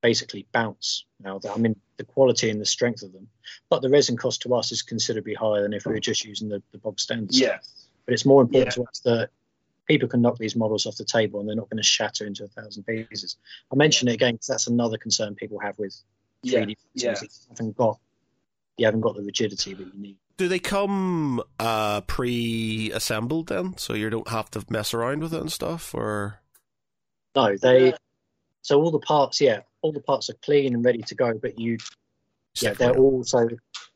[0.00, 1.04] basically bounce.
[1.20, 3.28] Now, that I mean, the quality and the strength of them,
[3.70, 6.48] but the resin cost to us is considerably higher than if we were just using
[6.48, 7.32] the, the bog standard.
[7.34, 7.60] stuff.
[8.06, 9.30] But it's more important to us that
[9.86, 12.44] people can knock these models off the table and they're not going to shatter into
[12.44, 13.36] a thousand pieces.
[13.72, 15.94] I mention it again because that's another concern people have with
[16.44, 17.46] 3D Yeah, printers.
[17.48, 17.98] You haven't got
[18.76, 20.16] you haven't got the rigidity that you need.
[20.36, 25.40] Do they come uh, pre-assembled then, so you don't have to mess around with it
[25.40, 26.40] and stuff, or
[27.36, 27.96] No, they Yeah.
[28.62, 31.58] so all the parts, yeah, all the parts are clean and ready to go, but
[31.58, 31.76] you
[32.60, 33.48] yeah, they're also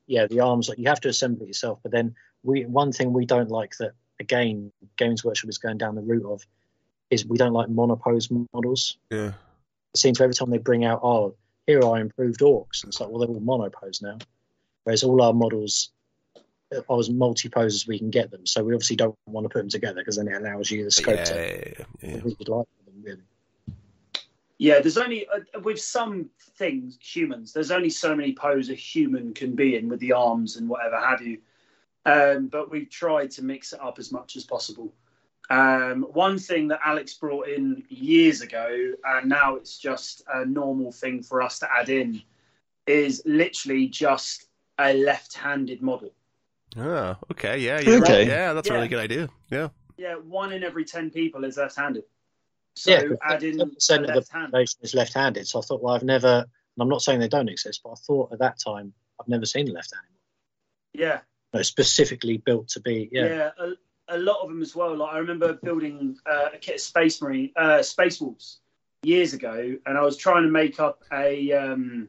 [0.06, 1.78] yeah, the arms like you have to assemble it yourself.
[1.82, 5.94] But then we one thing we don't like that again Games Workshop is going down
[5.94, 6.46] the route of
[7.10, 8.98] is we don't like monopose models.
[9.10, 9.32] yeah.
[9.94, 11.34] It seems every time they bring out oh
[11.66, 14.18] here are our improved orcs and it's like well they're all monopose now,
[14.84, 15.90] whereas all our models
[16.76, 18.44] uh, are as multi-pose as we can get them.
[18.46, 20.90] So we obviously don't want to put them together because then it allows you the
[20.90, 22.20] scope yeah, to yeah, yeah.
[22.22, 23.22] we like them really.
[24.58, 27.52] Yeah, there's only uh, with some things humans.
[27.52, 30.96] There's only so many poses a human can be in with the arms and whatever
[30.98, 31.38] have you.
[32.04, 34.92] Um, but we've tried to mix it up as much as possible.
[35.50, 40.92] Um, one thing that Alex brought in years ago, and now it's just a normal
[40.92, 42.20] thing for us to add in,
[42.86, 44.48] is literally just
[44.78, 46.12] a left-handed model.
[46.76, 48.18] Oh, okay, yeah, you're Okay.
[48.18, 48.26] right.
[48.26, 49.28] Yeah, that's a really good idea.
[49.50, 49.68] Yeah.
[49.96, 52.04] Yeah, one in every ten people is left-handed.
[52.78, 54.24] So Yeah, 'cause add in 10% of the hand.
[54.52, 55.46] population is left-handed.
[55.48, 57.94] So I thought, well, I've never, and I'm not saying they don't exist, but I
[57.96, 60.18] thought at that time I've never seen a left-handed one.
[60.94, 61.20] Yeah,
[61.52, 64.96] No, specifically built to be, yeah, yeah, a, a lot of them as well.
[64.96, 68.60] Like I remember building uh, a kit of Space Marine, uh, Space Wolves
[69.02, 72.08] years ago, and I was trying to make up a um,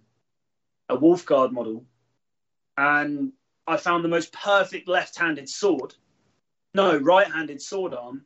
[0.87, 1.85] a Wolf Guard model,
[2.77, 3.33] and
[3.67, 5.95] I found the most perfect left-handed sword,
[6.73, 8.25] no, right-handed sword arm,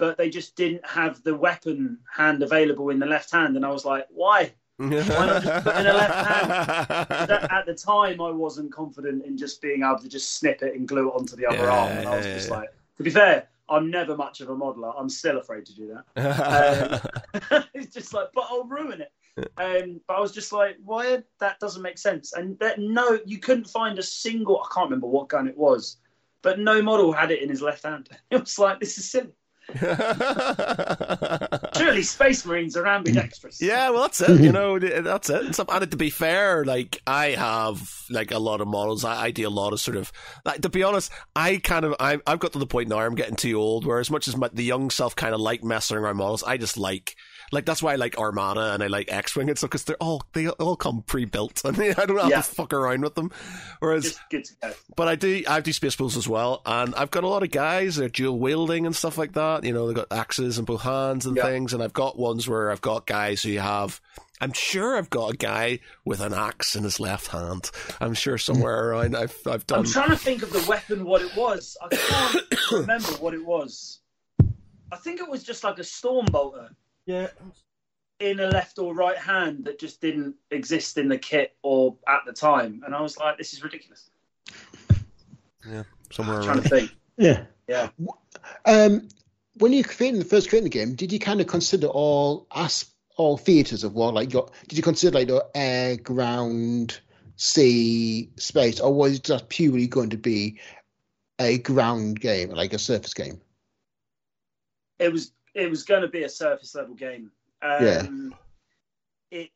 [0.00, 3.70] but they just didn't have the weapon hand available in the left hand, and I
[3.70, 4.54] was like, why?
[4.78, 9.36] Why not just put in a left That, at the time, I wasn't confident in
[9.36, 11.98] just being able to just snip it and glue it onto the other Yeah, arm,
[11.98, 14.94] and I was just like, to be fair, I'm never much of a modeler.
[14.98, 17.70] I'm still afraid to do that.
[17.74, 19.12] it's just like, but I'll ruin it.
[19.58, 21.22] Um, but I was just like, why?
[21.40, 22.32] That doesn't make sense.
[22.32, 24.62] And that, no, you couldn't find a single.
[24.62, 25.98] I can't remember what gun it was,
[26.40, 28.08] but no model had it in his left hand.
[28.30, 29.32] It was like, this is silly.
[31.76, 33.60] Surely Space Marines are ambidextrous.
[33.60, 34.40] Yeah, well, that's it.
[34.40, 35.58] You know, that's it.
[35.58, 39.04] And, and to be fair, like I have like a lot of models.
[39.04, 40.12] I, I do a lot of sort of.
[40.44, 42.98] Like, to be honest, I kind of I, I've got to the point now.
[42.98, 43.86] I'm getting too old.
[43.86, 46.56] Where as much as my, the young self kind of like messing around models, I
[46.56, 47.16] just like
[47.52, 49.96] like that's why I like Armada and I like X Wing and stuff because they're
[49.96, 52.36] all they all come pre built and I don't have Yeah.
[52.36, 53.30] to fuck around with them.
[53.80, 54.46] Whereas good
[54.96, 57.50] but I do I do Space Wolves as well, and I've got a lot of
[57.50, 59.64] guys they're dual wielding and stuff like that.
[59.64, 61.44] You know, they've got axes and both hands and Yeah.
[61.44, 64.00] things, and I've got ones where I've got guys who have.
[64.42, 67.70] I'm sure I've got a guy with an axe in his left hand.
[68.00, 69.80] I'm sure somewhere around I've I've done.
[69.80, 71.76] I'm trying to think of the weapon, what it was.
[71.82, 74.00] I can't remember what it was.
[74.92, 76.70] I think it was just like a storm bolter
[77.06, 77.28] yeah,
[78.20, 82.20] in a left or right hand that just didn't exist in the kit or at
[82.26, 82.82] the time.
[82.84, 84.10] And I was like, this is ridiculous.
[85.66, 86.62] Yeah, somewhere I'm trying around.
[86.64, 86.90] to think.
[87.16, 87.44] Yeah.
[87.68, 87.88] Yeah.
[88.66, 89.08] Um,
[89.58, 92.86] when you created the first creating the game, did you kind of consider all as
[93.16, 94.12] all theaters of war?
[94.12, 96.98] Like, your, did you consider like your air, ground,
[97.36, 100.58] sea, space, or was it just purely going to be
[101.38, 103.40] a ground game, like a surface game?
[104.98, 107.30] It was it was going to be a surface level game.
[107.62, 109.38] Um, Yeah.
[109.42, 109.50] It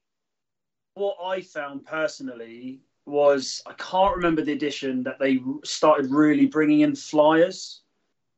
[0.94, 6.80] what I found personally was I can't remember the edition that they started really bringing
[6.80, 7.80] in flyers.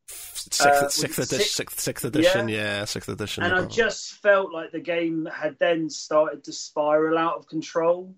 [0.08, 1.50] Sixth, Uh, sixth, it edition, six?
[1.54, 3.42] sixth, sixth edition, yeah, sixth edition.
[3.42, 8.14] and I just felt like the game had then started to spiral out of control.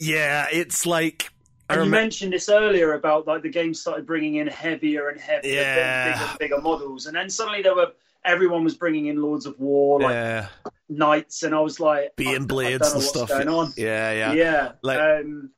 [0.00, 1.30] yeah, it's like
[1.68, 5.52] And you mentioned this earlier about like the game started bringing in heavier and heavier,
[5.60, 6.12] Yeah.
[6.12, 7.92] bigger, and bigger models, and then suddenly there were
[8.24, 10.46] everyone was bringing in Lords of War, like Yeah,
[10.88, 13.28] knights, and I was like, Baneblades and stuff.
[13.28, 13.72] going on.
[13.76, 14.32] Yeah, yeah.
[14.32, 15.50] Yeah, Like- um,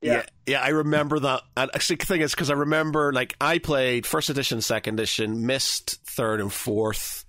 [0.00, 0.12] Yeah.
[0.14, 0.22] Yeah.
[0.46, 1.42] yeah, I remember that.
[1.56, 5.46] And actually, the thing is, because I remember, like, I played first edition, second edition,
[5.46, 7.24] missed third and fourth,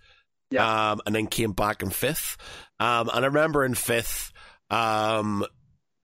[0.50, 0.92] Yeah.
[0.92, 2.38] um, and then came back in fifth.
[2.80, 4.32] Um, and I remember in fifth,
[4.72, 5.46] um,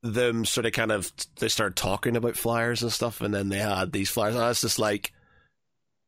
[0.03, 3.57] them sort of kind of they started talking about flyers and stuff, and then they
[3.57, 5.11] had these flyers, and I was just like.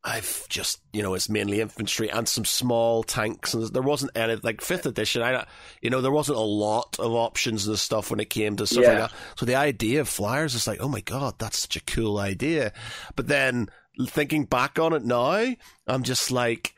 [0.03, 4.35] I've just, you know, it's mainly infantry and some small tanks, and there wasn't any
[4.37, 5.21] like fifth edition.
[5.21, 5.45] I,
[5.79, 8.85] you know, there wasn't a lot of options and stuff when it came to stuff
[8.85, 9.13] like that.
[9.35, 12.73] So the idea of flyers is like, oh my god, that's such a cool idea.
[13.15, 13.69] But then
[14.07, 15.53] thinking back on it now,
[15.85, 16.73] I'm just like,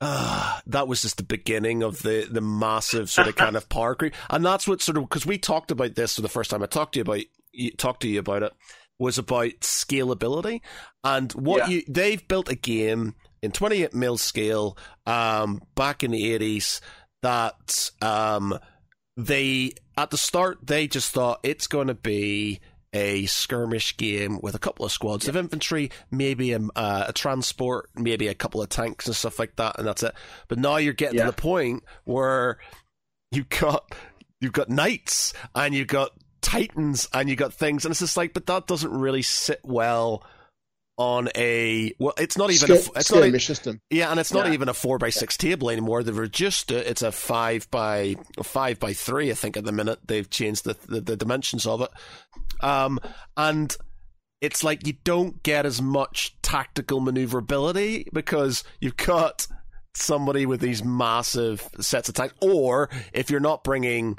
[0.00, 3.94] ah, that was just the beginning of the the massive sort of kind of power
[3.94, 6.62] creep, and that's what sort of because we talked about this for the first time
[6.62, 7.20] I talked to you about
[7.76, 8.52] talked to you about it
[9.00, 10.60] was about scalability
[11.02, 11.76] and what Yeah.
[11.78, 14.76] you they've built a game in 28 mil scale
[15.06, 16.80] um back in the 80s
[17.22, 18.58] that um
[19.16, 22.60] they at the start they just thought it's going to be
[22.92, 27.88] a skirmish game with a couple of squads of infantry, maybe a, uh, a transport,
[27.94, 30.12] maybe a couple of tanks and stuff like that, and that's it.
[30.48, 31.26] But now you're getting Yeah.
[31.26, 32.58] to the point where
[33.30, 33.94] you've got
[34.40, 38.32] you've got knights and you've got titans and you got things, and it's just like,
[38.32, 40.24] but that doesn't really sit well
[40.98, 42.12] on a well.
[42.18, 43.80] It's not even a, it's not a, system.
[43.88, 44.52] yeah, and it's not Yeah.
[44.52, 46.02] even a four by six table anymore.
[46.02, 46.86] They've reduced it.
[46.86, 49.30] It's a five by five by three.
[49.30, 51.90] I think at the minute they've changed the the, the dimensions of it.
[52.62, 53.00] Um,
[53.36, 53.74] and
[54.42, 59.46] it's like you don't get as much tactical maneuverability because you've got
[59.94, 64.18] somebody with these massive sets of tanks, or if you're not bringing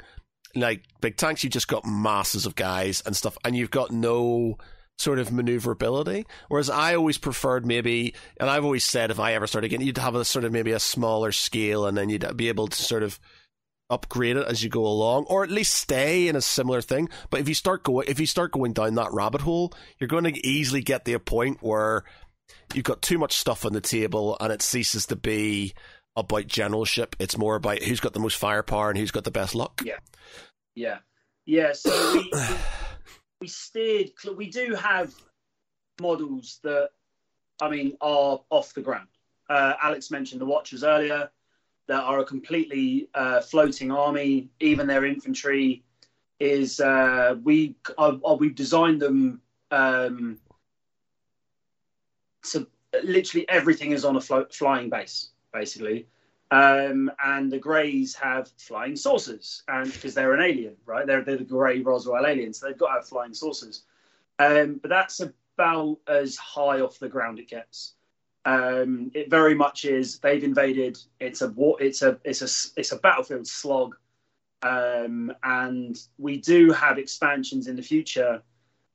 [0.54, 4.58] like big tanks, you've just got masses of guys and stuff, and you've got no
[4.98, 6.26] sort of maneuverability.
[6.48, 9.98] Whereas I always preferred maybe, and I've always said if I ever started again, you'd
[9.98, 13.02] have a sort of maybe a smaller scale, and then you'd be able to sort
[13.02, 13.18] of
[13.90, 17.08] upgrade it as you go along, or at least stay in a similar thing.
[17.30, 20.24] But if you start going, if you start going down that rabbit hole, you're going
[20.24, 22.04] to easily get to a point where
[22.74, 25.74] you've got too much stuff on the table, and it ceases to be
[26.16, 27.16] about generalship.
[27.18, 29.82] It's more about who's got the most firepower and who's got the best luck.
[29.84, 29.98] Yeah,
[30.74, 30.98] yeah.
[31.46, 31.72] Yeah.
[31.72, 32.54] So we we,
[33.42, 34.10] we steered.
[34.36, 35.14] We do have
[36.00, 36.90] models that,
[37.60, 39.08] I mean, are off the ground.
[39.48, 41.30] Uh, Alex mentioned the Watchers earlier,
[41.88, 44.48] that are a completely uh, floating army.
[44.60, 45.82] Even their infantry
[46.40, 49.40] is uh, we uh, uh, we've designed them
[49.70, 50.38] um,
[52.44, 52.66] so
[53.02, 56.06] literally everything is on a flying base, basically.
[56.50, 61.06] Um, and the Greys have flying saucers, and because they're an alien, right?
[61.06, 63.84] They're, they're the Grey Roswell aliens, so they've got to have flying saucers.
[64.38, 67.94] Um, but that's about as high off the ground it gets.
[68.44, 70.18] Um, it very much is.
[70.18, 70.98] They've invaded.
[71.20, 71.80] It's a war.
[71.80, 73.96] It's a it's a it's a battlefield slog,
[74.62, 78.42] um, and we do have expansions in the future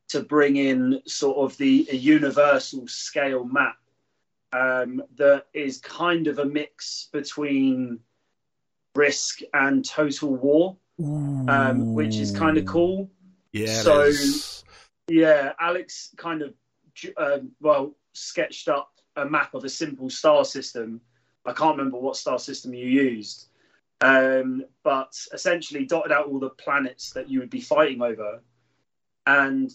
[0.10, 3.78] to bring in sort of the universal scale map
[4.54, 8.00] um, that is kind of a mix between
[8.96, 10.78] Risk and Total War,
[11.50, 13.10] um, which is kind of cool.
[13.52, 13.82] Yeah.
[13.82, 14.12] So-
[15.10, 16.54] Yeah, Alex kind of
[17.16, 21.00] uh, well sketched up a map of a simple star system.
[21.46, 23.48] I can't remember what star system you used,
[24.02, 28.42] um, but essentially dotted out all the planets that you would be fighting over,
[29.26, 29.72] and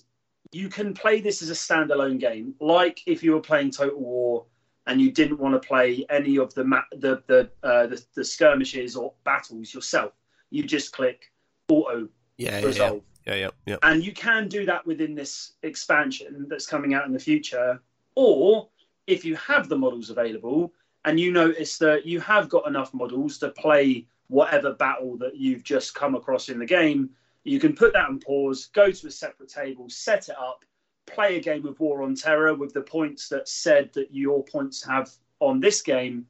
[0.51, 4.45] you can play this as a standalone game, like if you were playing Total War
[4.87, 8.25] and you didn't want to play any of the ma- the the, uh, the the
[8.25, 10.13] skirmishes or battles yourself.
[10.51, 11.33] You just click
[11.69, 12.09] auto
[12.39, 12.93] yeah, yeah, yeah,
[13.27, 13.77] yeah, yeah, yeah.
[13.83, 17.81] And you can do that within this expansion that's coming out in the future.
[18.15, 18.69] Or
[19.07, 20.73] if you have the models available
[21.05, 25.63] and you notice that you have got enough models to play whatever battle that you've
[25.63, 27.11] just come across in the game,
[27.45, 30.65] you can put that on pause, go to a separate table, set it up,
[31.07, 34.85] play a game of War on Terra with the points that said that your points
[34.85, 36.27] have on this game,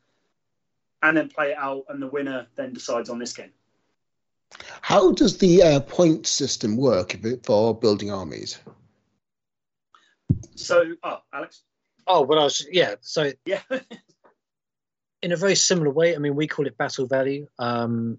[1.03, 3.53] and then play it out, and the winner then decides on this game.
[4.81, 8.59] How does the uh, point system work for building armies?
[10.55, 11.63] So, oh, Alex,
[12.07, 12.97] Oh, well, I was yeah.
[13.01, 13.61] So yeah,
[15.23, 16.15] in a very similar way.
[16.15, 18.19] I mean, we call it battle value, um,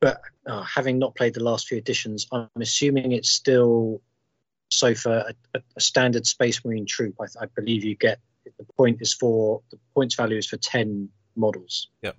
[0.00, 4.02] but uh, having not played the last few editions, I'm assuming it's still.
[4.70, 8.18] So for a, a, a standard Space Marine troop, I, I believe you get
[8.58, 11.88] the point is for the points value is for ten models.
[12.02, 12.16] Yep.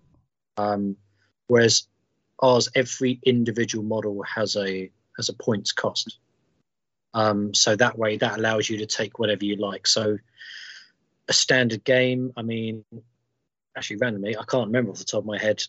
[0.58, 0.98] Um,
[1.48, 1.88] whereas
[2.40, 6.18] ours, every individual model has a has a points cost.
[7.14, 9.88] Um, so that way, that allows you to take whatever you like.
[9.88, 10.18] So
[11.28, 12.84] a standard game, I mean,
[13.78, 15.64] actually randomly, I can't remember off the top of my head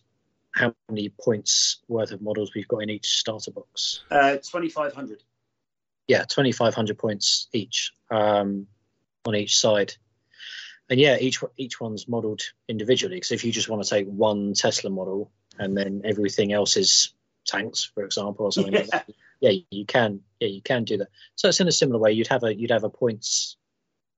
[0.53, 4.03] how many points worth of models we've got in each starter box.
[4.11, 5.23] uh, twenty five hundred.
[6.09, 8.67] Yeah, 2,500 points each um,
[9.25, 9.95] on each side.
[10.89, 13.17] And yeah, each each one's modelled individually.
[13.17, 17.13] Because if you just want to take one Tesla model and then everything else is
[17.45, 19.09] tanks, for example, or something like that,
[19.41, 20.21] yeah, you can.
[20.39, 21.09] Yeah, you can do that.
[21.35, 22.13] So it's in a similar way.
[22.13, 23.57] You'd have a you'd have a points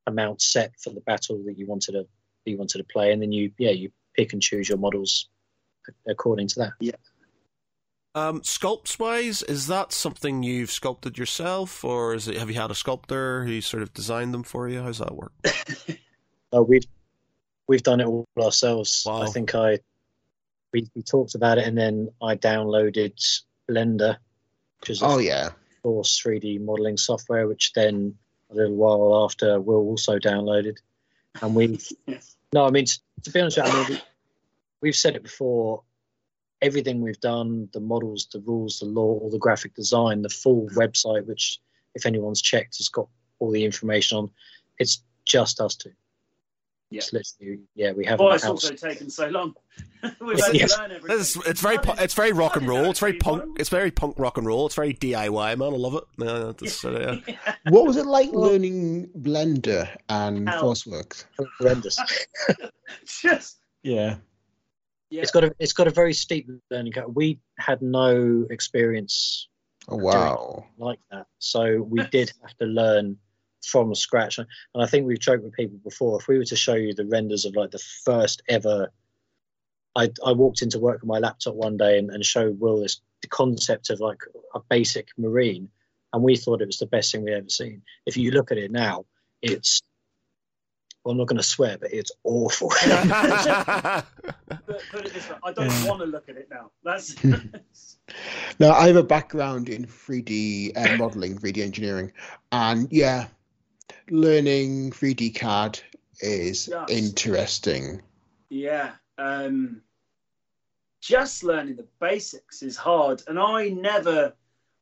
[0.07, 2.07] amount set for the battle that you wanted to
[2.45, 5.28] you wanted to play, and then you yeah you pick and choose your models
[6.07, 6.72] according to that.
[8.19, 12.71] Um, sculpts wise, is that something you've sculpted yourself, or is it have you had
[12.71, 14.83] a sculptor who sort of designed them for you?
[14.83, 15.33] How's that work?
[16.51, 16.87] Uh, we've
[17.66, 19.03] we've done it all ourselves.
[19.05, 19.21] Wow.
[19.21, 19.81] I think I
[20.73, 23.12] we, we talked about it, and then I downloaded
[23.69, 24.16] Blender,
[24.81, 25.51] which is a Oh yeah,
[25.83, 28.14] Force 3D modeling software, which then
[28.51, 30.79] a little while after Will also downloaded,
[31.43, 31.79] and we.
[32.07, 32.35] Yes.
[32.55, 34.03] No, I mean to, to be honest, with you, I mean we,
[34.81, 35.83] we've said it before.
[36.61, 40.69] Everything we've done, the models, the rules, the lore, all the graphic design, the full
[40.75, 41.61] website, which
[41.95, 44.31] if anyone's checked, has got all the information on.
[44.79, 45.93] It's just us two.
[46.91, 46.99] Yeah.
[46.99, 48.25] It's literally, yeah, we haven't.
[48.25, 49.55] Why it's outsourced- also taken so long.
[50.21, 50.79] We've had to Yes.
[50.79, 51.21] learn everything.
[51.21, 52.87] It's, it's very pu- it's very rock and roll.
[52.87, 53.61] It's very punk.
[53.61, 54.65] It's very punk rock and roll.
[54.67, 55.75] It's very DIY, man.
[55.75, 56.05] I love it.
[56.19, 57.55] Yeah, that's, uh, yeah.
[57.69, 60.63] what was it like learning Blender and Hell.
[60.65, 61.27] ForceWorks?
[61.61, 61.99] horrendous.
[63.05, 64.17] Just Yeah,
[65.11, 65.23] yeah.
[65.23, 67.15] It's got a it's got a very steep learning curve.
[67.15, 69.49] We had no experience
[69.89, 73.19] oh wow, like that, so we did have to learn
[73.67, 74.39] from scratch.
[74.39, 76.18] And I think we've joked with people before.
[76.21, 78.93] If we were to show you the renders of like the first ever,
[79.97, 83.01] I I walked into work with my laptop one day and, and showed Will this
[83.22, 84.21] the concept of like
[84.55, 85.71] a basic marine,
[86.13, 87.83] and we thought it was the best thing we ever seen.
[88.07, 89.07] If you look at it now,
[89.41, 89.83] it's
[91.09, 92.68] well, I'm not going to swear, but it's awful.
[92.85, 94.05] But
[94.91, 96.71] put it this way, I don't want to look at it now.
[96.85, 97.14] That's
[98.61, 102.13] Now, I have a background in 3D uh, modeling, 3D engineering,
[102.53, 103.29] and yeah,
[104.11, 105.80] learning 3D CAD
[106.21, 106.91] is Yes.
[106.91, 108.03] interesting.
[108.51, 108.91] yeah.
[109.17, 109.80] Um,
[111.01, 114.35] just learning the basics is hard, and I never.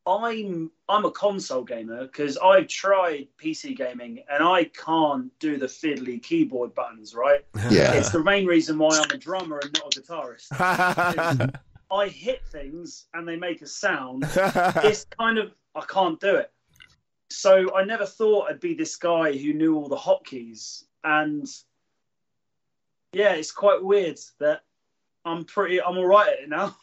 [0.06, 5.66] I'm I'm a console gamer because I've tried PC gaming and I can't do the
[5.66, 7.14] fiddly keyboard buttons.
[7.14, 7.92] Right, Yeah.
[7.94, 11.54] it's the main reason why I'm a drummer and not a guitarist.
[11.90, 16.52] I hit things and they make a sound, it's kind of I can't do it.
[17.30, 21.46] So I never thought I'd be this guy who knew all the hotkeys, and
[23.12, 24.62] yeah, it's quite weird that
[25.24, 26.76] I'm pretty I'm all right at it now.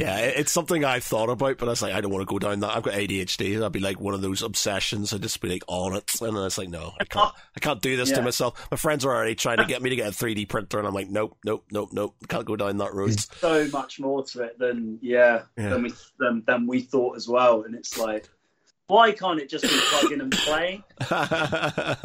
[0.00, 2.38] Yeah, it's something I've thought about, but I was like, I don't want to go
[2.38, 2.74] down that.
[2.74, 3.62] I've got ADHD.
[3.62, 5.12] I'd be like one of those obsessions.
[5.12, 7.34] I'd just be like on it, and it's like, no, I can't.
[7.54, 8.66] I can't do this to myself.
[8.70, 10.94] My friends are already trying to get me to get a 3D printer, and I'm
[10.94, 12.14] like, nope, nope, nope, nope.
[12.28, 13.10] Can't go down that road.
[13.10, 15.68] There's so much more to it than yeah, Yeah.
[15.68, 17.64] than we than, than we thought as well.
[17.64, 18.26] And it's like,
[18.86, 20.82] why can't it just be plug in and play?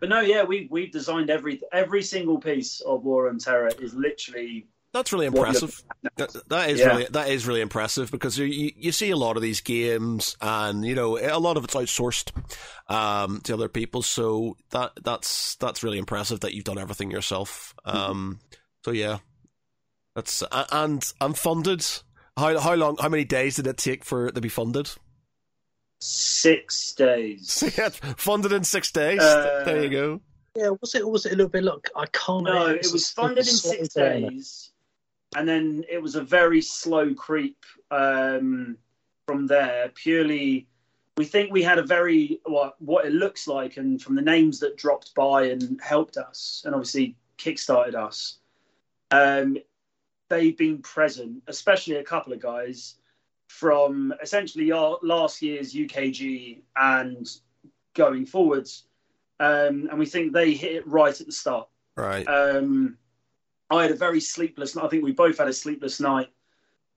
[0.00, 3.92] But no, yeah, we we've designed every every single piece of War on Terra is
[3.92, 5.82] literally That's really impressive.
[6.16, 6.86] That, that is Yeah.
[6.88, 10.36] really that is really impressive because you, you you see a lot of these games
[10.40, 12.32] and you know a lot of it's outsourced
[12.92, 14.02] um, to other people.
[14.02, 17.72] So that that's that's really impressive that you've done everything yourself.
[17.84, 18.40] Um,
[18.84, 19.18] so yeah,
[20.16, 21.86] that's a- and and funded.
[22.36, 22.96] How how long?
[22.98, 24.90] How many days did it take for it to be funded?
[26.00, 27.62] Six days.
[28.16, 29.20] funded in six days.
[29.20, 30.20] Uh, there you go.
[30.56, 31.02] Yeah, was it?
[31.02, 31.62] or Was it a little bit?
[31.62, 32.44] Look, I can't.
[32.44, 34.22] No, it was funded in six down.
[34.22, 34.69] days,
[35.36, 38.76] and then it was a very slow creep um,
[39.26, 39.90] from there.
[39.94, 40.66] Purely,
[41.16, 44.58] we think we had a very what what it looks like, and from the names
[44.60, 48.38] that dropped by and helped us, and obviously kickstarted us.
[49.10, 49.56] Um,
[50.28, 52.96] they've been present, especially a couple of guys
[53.48, 57.28] from essentially our last year's UKG and
[57.94, 58.84] going forwards.
[59.40, 61.68] Um, and we think they hit it right at the start.
[61.96, 62.24] Right.
[62.28, 62.96] Um,
[63.70, 64.74] I had a very sleepless.
[64.74, 64.84] night.
[64.84, 66.28] I think we both had a sleepless night,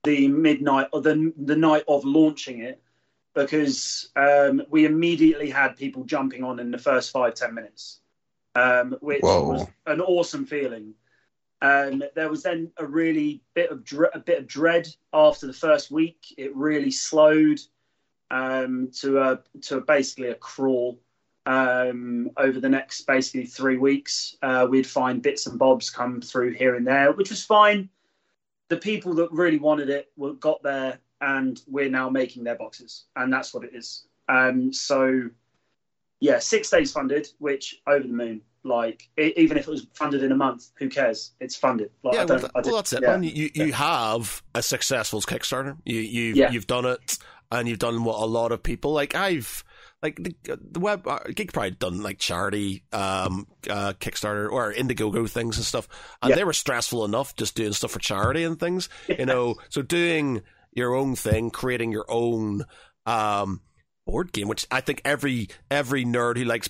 [0.02, 2.82] the midnight or the the night of launching it,
[3.34, 8.00] because um, we immediately had people jumping on in the first five ten minutes,
[8.54, 9.48] um, which Whoa.
[9.48, 10.94] was an awesome feeling.
[11.62, 15.52] Um, there was then a really bit of dre- a bit of dread after the
[15.52, 16.34] first week.
[16.36, 17.60] It really slowed
[18.30, 20.98] um, to a to basically a crawl
[21.46, 24.36] um, over the next basically three weeks.
[24.42, 27.88] Uh, we'd find bits and bobs come through here and there, which was fine.
[28.68, 33.04] The people that really wanted it were, got there, and we're now making their boxes,
[33.16, 34.06] and that's what it is.
[34.28, 35.28] Um, so,
[36.20, 38.40] yeah, six days funded, which over the moon.
[38.66, 41.32] Like, e- even if it was funded in a month, who cares?
[41.40, 41.90] It's funded.
[42.02, 43.18] Like, yeah, I well, don't, that- I well, that's it, yeah.
[43.20, 45.76] You you have a successful Kickstarter.
[45.84, 46.50] You you Yeah.
[46.50, 47.18] you've done it,
[47.52, 49.14] and you've done what a lot of people like.
[49.14, 49.62] I've
[50.04, 50.36] like the,
[50.70, 55.66] the web uh, Geek Pride done like charity um uh Kickstarter or Indiegogo things and
[55.66, 55.88] stuff,
[56.22, 56.36] and Yeah.
[56.36, 58.88] they were stressful enough just doing stuff for charity and things.
[59.08, 62.64] You know, so doing your own thing, creating your own
[63.06, 63.60] um
[64.06, 66.68] board game, which I think every every nerd who likes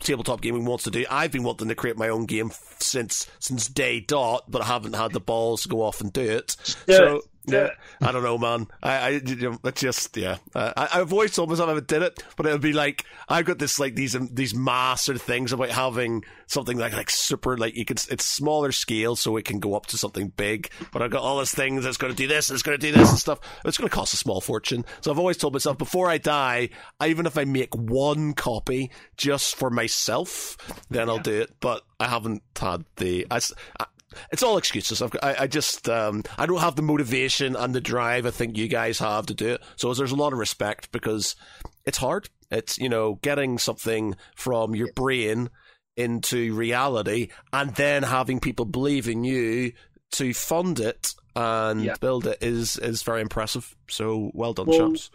[0.00, 1.06] tabletop gaming wants to do.
[1.10, 4.92] I've been wanting to create my own game since since day dot, but I haven't
[4.94, 6.56] had the balls to go off and do it.
[6.86, 7.22] Do so it.
[7.46, 7.70] Yeah.
[8.00, 8.66] I don't know, man.
[8.82, 10.38] I, I you know, it's just yeah.
[10.54, 13.44] I, I've always told myself I haven't did it, but it would be like I've
[13.44, 17.74] got this like these um, these master things about having something like like super like
[17.76, 20.70] you can it's smaller scale so it can go up to something big.
[20.92, 22.96] But I've got all these things that's going to do this, it's going to do
[22.96, 23.40] this and stuff.
[23.64, 24.84] It's going to cost a small fortune.
[25.00, 28.90] So I've always told myself before I die, I, even if I make one copy
[29.16, 30.56] just for myself,
[30.90, 31.52] then I'll do it.
[31.60, 33.26] But I haven't had the.
[33.30, 33.36] I,
[33.80, 33.86] I-
[34.32, 35.00] it's all excuses.
[35.02, 38.56] I've, I, I just um, I don't have the motivation and the drive I think
[38.56, 39.62] you guys have to do it.
[39.76, 41.36] So there's a lot of respect because
[41.84, 42.28] it's hard.
[42.50, 45.50] It's you know getting something from your brain
[45.96, 49.72] into reality and then having people believe in you
[50.12, 51.94] to fund it and Yeah.
[52.00, 53.74] build it is is very impressive.
[53.88, 55.10] So well done, Well, chaps.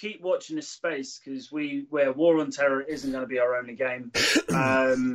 [0.00, 3.56] keep watching this space because we where War on Terra isn't going to be our
[3.56, 4.12] only game.
[4.54, 5.14] Um,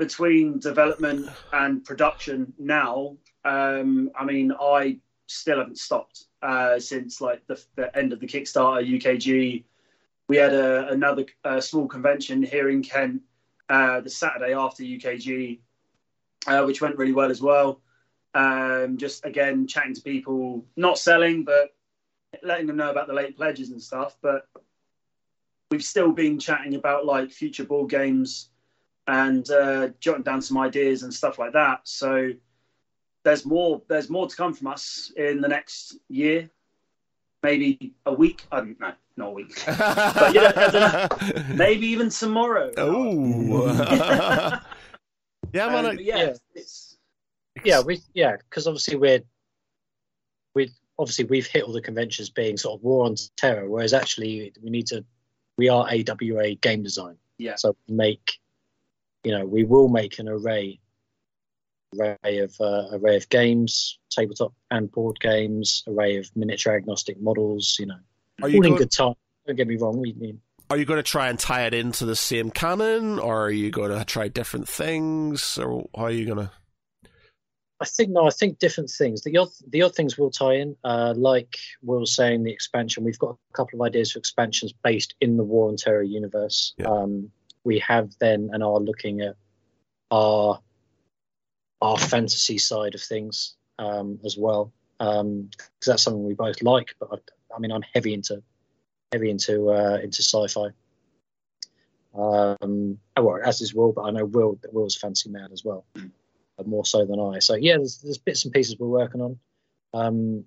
[0.00, 7.46] between development and production now, um, I mean, I still haven't stopped uh, since like
[7.46, 9.62] the, the end of the Kickstarter UKG.
[10.26, 13.20] We had a, another uh, small convention here in Kent
[13.68, 15.58] uh, the Saturday after UKG,
[16.46, 17.82] uh, which went really well as well.
[18.32, 21.74] Um, just again chatting to people, not selling, but
[22.42, 24.16] letting them know about the late pledges and stuff.
[24.22, 24.48] But
[25.70, 28.48] we've still been chatting about like future board games
[29.10, 31.80] and uh, jotting down some ideas and stuff like that.
[31.84, 32.30] So
[33.24, 33.82] there's more.
[33.88, 36.48] There's more to come from us in the next year,
[37.42, 38.44] maybe a week.
[38.52, 39.62] I don't know, not a week.
[39.66, 42.70] But yeah, I don't Maybe even tomorrow.
[42.76, 43.66] Oh.
[45.52, 45.86] yeah, man.
[45.86, 46.34] Um, I- yeah, Yeah.
[46.54, 46.96] it's
[47.64, 49.22] Yeah, we yeah, because obviously we're
[50.54, 50.70] we
[51.00, 54.70] obviously we've hit all the conventions being sort of war on terra, whereas actually we
[54.70, 55.04] need to
[55.58, 57.56] we are AWA game design, yeah.
[57.56, 58.38] so make
[59.24, 60.80] you know we will make an array
[61.98, 67.76] array of uh, array of games, tabletop and board games, array of miniature agnostic models,
[67.78, 67.98] you know,
[68.42, 69.14] Are you all in good time.
[69.46, 72.04] Don't get me wrong, we mean Are you going to try and tie it into
[72.04, 76.26] the same canon, or are you going to try different things, or how are you
[76.26, 76.50] going to?
[77.82, 79.22] I think no, I think different things.
[79.22, 83.04] The odd the odd things will tie in, uh, like Will saying, the expansion.
[83.04, 86.74] We've got a couple of ideas for expansions based in the War on Terra universe.
[86.76, 86.88] Yeah.
[86.88, 87.30] Um,
[87.64, 89.36] we have then and are looking at
[90.10, 90.60] our
[91.80, 96.94] our fantasy side of things um, as well, because that's something we both like.
[96.98, 98.42] But I, I mean, I'm heavy into
[99.12, 100.68] heavy into uh, into sci-fi.
[102.12, 105.64] Um, oh, well, as is Will, but I know Will that Will's fancy man as
[105.64, 107.38] well, uh, more so than I.
[107.38, 109.38] So yeah, there's, there's bits and pieces we're working on.
[109.94, 110.44] Um,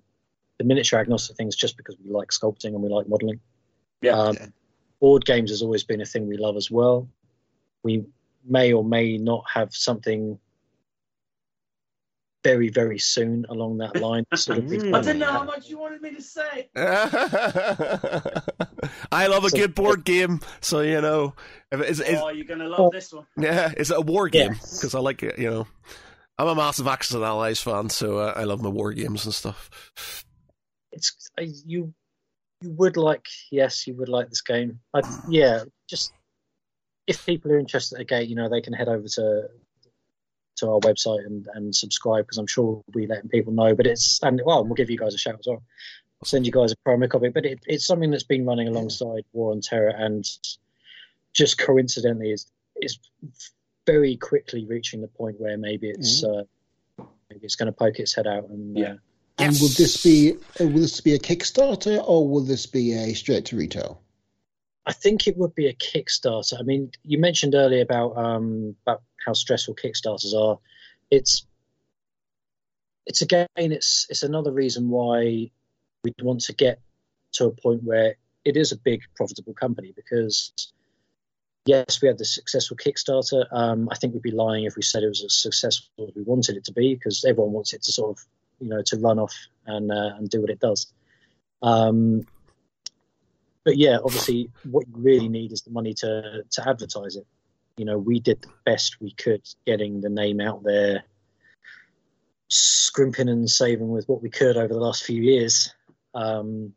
[0.58, 3.40] the miniature agnostic things just because we like sculpting and we like modelling.
[4.02, 4.18] Yeah.
[4.18, 4.46] Um, Yeah.
[5.04, 7.06] Board games has always been a thing we love as well.
[7.82, 8.06] We
[8.42, 10.38] may or may not have something
[12.42, 14.24] very very soon along that line.
[14.34, 14.94] Sort of Mm.
[14.96, 16.70] I didn't know how much you wanted me to say.
[19.12, 21.34] I love a So- good board game, so you know,
[21.70, 23.26] if it is, is oh, you're gonna love this one.
[23.36, 24.52] yeah, is it a war game?
[24.52, 24.78] Yes.
[24.78, 25.66] Because I like it, you know.
[26.38, 29.34] I'm a massive Axis and Allies fan, so uh, I love my war games and
[29.34, 30.24] stuff.
[30.92, 31.92] it's uh, you
[32.62, 34.80] you would like yes you would like this game.
[34.94, 36.12] I, yeah just
[37.06, 39.48] if people are interested again you know they can head over to
[40.56, 43.86] to our website and, and subscribe because i'm sure we'll be letting people know but
[43.86, 45.62] it's and well we'll give you guys a shout as well.
[46.22, 49.24] I'll send you guys a promo copy but it, it's something that's been running alongside
[49.32, 50.24] war on terra and
[51.34, 52.98] just coincidentally is is
[53.86, 56.44] very quickly reaching the point where maybe it's uh,
[57.28, 58.92] maybe it's going to poke its head out and Yeah.
[58.92, 58.96] uh,
[59.38, 63.14] And will this be uh, will this be a Kickstarter or will this be a
[63.14, 64.00] straight to retail?
[64.86, 66.58] I think it would be a Kickstarter.
[66.58, 70.58] I mean, you mentioned earlier about um, about how stressful Kickstarters are.
[71.10, 71.46] It's
[73.06, 75.50] it's again, it's it's another reason why
[76.04, 76.80] we'd want to get
[77.32, 80.52] to a point where it is a big profitable company because
[81.66, 83.46] yes, we had the successful Kickstarter.
[83.50, 86.22] Um, I think we'd be lying if we said it was as successful as we
[86.22, 88.24] wanted it to be because everyone wants it to sort of
[88.60, 89.34] you know to run off
[89.66, 90.92] and uh, and do what it does.
[91.62, 92.26] Um,
[93.64, 97.26] but yeah, obviously, what you really need is the money to to advertise it.
[97.76, 101.04] You know, we did the best we could getting the name out there,
[102.48, 105.74] scrimping and saving with what we could over the last few years.
[106.14, 106.74] Um,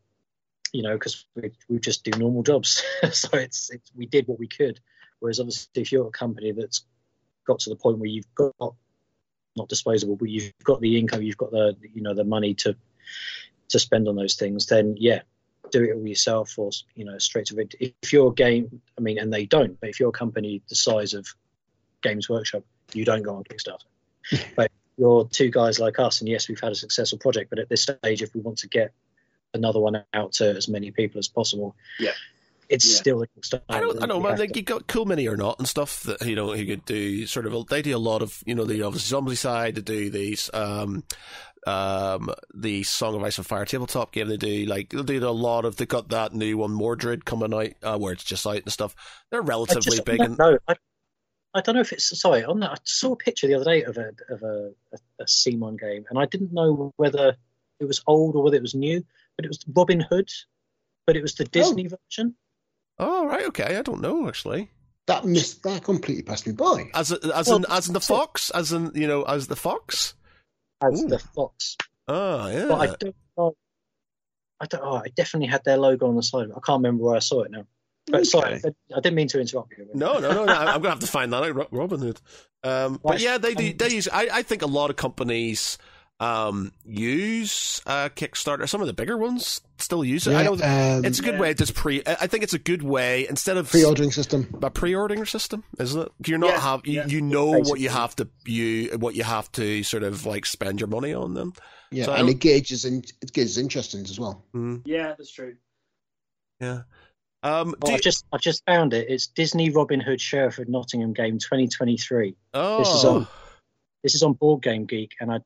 [0.74, 4.40] you know, because we we just do normal jobs, so it's, it's we did what
[4.40, 4.80] we could.
[5.20, 6.86] Whereas obviously, if you're a company that's
[7.46, 8.76] got to the point where you've got
[9.58, 12.76] not disposable, but you've got the income, you've got the you know the money to
[13.70, 15.22] to spend on those things, then yeah,
[15.72, 19.18] do it all yourself or you know straight to vid- if you're game i mean
[19.20, 21.28] and they don't but if you're company the size of
[22.02, 22.64] games workshop
[22.94, 23.86] you don't go on kickstarter
[24.56, 27.70] but you're two guys like us and yes we've had a successful project but at
[27.70, 28.92] this stage if we want to get
[29.54, 32.12] another one out to as many people as possible Yeah.
[32.70, 32.98] It's Yeah.
[32.98, 34.38] still a kickstarter I don't, I know, man.
[34.38, 36.86] Like to- you got Cool Mini or not and stuff that you know he could
[36.86, 37.26] do.
[37.26, 39.76] Sort of, they do a lot of you know the obviously zombie side.
[39.76, 41.04] They do these um,
[41.66, 44.28] um, the Song of Ice and Fire tabletop game.
[44.28, 45.78] They do like they do a lot of.
[45.78, 48.96] They got that new one Mordred coming out uh, where it's just out and stuff.
[49.32, 50.20] They're relatively just- big.
[50.20, 50.76] no, And, no, I,
[51.54, 52.72] I don't know if it's sorry on that.
[52.72, 56.06] I saw a picture the other day of a of a, a, a CMON game,
[56.10, 57.36] and I didn't know whether
[57.80, 59.04] it was old or whether it was new.
[59.38, 60.30] But it was Robin Hood,
[61.06, 62.36] but it was the Disney version.
[63.00, 63.78] Oh right, okay.
[63.78, 64.72] I don't know actually.
[65.08, 66.90] That missed that completely passed me by.
[66.94, 68.14] As as Well, in as in the that's it.
[68.14, 70.14] fox, as in you know as the fox.
[70.84, 71.08] as Ooh.
[71.08, 71.78] the fox.
[72.08, 72.66] Oh yeah.
[72.68, 73.56] But I don't know.
[74.60, 74.82] I don't.
[74.84, 76.48] Oh, I definitely had their logo on the side.
[76.50, 77.66] I can't remember where I saw it now.
[78.10, 78.70] But sorry, Okay.
[78.94, 79.88] I, I didn't mean to interrupt you.
[79.94, 80.54] No, no, no, no.
[80.54, 81.54] I'm gonna have to find that out.
[81.56, 82.20] Ro- Robin Hood.
[82.64, 83.68] Um, but yeah, they do.
[83.72, 84.08] Um, They use.
[84.12, 85.78] I, I think a lot of companies
[86.20, 88.68] um, use uh, Kickstarter.
[88.68, 90.34] Some of the bigger ones still use it.
[90.36, 91.40] I know um, it's a good Yeah.
[91.42, 91.54] way.
[91.54, 92.02] Just pre.
[92.06, 94.48] I I think it's a good way instead of pre-ordering system.
[94.64, 96.12] a pre-ordering system, isn't it?
[96.26, 97.06] You're not Yeah, have you, yeah.
[97.08, 100.80] you know what you have to you what you have to sort of like spend
[100.80, 101.54] your money on them.
[101.92, 104.44] Yeah, So I and it gauges in, it gauges interest in as well.
[104.56, 105.56] Mm, Yeah, that's true.
[106.60, 106.82] yeah.
[107.44, 107.76] Um.
[107.82, 109.06] Oh, do you- I've just I've just found it.
[109.10, 112.36] It's Disney Robin Hood Sheriff of Nottingham game 2023.
[112.56, 112.80] oh.
[112.80, 113.28] This is on
[114.04, 115.40] this is on Board Game Geek, and I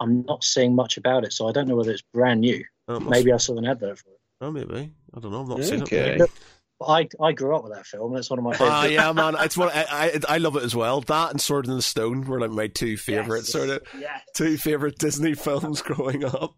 [0.00, 2.64] I'm not seeing much about it, so I don't know whether it's brand new.
[2.88, 4.20] oh, must- Maybe I saw an advert for it.
[4.40, 4.92] Oh, maybe.
[5.14, 5.42] I don't know.
[5.42, 5.82] I've not seen it.
[5.82, 6.16] Okay.
[6.18, 6.30] maybe.
[6.78, 8.72] But I I grew up with that film, and it's one of my favorites.
[8.72, 9.34] Ah, yeah, man.
[9.40, 9.68] It's one.
[9.74, 11.00] I, I I love it as well.
[11.00, 13.48] That and Sword in the Stone were like my two favorite Yes.
[13.52, 14.20] sort of Yeah.
[14.36, 16.54] two favorite Disney films growing up.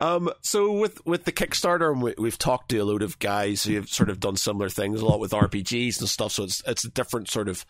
[0.00, 3.64] Um, so with with the Kickstarter, and we, we've talked to a load of guys
[3.64, 6.32] who have sort of done similar things, a lot with RPGs and stuff.
[6.32, 7.66] So it's it's a different sort of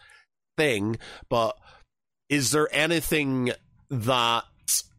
[0.56, 0.96] thing.
[1.28, 1.58] But
[2.28, 3.50] is there anything
[3.90, 4.44] that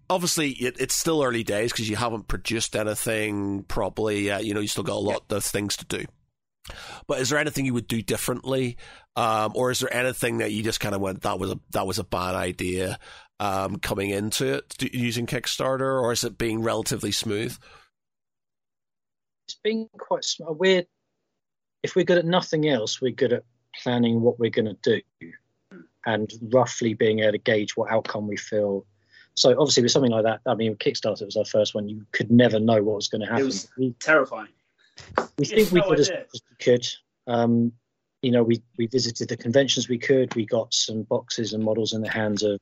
[0.09, 4.45] obviously it, it's still early days because you haven't produced anything properly yet.
[4.45, 6.05] You know, you still got a lot of things to do.
[7.07, 8.77] But is there anything you would do differently,
[9.15, 11.85] um, or is there anything that you just kind of went that was a that
[11.85, 12.97] was a bad idea
[13.39, 17.55] um, coming into it d- using Kickstarter, or is it being relatively smooth?
[19.47, 20.57] it's been quite smart.
[20.57, 20.83] We're
[21.83, 23.43] if we're good at nothing else, we're good at
[23.83, 25.01] planning what we're going to do
[26.05, 28.85] and roughly being able to gauge what outcome we feel.
[29.35, 31.89] So obviously with something like that, I mean, Kickstarter was our first one.
[31.89, 33.41] You could never know what was going to happen.
[33.41, 34.47] It was- we Terrifying.
[35.37, 36.25] we think we no as idea.
[36.33, 36.87] as we could.
[37.27, 37.73] Um,
[38.21, 40.33] you know, we we visited the conventions we could.
[40.35, 42.59] We got some boxes and models in the hands of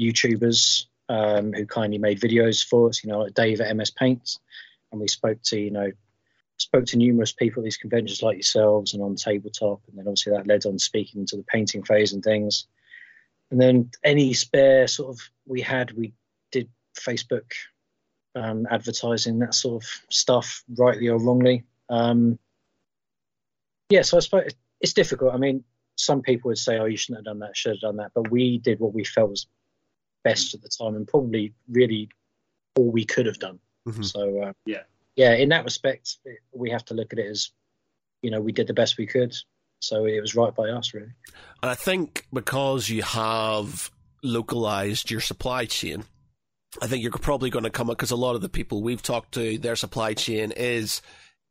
[0.00, 3.02] YouTubers um, who kindly made videos for us.
[3.02, 4.38] You know, like Dave at MS Paints,
[4.92, 5.90] and we spoke to you know
[6.56, 10.32] spoke to numerous people at these conventions like yourselves and on tabletop, and then obviously
[10.32, 12.66] that led on speaking to the painting phase and things.
[13.50, 16.12] And then any spare sort of we had, we
[16.50, 16.68] did
[16.98, 17.52] Facebook
[18.34, 21.64] um, advertising, that sort of stuff, rightly or wrongly.
[21.88, 22.38] Um,
[23.90, 24.50] yeah, so I suppose
[24.80, 25.34] it's difficult.
[25.34, 25.62] I mean,
[25.96, 28.30] some people would say, "Oh, you shouldn't have done that, should have done that," but
[28.30, 29.46] we did what we felt was
[30.24, 32.08] best at the time, and probably really
[32.76, 33.60] all we could have done.
[33.86, 34.04] Mhm.
[34.04, 34.82] So uh, Yeah.
[35.16, 35.34] yeah.
[35.34, 36.16] In that respect,
[36.52, 37.50] we have to look at it as
[38.22, 39.36] you know we did the best we could,
[39.86, 41.12] so it was right by us, really.
[41.62, 43.90] And I think because you have
[44.22, 46.04] localized your supply chain,
[46.82, 49.02] I think you're probably going to come up because a lot of the people we've
[49.02, 51.02] talked to, their supply chain is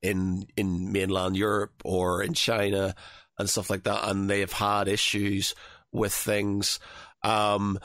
[0.01, 2.93] in in mainland Europe or in China
[3.39, 5.55] and stuff like that, and they have had issues
[5.91, 6.80] with things.
[7.23, 7.80] Um,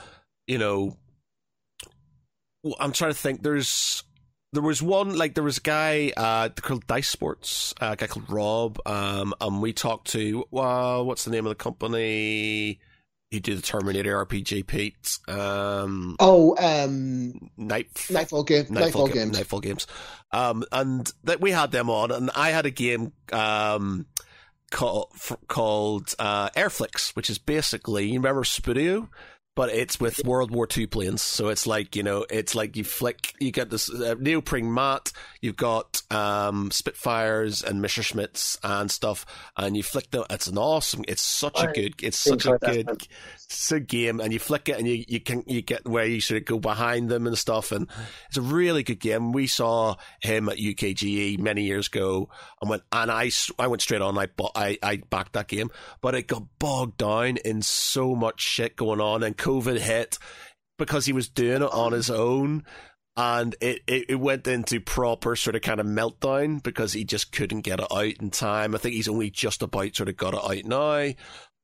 [0.46, 0.96] you know,
[2.80, 3.42] I'm trying to think.
[3.42, 4.02] There's
[4.52, 8.06] there was one like there was a guy uh called Dice Sports, uh, a guy
[8.06, 12.80] called Rob, um, and we talked to well, what's the name of the company?
[13.30, 15.18] He did the Terminator RPG, Pete.
[15.28, 19.36] Um, Oh, um, Night Nightfall game, Nightfall, Ga- games.
[19.36, 19.86] Nightfall games.
[20.32, 24.06] Um, and that we had them on, and I had a game um
[24.70, 25.12] called
[25.46, 29.08] called uh, Airflix, which is basically you remember Subbuteo,
[29.58, 31.20] but it's with World War II planes.
[31.20, 35.10] So it's like you know, it's like you flick, you get this uh, neoprene mat,
[35.40, 39.26] you've got um, Spitfires and Messerschmitts and stuff,
[39.56, 40.24] and you flick them.
[40.30, 41.04] It's an awesome.
[41.06, 41.94] It's such a good.
[42.02, 42.88] It's such a good.
[43.44, 46.20] It's a game, and you flick it, and you, you can you get where you
[46.20, 47.88] sort of go behind them and stuff, and
[48.28, 49.32] it's a really good game.
[49.32, 52.28] We saw him at UKGE many years ago,
[52.60, 54.16] and went and I, I went straight on.
[54.18, 55.70] I bought, I I backed that game,
[56.00, 60.18] but it got bogged down in so much shit going on, and COVID hit
[60.78, 62.64] because he was doing it on his own.
[63.20, 67.32] And it, it, it went into proper sort of kind of meltdown because he just
[67.32, 68.76] couldn't get it out in time.
[68.76, 71.14] I think he's only just about sort of got it out now.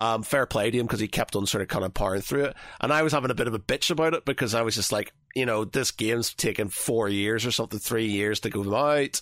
[0.00, 2.46] Um, fair play to him because he kept on sort of kind of powering through
[2.46, 2.56] it.
[2.80, 4.90] And I was having a bit of a bitch about it because I was just
[4.90, 9.20] like, you know, this game's taken four years or something, three years to go out.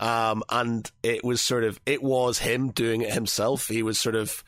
[0.00, 3.68] Um, and it was sort of, it was him doing it himself.
[3.68, 4.42] He was sort of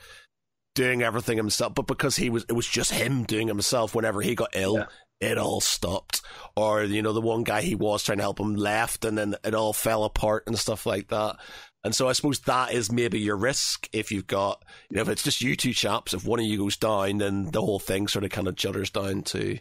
[0.75, 4.35] doing everything himself, but because he was, it was just him doing himself whenever he
[4.35, 4.79] got ill.
[4.79, 4.87] Yeah.
[5.21, 6.23] It all stopped,
[6.57, 9.35] or you know, the one guy he was trying to help him left, and then
[9.45, 11.37] it all fell apart and stuff like that.
[11.83, 15.09] And so I suppose that is maybe your risk if you've got, you know, if
[15.09, 18.07] it's just you two chaps, if one of you goes down, then the whole thing
[18.07, 19.59] sort of kind of judders down to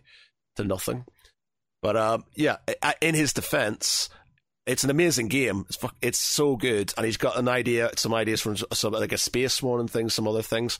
[0.56, 1.06] to nothing.
[1.82, 2.58] But um, yeah,
[3.02, 4.10] in his defense,
[4.66, 5.66] it's an amazing game.
[5.70, 9.18] It's it's so good, and he's got an idea, some ideas from some like a
[9.18, 10.78] space one and things, some other things.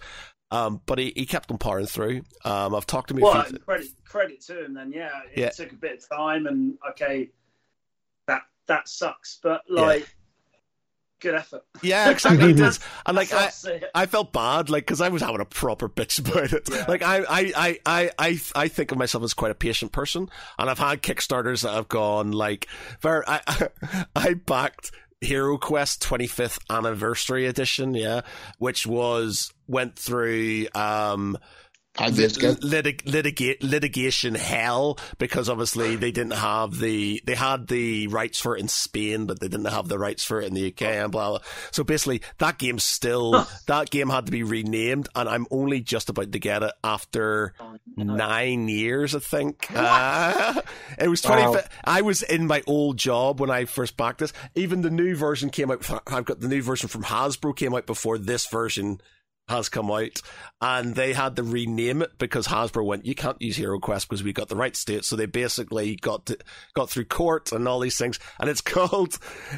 [0.52, 2.24] Um, but he, he kept on powering through.
[2.44, 3.22] Um, I've talked to him.
[3.22, 4.92] a Well, few- credit credit to him then.
[4.92, 5.50] Yeah, it Yeah.
[5.50, 7.30] took a bit of time, and okay,
[8.28, 10.08] that that sucks, but like,
[11.22, 11.64] good effort.
[11.84, 12.52] yeah, exactly.
[12.52, 13.82] And like I, I.
[13.94, 16.68] I felt bad, like, because I was having a proper bitch about it.
[16.72, 16.86] Yeah.
[16.88, 20.30] Like, I, I, I, I, I, I think of myself as quite a patient person,
[20.58, 22.68] and I've had Kickstarters that have gone like,
[23.02, 23.42] very, I,
[24.16, 24.92] I backed
[25.22, 28.22] Hero Quest 25th Anniversary Edition, yeah,
[28.58, 31.38] which was went through, um,
[31.96, 32.54] Five years ago.
[32.62, 38.56] litig- litiga- litigation hell because obviously they didn't have the they had the rights for
[38.56, 41.12] it in Spain but they didn't have the rights for it in the UK and
[41.12, 41.40] blah blah.
[41.72, 46.10] So basically that game still that game had to be renamed and I'm only just
[46.10, 47.54] about to get it after
[47.98, 49.68] nine years I think.
[49.74, 50.62] Uh,
[50.98, 51.42] it was twenty.
[51.42, 51.62] Wow.
[51.84, 54.32] I was in my old job when I first backed this.
[54.56, 55.90] Even the new version came out.
[56.08, 59.02] I've got the new version from Hasbro came out before this version
[59.50, 60.22] has come out,
[60.62, 64.24] and they had to rename it because Hasbro went, "You can't use Hero Quest because
[64.24, 66.38] we got the rights to it." So they basically got to,
[66.74, 69.18] got through court and all these things, and it's called,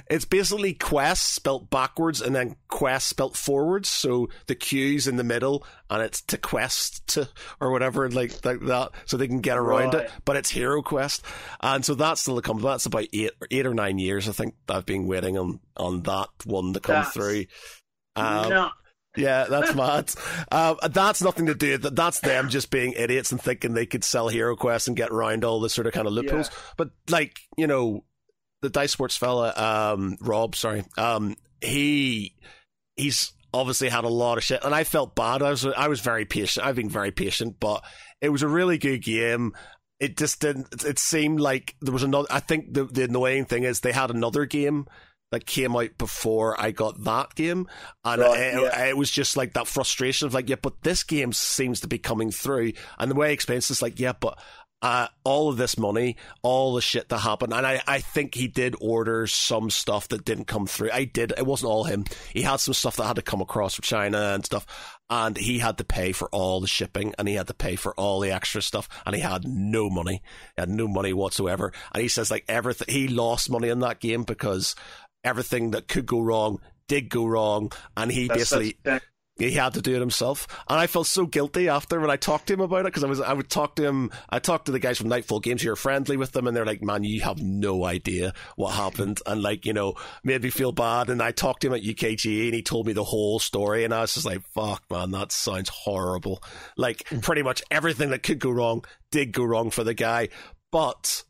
[0.10, 3.90] it's basically Quest spelt backwards and then Quest spelt forwards.
[3.90, 8.62] So the Q's in the middle, and it's to Quest to or whatever like like
[8.62, 10.06] that, so they can get around Right.
[10.06, 10.12] it.
[10.26, 11.24] But it's Hero Quest,
[11.62, 12.62] and so that's still to come.
[12.62, 14.56] That's about eight eight or nine years, I think.
[14.70, 17.46] I've been waiting on on that one to come That's- through.
[18.16, 18.70] Um, no,
[19.16, 20.12] yeah, that's mad.
[20.52, 21.78] Um, that's nothing to do.
[21.78, 25.44] That's them just being idiots and thinking they could sell Hero Quest and get around
[25.44, 26.50] all the sort of kind of loopholes.
[26.78, 28.04] But like you know,
[28.62, 32.36] the Dice Sports fella, um, Rob, sorry, um, he
[32.96, 35.42] he's obviously had a lot of shit, and I felt bad.
[35.42, 36.66] I was I was very patient.
[36.66, 37.84] I've been very patient, but
[38.22, 39.54] it was a really good game.
[40.00, 40.84] It just didn't.
[40.84, 42.28] It seemed like there was another.
[42.32, 44.88] I think the the annoying thing is they had another game
[45.32, 47.68] that came out before I got that game,
[48.06, 48.86] and Right, it, yeah.
[48.86, 51.98] it was just like that frustration of like, yeah, but this game seems to be
[51.98, 54.38] coming through, and the way he explains this, like, yeah, but
[54.82, 58.48] uh, all of this money, all the shit that happened, and I, I think he
[58.48, 60.90] did order some stuff that didn't come through.
[60.92, 61.34] I did.
[61.38, 62.06] It wasn't all him.
[62.34, 64.66] He had some stuff that had to come across from China and stuff,
[65.10, 67.94] and he had to pay for all the shipping, and he had to pay for
[67.94, 70.24] all the extra stuff, and he had no money.
[70.56, 71.74] He had no money whatsoever.
[71.94, 74.74] And he says like everything, he lost money in that game because
[75.24, 78.78] everything that could go wrong did go wrong, and he That's basically
[79.38, 82.48] he had to do it himself, and I felt so guilty after when I talked
[82.48, 84.12] to him about it because I was I would talk to him.
[84.30, 86.66] I talked to the guys from Nightfall Games who are friendly with them, and they're
[86.66, 90.72] like, "Man, you have no idea what happened," and like you know made me feel
[90.72, 91.10] bad.
[91.10, 93.94] And I talked to him at UKG, and he told me the whole story, and
[93.94, 96.44] I was just like, "Fuck, man, that sounds horrible."
[96.78, 100.30] Like pretty much everything that could go wrong did go wrong for the guy,
[100.72, 101.24] but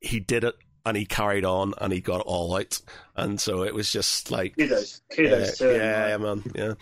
[0.00, 0.54] he did it.
[0.86, 2.78] And he carried on, and he got it all out,
[3.16, 6.42] and so it was just like Kudos, kudos yeah, yeah, yeah, man.
[6.54, 6.74] Yeah.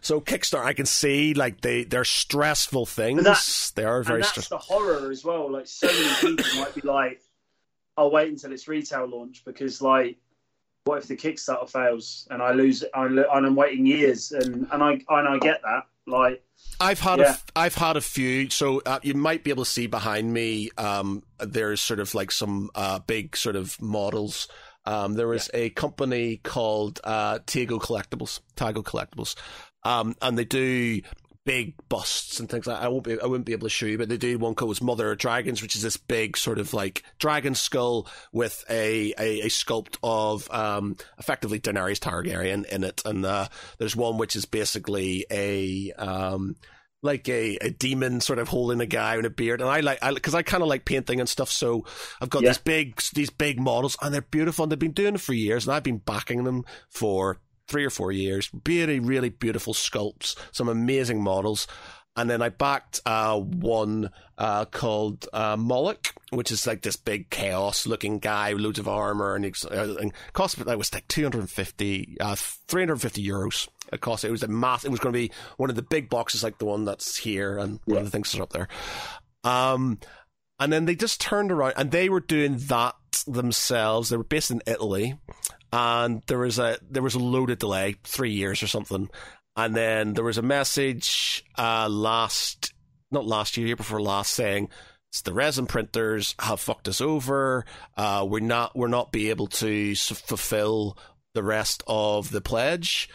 [0.00, 3.24] So Kickstarter, I can see like they they're stressful things.
[3.24, 4.56] that- they are and very that's stressful.
[4.56, 5.52] the horror as well.
[5.52, 7.20] Like so many people might be like,
[7.98, 10.16] "I'll wait until it's retail launch because like,
[10.84, 12.82] what if the Kickstarter fails and I lose?
[12.94, 15.82] I, and I'm waiting years, and and I and I get that.
[16.06, 16.42] Like,
[16.80, 17.28] I've had a Yeah.
[17.30, 18.50] f- I've had a few.
[18.50, 20.70] So uh, you might be able to see behind me.
[20.76, 24.48] Um, there's sort of like some uh big sort of models.
[24.84, 29.36] Um, there was a company called uh Tago Collectibles, Tago Collectibles,
[29.84, 31.02] um, and they do
[31.44, 32.84] big busts and things like that.
[32.84, 34.80] I won't be I wouldn't be able to show you, but they do one called
[34.80, 39.40] Mother of Dragons, which is this big sort of like dragon skull with a a,
[39.42, 43.48] a sculpt of um effectively Daenerys Targaryen in it, and uh,
[43.78, 46.56] there's one which is basically a um
[47.04, 49.98] like a, a demon sort of holding a guy with a beard, and I like
[50.02, 51.50] I because I kind of like painting and stuff.
[51.50, 51.84] So
[52.20, 52.50] I've got Yeah.
[52.50, 55.66] these big these big models, and they're beautiful, and they've been doing it for years,
[55.66, 57.40] and I've been backing them for
[57.72, 58.50] three or four years.
[58.66, 61.66] Really, really beautiful sculpts, some amazing models.
[62.14, 67.30] And then I backed uh, one uh, called uh, Moloch, which is like this big
[67.30, 72.18] chaos looking guy with loads of armor and, uh, and cost that was like 250,
[72.20, 73.66] uh, 350 euros.
[73.90, 76.10] It cost, it was a mass, it was going to be one of the big
[76.10, 78.68] boxes like the one that's here and one of the things that's up there.
[79.42, 79.98] Um,
[80.60, 82.94] and then they just turned around and they were doing that
[83.26, 84.10] themselves.
[84.10, 85.14] They were based in Italy
[85.72, 89.08] and there was a, there was a loaded delay, three years or something.
[89.56, 92.72] And then there was a message uh, last,
[93.10, 94.70] not last year, year before last, saying
[95.10, 97.64] "It's the resin printers have fucked us over.
[97.96, 100.96] Uh, we're not we're not be able to s- fulfill
[101.34, 103.08] the rest of the pledge.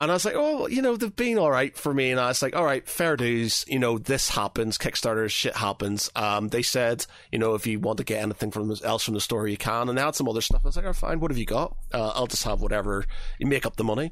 [0.00, 2.10] And I was like, oh, you know, they've been all right for me.
[2.10, 3.66] And I was like, all right, fair dues.
[3.68, 4.78] You know, this happens.
[4.78, 6.10] Kickstarter shit happens.
[6.16, 9.20] Um, they said, you know, if you want to get anything from else from the
[9.20, 9.90] store, you can.
[9.90, 10.62] And they had some other stuff.
[10.64, 11.20] I was like, oh, fine.
[11.20, 11.76] What have you got?
[11.92, 13.04] Uh, I'll just have whatever.
[13.38, 14.10] You make up the money.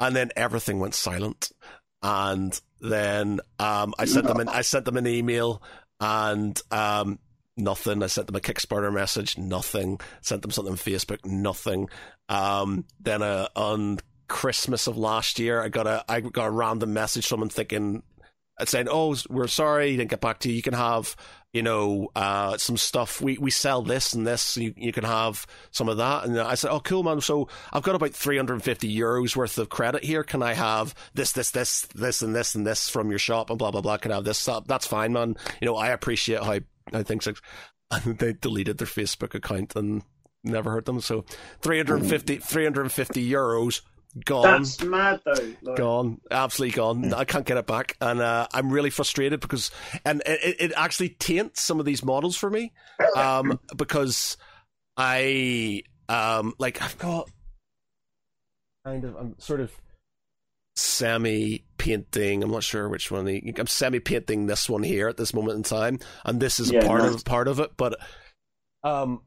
[0.00, 1.52] And then everything went silent.
[2.02, 5.62] And then um, I sent them an I sent them an email
[6.00, 7.18] and um,
[7.56, 8.02] nothing.
[8.02, 10.00] I sent them a Kickstarter message, nothing.
[10.22, 11.88] Sent them something on Facebook, nothing.
[12.28, 13.98] Um, then uh, on
[14.28, 18.02] Christmas of last year, I got a I got a random message from someone thinking,
[18.60, 20.56] uh, saying, "Oh, we're sorry, didn't get back to you.
[20.56, 21.16] You can have."
[21.54, 23.22] You know, uh, some stuff.
[23.22, 24.58] We, we sell this and this.
[24.58, 26.26] You, you can have some of that.
[26.26, 27.22] And I said, "Oh, cool, man.
[27.22, 30.22] So I've got about 350 euros worth of credit here.
[30.22, 33.48] Can I have this, this, this, this, and this, and this from your shop?
[33.48, 33.96] And blah blah blah.
[33.96, 34.46] Can I have this?
[34.66, 35.36] That's fine, man.
[35.62, 36.58] You know, I appreciate how
[36.92, 37.32] I think so.
[37.90, 40.02] And they deleted their Facebook account and
[40.44, 41.00] never heard them.
[41.00, 41.24] So
[41.62, 43.80] 350, 350 euros
[44.24, 44.42] gone.
[44.62, 45.54] That's mad though.
[45.62, 47.12] Like, Gone, absolutely gone.
[47.14, 49.70] I can't get it back, and uh, I'm really frustrated because,
[50.04, 52.72] and it, it actually taints some of these models for me,
[53.16, 54.36] um, because
[54.96, 57.28] I um like I've got
[58.84, 59.70] kind of I'm sort of
[60.76, 62.42] semi painting.
[62.42, 63.24] I'm not sure which one.
[63.24, 66.70] the- I'm semi painting this one here at this moment in time, and this is
[66.70, 67.14] Yeah, a part nice.
[67.14, 67.72] of part of it.
[67.76, 67.98] But
[68.84, 69.22] um,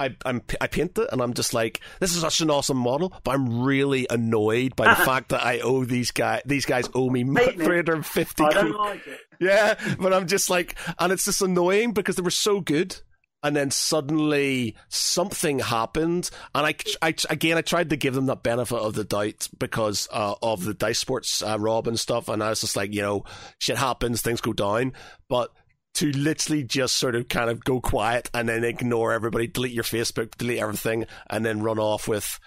[0.00, 3.12] I I'm I paint it, and I'm just like, this is such an awesome model,
[3.24, 6.42] but I'm really annoyed by the fact that I owe these guys.
[6.46, 7.64] These guys owe me Hate me.
[7.64, 9.20] 350 I don't like it.
[9.40, 13.00] Yeah, but I'm just like, and it's just annoying because they were so good.
[13.40, 18.42] And then suddenly something happened, and I, I again I tried to give them that
[18.42, 22.42] benefit of the doubt because uh, of the dice sports uh, Rob and stuff, and
[22.42, 23.24] I was just like, you know,
[23.60, 24.92] shit happens, things go down,
[25.28, 25.52] but
[25.98, 29.82] to literally just sort of kind of go quiet and then ignore everybody, delete your
[29.82, 32.38] Facebook, delete everything, and then run off with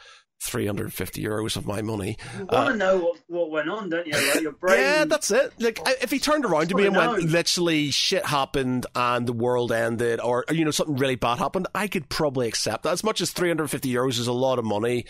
[0.41, 2.17] 350 euros of my money.
[2.37, 4.13] You uh, want to know what, what went on, don't you?
[4.13, 4.79] Like your brain.
[4.79, 5.51] Yeah, that's it.
[5.59, 9.73] Like if he turned around to me and went, literally shit happened and the world
[9.73, 12.93] ended, or you know something really bad happened, I could probably accept that.
[12.93, 15.05] As much as 350 euros is a lot of money.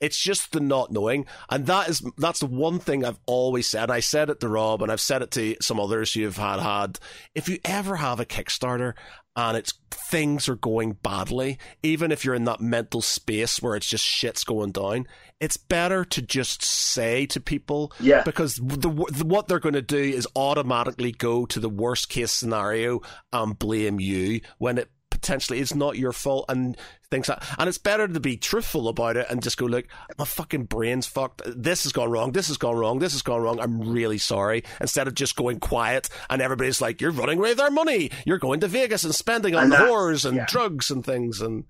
[0.00, 3.90] It's just the not knowing, and that is that's the one thing I've always said.
[3.90, 6.98] I said it to Rob, and I've said it to some others who've had had.
[7.34, 8.92] If you ever have a Kickstarter
[9.34, 13.88] and it's things are going badly, even if you're in that mental space where it's
[13.88, 15.06] just shit's going down,
[15.40, 18.22] it's better to just say to people Yeah.
[18.22, 22.32] because the, the what they're going to do is automatically go to the worst case
[22.32, 23.00] scenario
[23.32, 24.90] and blame you when it
[25.26, 26.76] potentially is not your fault and
[27.10, 29.84] things like and it's better to be truthful about it and just go look
[30.18, 31.42] my fucking brain's fucked.
[31.44, 32.30] This has gone wrong.
[32.30, 33.00] This has gone wrong.
[33.00, 33.58] This has gone wrong.
[33.58, 34.62] I'm really sorry.
[34.80, 38.12] Instead of just going quiet and everybody's like you're running away with our money.
[38.24, 40.46] You're going to vegas and spending on And whores and yeah.
[40.48, 41.64] drugs and things and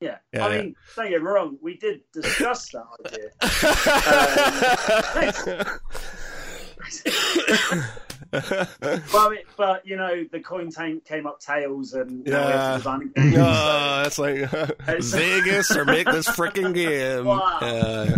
[0.00, 0.16] Yeah.
[0.32, 3.28] Yeah, I mean, don't get me wrong, we did discuss that idea.
[7.04, 7.84] Um,
[9.12, 12.72] Well, it, but you know, the coin tank came up tails, and now we have
[12.72, 13.34] to design a game.
[13.36, 14.72] Oh, like
[15.02, 17.26] Vegas or make this freaking game.
[17.26, 17.58] Wow.
[17.60, 18.16] Yeah.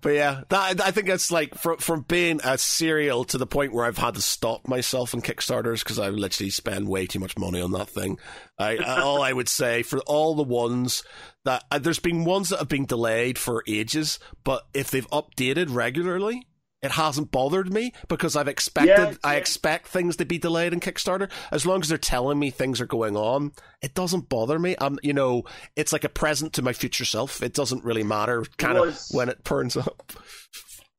[0.00, 3.72] but yeah, that I think it's like from from being a serial to the point
[3.72, 7.36] where I've had to stop myself in Kickstarters because I literally spend way too much
[7.36, 8.18] money on that thing.
[8.58, 11.02] I all I would say for all the ones
[11.44, 15.74] that uh, there's been ones that have been delayed for ages, but if they've updated
[15.74, 16.46] regularly.
[16.84, 19.38] It hasn't bothered me because I've expected Yeah, I yeah.
[19.38, 21.30] expect things to be delayed in Kickstarter.
[21.50, 24.76] As long as they're telling me things are going on, it doesn't bother me.
[24.78, 25.44] I'm, you know,
[25.76, 27.42] it's like a present to my future self.
[27.42, 30.12] It doesn't really matter, kind of when it turns up.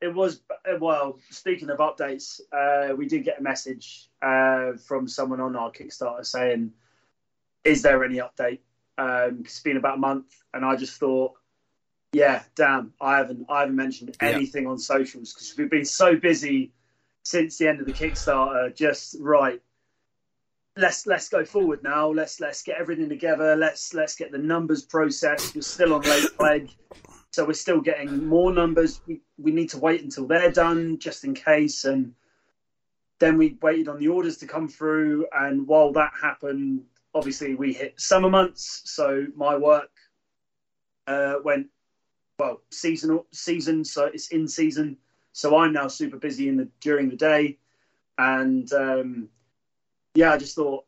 [0.01, 0.41] It was
[0.81, 1.19] well.
[1.29, 6.25] Speaking of updates, uh, we did get a message uh, from someone on our Kickstarter
[6.25, 6.71] saying,
[7.63, 8.59] "Is there any update?"
[8.97, 11.33] Um, it's been about a month, and I just thought,
[12.15, 14.29] "Yeah, damn, I haven't, I haven't mentioned Yeah.
[14.29, 16.71] anything on socials because we've been so busy
[17.23, 18.73] since the end of the Kickstarter.
[18.73, 19.61] Just right,
[20.77, 22.09] let's let's go forward now.
[22.09, 23.55] Let's let's get everything together.
[23.55, 25.55] Let's let's get the numbers processed.
[25.55, 26.77] We're still on late pledge."
[27.31, 29.01] So we're still getting more numbers.
[29.07, 31.83] We we need to wait until they're done just in case.
[31.83, 32.13] And
[33.19, 35.27] then we waited on the orders to come through.
[35.33, 38.83] And while that happened, obviously we hit summer months.
[38.85, 39.91] So my work
[41.07, 41.67] uh, went
[42.39, 43.83] well seasonal season.
[43.85, 44.97] So it's in season.
[45.31, 47.57] So I'm now super busy in the during the day.
[48.17, 49.29] And um,
[50.13, 50.85] yeah, I just thought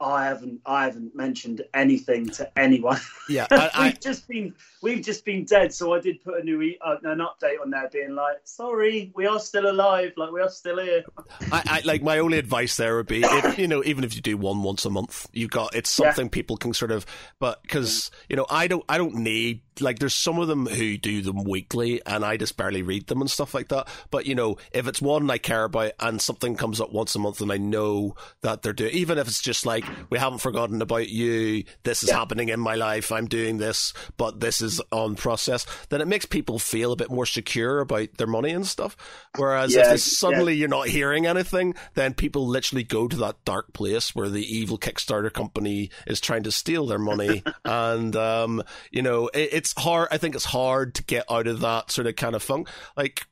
[0.00, 3.00] I haven't I haven't mentioned anything to anyone.
[3.28, 5.72] Yeah, I, I, we've just been we've just been dead.
[5.72, 9.12] So I did put a new e- uh, an update on there, being like, "Sorry,
[9.14, 10.12] we are still alive.
[10.16, 11.04] Like we are still here."
[11.52, 14.20] I, I like my only advice there would be, if, you know, even if you
[14.20, 16.06] do one once a month, you got it's Yeah.
[16.06, 17.06] something people can sort of,
[17.38, 20.96] but because you know, I don't, I don't need like there's some of them who
[20.96, 23.88] do them weekly, and I just barely read them and stuff like that.
[24.10, 27.18] But you know, if it's one I care about and something comes up once a
[27.18, 30.82] month, and I know that they're doing, even if it's just like we haven't forgotten
[30.82, 32.16] about you, this is Yeah.
[32.18, 36.26] happening in my life, I'm doing this, but this is on process, then it makes
[36.26, 38.96] people feel a bit more secure about their money and stuff.
[39.36, 43.44] Whereas if Yeah, it's suddenly you're not hearing anything, then people literally go to that
[43.44, 47.42] dark place where the evil Kickstarter company is trying to steal their money.
[47.64, 50.08] and, um, you know, it, it's hard.
[50.10, 52.68] I think it's hard to get out of that sort of kind of funk.
[52.96, 53.26] Like,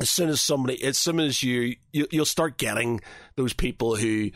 [0.00, 3.00] as soon as somebody, as soon as you, you you'll start getting
[3.36, 4.30] those people who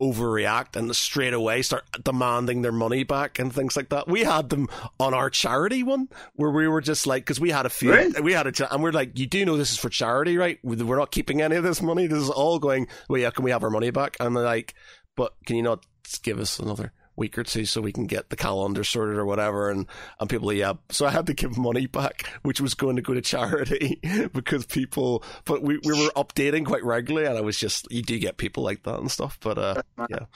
[0.00, 4.06] overreact and straight away start demanding their money back and things like that.
[4.06, 4.68] We had them
[5.00, 8.20] on our charity one where we were just like, because we had a few, Really?
[8.20, 10.58] we had a, and we're like, you do know this is for charity, right?
[10.62, 12.06] We're not keeping any of this money.
[12.06, 12.86] This is all going.
[13.08, 14.16] Well, yeah, can we have our money back?
[14.20, 14.74] And they're like,
[15.16, 15.84] but can you not
[16.22, 16.92] give us another?
[17.18, 19.70] Week or two so we can get the calendar sorted or whatever.
[19.70, 19.86] And
[20.20, 20.74] and people yeah.
[20.90, 24.00] So i had to give money back which was going to go to charity
[24.32, 28.18] because people but we, we were updating quite regularly and i was just you do
[28.18, 30.26] get people like that and stuff but uh yeah.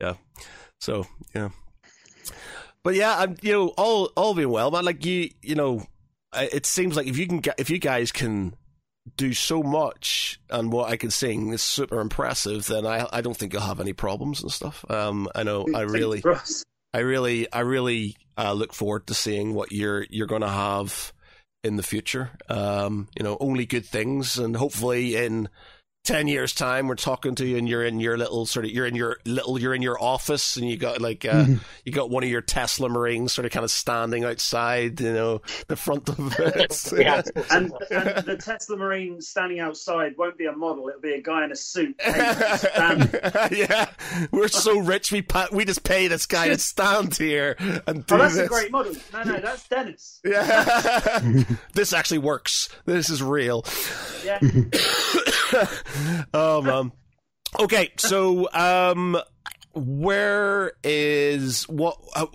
[0.00, 0.14] Yeah.
[0.80, 1.50] So yeah.
[2.82, 5.84] But yeah i'm you know all all being well man like you you know
[6.34, 8.54] it seems like if you can get if you guys can
[9.16, 13.36] do so much and what I can sing is super impressive, then I I don't
[13.36, 14.84] think you'll have any problems and stuff.
[14.90, 16.22] Um, I know I really
[16.92, 21.12] I really I really uh, look forward to seeing what you're you're going to have
[21.62, 22.30] in the future.
[22.48, 25.48] Um, you know, only good things, and hopefully in
[26.06, 28.86] ten years time we're talking to you and you're in your little sort of you're
[28.86, 31.56] in your little you're in your office and you got like uh, Mm-hmm.
[31.84, 35.42] you got one of your Tesla Marines sort of kind of standing outside you know
[35.68, 37.22] the front of it Yeah.
[37.50, 41.44] And, and the Tesla Marine standing outside won't be a model; it'll be a guy
[41.44, 42.00] in a suit.
[43.50, 43.90] Yeah
[44.30, 47.56] we're so rich we pa- we just pay this guy to stand here
[47.86, 48.94] and do Oh, that's this a great model.
[49.12, 50.20] No, no, that's Dennis.
[50.24, 51.20] yeah
[51.74, 53.64] this actually works this is real
[54.24, 54.38] Yeah,
[56.34, 56.92] oh man.
[57.60, 59.16] Okay, so um,
[59.74, 61.98] where is what?
[62.14, 62.26] Uh,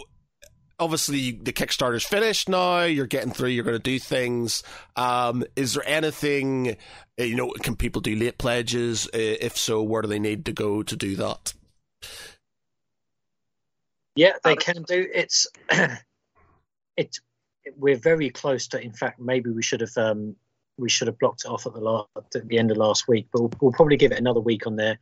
[0.79, 2.83] obviously, the Kickstarter's finished now.
[2.83, 3.49] You're getting through.
[3.49, 4.63] You're going to do things.
[4.95, 6.77] Um, is there anything?
[7.19, 9.05] uh, You know, can people do late pledges?
[9.07, 11.53] Uh, If so, where do they need to go to do that?
[14.15, 15.07] Yeah, they can do.
[15.13, 15.47] It's
[16.97, 17.17] it.
[17.77, 18.81] We're very close to.
[18.81, 20.35] In fact, maybe we should have um,
[20.81, 23.27] we should have blocked it off at the last, at the end of last week.
[23.31, 24.97] But we'll, we'll probably give it another week on there.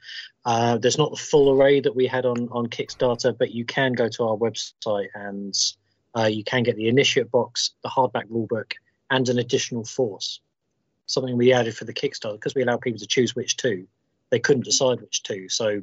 [0.45, 3.93] Uh, there's not the full array that we had on on Kickstarter, but you can
[3.93, 5.55] go to our website and
[6.17, 8.73] uh, you can get the initiate box, the hardback rulebook,
[9.09, 10.41] and an additional force.
[11.05, 13.87] Something we added for the Kickstarter because we allow people to choose which two.
[14.29, 15.81] They couldn't decide which two, so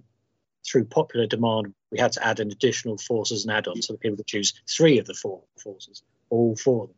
[0.66, 4.00] through popular demand, we had to add an additional force as an add-on so that
[4.00, 6.96] people could choose three of the four forces, all four of them.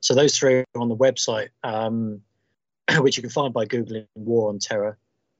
[0.00, 2.22] So those three are on the website, um,
[2.98, 4.96] which you can find by googling "War on Terra,"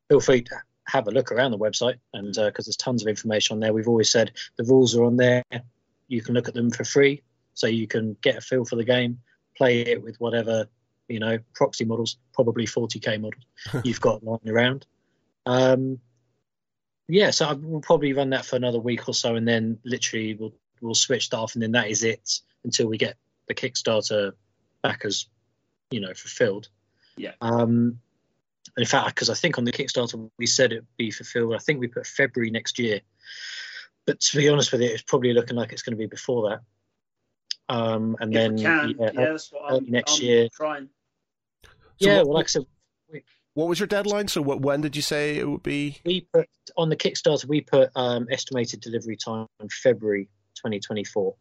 [0.09, 0.57] feel free to
[0.87, 3.73] have a look around the website, and because there's tons of information on there.
[3.73, 5.43] We've always said the rules are on there.
[6.09, 7.23] You can look at them for free,
[7.55, 9.21] so you can get a feel for the game,
[9.57, 10.67] play it with whatever
[11.09, 13.45] you know proxy models, probably 40k models
[13.85, 14.87] you've got lying around.
[15.47, 15.99] Um,
[17.09, 20.35] yeah, so I- we'll probably run that for another week or so, and then literally
[20.35, 23.17] we'll we'll switch that off, and then that is it until we get
[23.49, 24.33] the Kickstarter
[24.83, 25.29] backers,
[25.91, 26.69] you know, fulfilled.
[27.17, 27.33] Yeah.
[27.41, 27.99] Um,
[28.79, 31.55] in fact, because I think on the Kickstarter we said it'd be fulfilled.
[31.55, 33.01] I think we put February next year,
[34.07, 36.51] but to be honest with you, it's probably looking like it's going to be before
[36.51, 36.61] that.
[37.69, 40.49] Um, and if then can, yeah, yeah, that's what I'm, next I'm year.
[40.55, 40.89] trying.
[41.65, 41.71] So
[42.09, 42.67] yeah, what- well, like I said,
[43.55, 44.29] What was your deadline?
[44.29, 45.99] So, what, when did you say it would be?
[46.05, 50.25] we put on the Kickstarter we put um, estimated delivery time in February
[50.57, 51.35] 2024,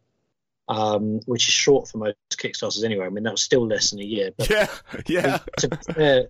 [0.68, 3.06] um, which is short for most Kickstarters anyway.
[3.06, 4.30] I mean that was still less than a year.
[4.36, 4.66] But Yeah,
[5.06, 5.38] yeah.
[5.58, 6.28] to be fair,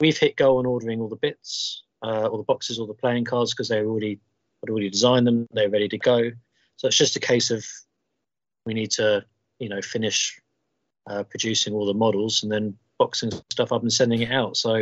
[0.00, 3.24] we've hit go on ordering all the bits, uh, all the boxes, all the playing
[3.24, 4.20] cards because they were already
[4.62, 5.46] had already designed them.
[5.52, 6.30] They're ready to go.
[6.76, 7.64] So it's just a case of
[8.66, 9.24] we need to
[9.58, 10.40] you know finish
[11.08, 14.56] uh, producing all the models and then boxing stuff up and sending it out.
[14.56, 14.74] So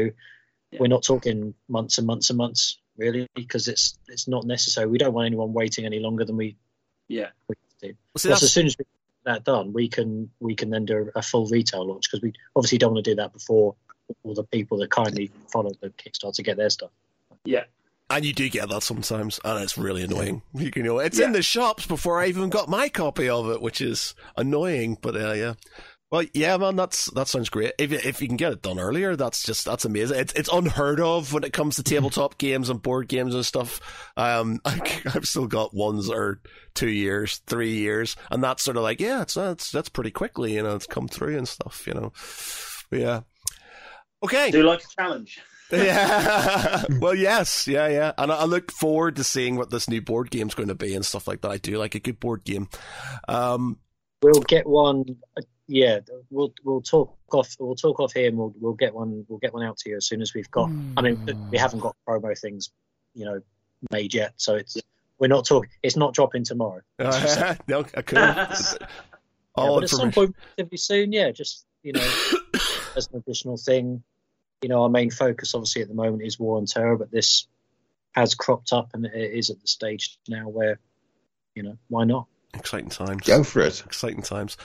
[0.70, 0.78] Yeah.
[0.80, 4.86] we're not talking months and months and months really because it's it's not necessary.
[4.88, 6.56] We don't want anyone waiting any longer than we
[7.08, 10.70] Yeah, Well, see, Plus, as soon as we get that done, we can we can
[10.70, 13.76] then do a full retail launch because we obviously don't want to do that before
[14.24, 16.90] all the people that kindly follow the Kickstarter to get their stuff.
[17.44, 17.64] yeah.
[18.10, 20.42] And you do get that sometimes, and it's really annoying.
[20.54, 23.50] You can- you know, it's in the shops before I even got my copy of
[23.50, 24.96] it, which is annoying.
[25.00, 25.54] But uh, yeah.
[26.10, 27.74] Well, yeah, man, that's that sounds great.
[27.78, 30.18] If you- if you can get it done earlier, that's just that's amazing.
[30.18, 33.78] It's it's unheard of when it comes to tabletop games and board games and stuff.
[34.16, 34.80] Um, I,
[35.14, 36.40] I've still got ones that are
[36.74, 40.54] two years, three years, and that's sort of like yeah, it's that's that's pretty quickly,
[40.54, 42.12] you know, it's come through and stuff, you know.
[42.90, 43.20] But yeah.
[44.24, 44.50] Okay.
[44.50, 45.40] Do you like a challenge.
[45.70, 46.84] Yeah.
[47.00, 47.66] well, yes.
[47.68, 48.12] Yeah, yeah.
[48.18, 50.94] And I, I look forward to seeing what this new board game's going to be
[50.94, 51.50] and stuff like that.
[51.50, 52.68] I do like a good board game.
[53.28, 53.78] Um,
[54.20, 55.04] We'll get one.
[55.36, 56.00] uh, Yeah,
[56.30, 57.54] we'll we'll talk off.
[57.60, 59.24] We'll talk off here, and we'll we'll get one.
[59.28, 60.70] We'll get one out to you as soon as we've got.
[60.96, 62.70] I mean, we haven't got promo things,
[63.14, 63.40] you know,
[63.92, 64.76] made yet, so it's
[65.20, 65.70] we're not talking.
[65.84, 66.80] It's not dropping tomorrow.
[66.98, 68.16] no, I could.
[68.18, 68.54] Yeah,
[69.54, 72.10] but at some point, relatively soon, yeah, just you know,
[72.96, 74.02] as an additional thing.
[74.62, 77.46] You know, our main focus, obviously, at the moment is war on terra, but this
[78.12, 80.80] has cropped up, and it is at the stage now where,
[81.54, 82.26] you know, why not?
[82.54, 83.22] Exciting times.
[83.26, 83.82] Go for it.
[83.84, 84.56] Exciting times.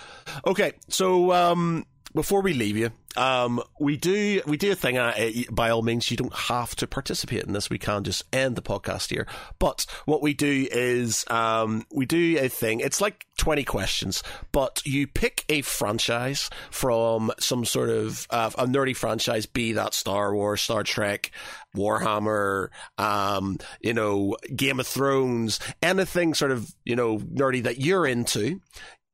[0.48, 4.98] Okay, so um, before we leave you, um, we do we do a thing.
[4.98, 7.70] Uh, uh, by all means, you don't have to participate in this.
[7.70, 9.28] We can just end the podcast here.
[9.60, 12.80] But what we do is um, we do a thing.
[12.80, 18.66] It's like twenty questions, but you pick a franchise from some sort of uh, a
[18.66, 21.32] nerdy franchise, be that Star Wars, Star Trek,
[21.76, 28.06] Warhammer, um, you know, Game of Thrones, anything sort of you know nerdy that you're
[28.08, 28.60] into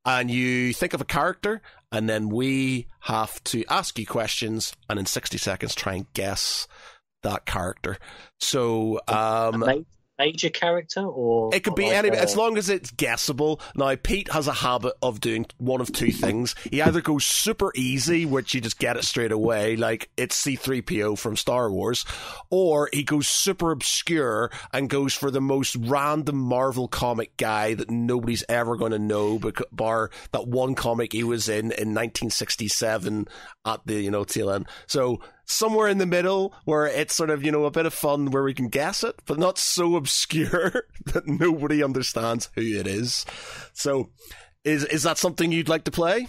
[0.04, 1.60] and you think of a character,
[1.92, 6.66] and then we have to ask you questions, and in 60 seconds try and guess
[7.22, 7.98] that character.
[8.38, 9.62] So, um,
[10.20, 13.60] major character or It could be like any, a- as uh, long as it's guessable.
[13.74, 16.54] Now, Pete has a habit of doing one of two things.
[16.70, 21.18] He either goes super easy, which you just get it straight away, like it's C3PO
[21.18, 22.04] from Star Wars,
[22.50, 27.90] or he goes super obscure and goes for the most random Marvel comic guy that
[27.90, 29.40] nobody's ever going to know,
[29.72, 33.26] bar that one comic he was in in 1967
[33.64, 34.66] at the, you know, tail end.
[34.86, 38.30] So, somewhere in the middle where it's sort of, you know, a bit of fun
[38.30, 43.26] where we can guess it, but not so obscure that nobody understands who it is.
[43.72, 44.10] So,
[44.64, 46.26] is is that something you'd like to play?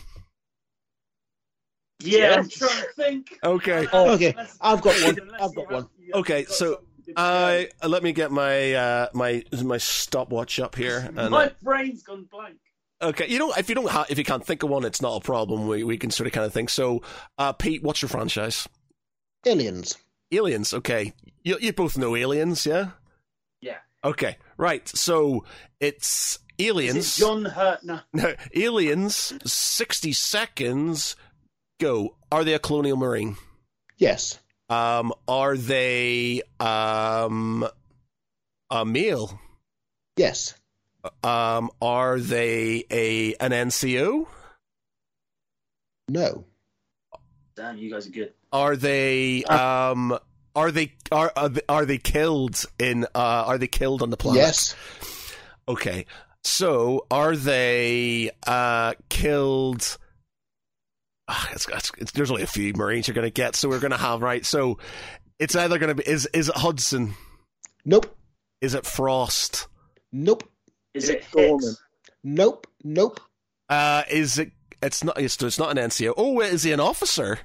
[2.00, 2.36] Yeah, Yeah.
[2.40, 3.40] I'm trying to think.
[3.44, 3.88] Okay.
[3.94, 5.32] Oh, Okay, I've got one.
[5.40, 5.88] I've got one.
[6.14, 7.22] Okay, so something good to go.
[7.22, 11.10] I uh, let me get my uh, my my stopwatch up here.
[11.16, 12.58] And, my brain's gone blank.
[13.02, 15.16] Okay, you know, if you don't ha- if you can't think of one, it's not
[15.18, 15.68] a problem.
[15.68, 16.70] We we can sort of kind of think.
[16.70, 17.02] So,
[17.38, 18.68] uh, Pete, what's your franchise?
[19.46, 19.98] Aliens.
[20.32, 20.74] Aliens.
[20.74, 21.14] Okay,
[21.44, 22.92] you you both know Aliens, yeah?
[23.62, 23.78] Yeah.
[24.04, 24.88] Okay, right.
[24.88, 25.46] So
[25.80, 26.98] it's Aliens.
[26.98, 27.84] Is it John Hurt?
[27.84, 28.00] No.
[28.14, 31.16] No, aliens, 60 seconds,
[31.80, 32.16] go.
[32.32, 33.36] Are they a colonial marine?
[33.98, 34.40] Yes.
[34.70, 37.68] Um, are they um,
[38.70, 39.40] a male?
[40.16, 40.54] Yes.
[41.24, 44.28] Um, are they a an NCO?
[46.10, 46.46] No.
[47.56, 48.34] Damn, you guys are good.
[48.52, 50.18] Are they um
[50.56, 54.18] are they are are they, are they killed in uh are they killed on the
[54.18, 54.42] planet?
[54.42, 54.76] Yes.
[55.68, 56.06] Okay.
[56.44, 59.98] So are they uh killed
[61.28, 63.80] Ah, it's, it's, it's, there's only a few Marines you're going to get, so we're
[63.80, 64.46] going to have right.
[64.46, 64.80] So
[65.40, 67.14] it's either going to be is is it Hudson?
[67.86, 68.14] Nope.
[68.60, 69.68] Is it Frost?
[70.12, 70.51] Nope.
[70.94, 71.76] Is Is it it Gorman?
[72.24, 72.68] Nope.
[72.84, 73.20] Nope.
[73.70, 74.52] Uh, is it?
[74.82, 75.20] It's not.
[75.20, 76.14] It's, it's not an NCO.
[76.18, 77.40] Oh, wait, is he an officer?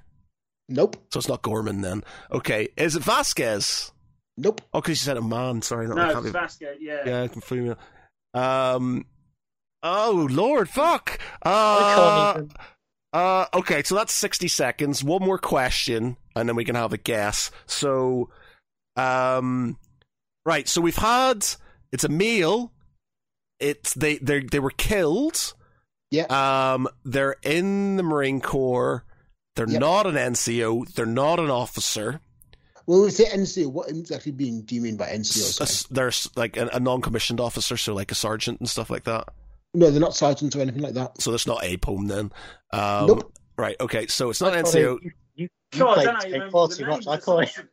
[0.69, 0.97] Nope.
[1.13, 2.03] So it's not Gorman then.
[2.33, 3.93] Okay, is it Vasquez?
[4.37, 4.61] Nope.
[4.75, 5.63] Oh, because you said a man.
[5.63, 6.77] Sorry, not No, it's be- Vasquez.
[6.81, 7.03] Yeah.
[7.07, 7.79] Yeah, I can female.
[8.35, 9.07] Um.
[9.83, 11.19] Oh Lord, fuck.
[11.43, 12.43] I
[13.15, 13.47] Uh, uh.
[13.55, 15.05] Okay, so that's sixty seconds.
[15.05, 17.51] One more question, and then we can have a guess.
[17.67, 18.31] So,
[18.97, 19.79] um,
[20.45, 20.67] right.
[20.69, 21.47] So we've had.
[21.93, 22.73] It's a meal.
[23.61, 25.55] It's they they they were killed.
[26.11, 26.25] Yeah.
[26.25, 26.89] Um.
[27.05, 29.05] They're in the Marine Corps.
[29.57, 29.81] They're Yep.
[29.81, 30.93] not an NCO.
[30.95, 32.21] They're not an officer.
[32.87, 33.67] Well, we say NCO.
[33.73, 35.21] What exactly being do you mean by NCO?
[35.39, 35.67] S- sorry?
[35.69, 39.29] s- They're like a, a non-commissioned officer, so like a sergeant and stuff like that.
[39.75, 41.21] No, they're not sergeants or anything like that.
[41.21, 42.31] So that's not a Apone then.
[42.73, 43.33] Um, Nope.
[43.59, 43.77] Right.
[43.81, 44.07] Okay.
[44.07, 44.99] So it's not I NCO.
[44.99, 47.07] even- You, you God, I played don't know, Take you remember far too much.
[47.09, 47.69] I of can't.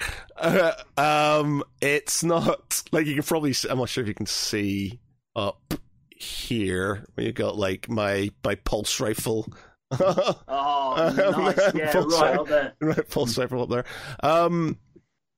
[0.36, 3.52] Uh, um, it's not like you can probably.
[3.52, 4.98] See, I'm not sure if you can see
[5.36, 5.74] up
[6.10, 7.04] here.
[7.14, 9.52] Where you got like my my pulse rifle.
[10.00, 11.12] Oh,
[11.56, 11.74] nice.
[11.74, 12.74] Yeah, Full right up there.
[12.80, 13.84] right, pulse rifle up there.
[14.22, 14.78] Um,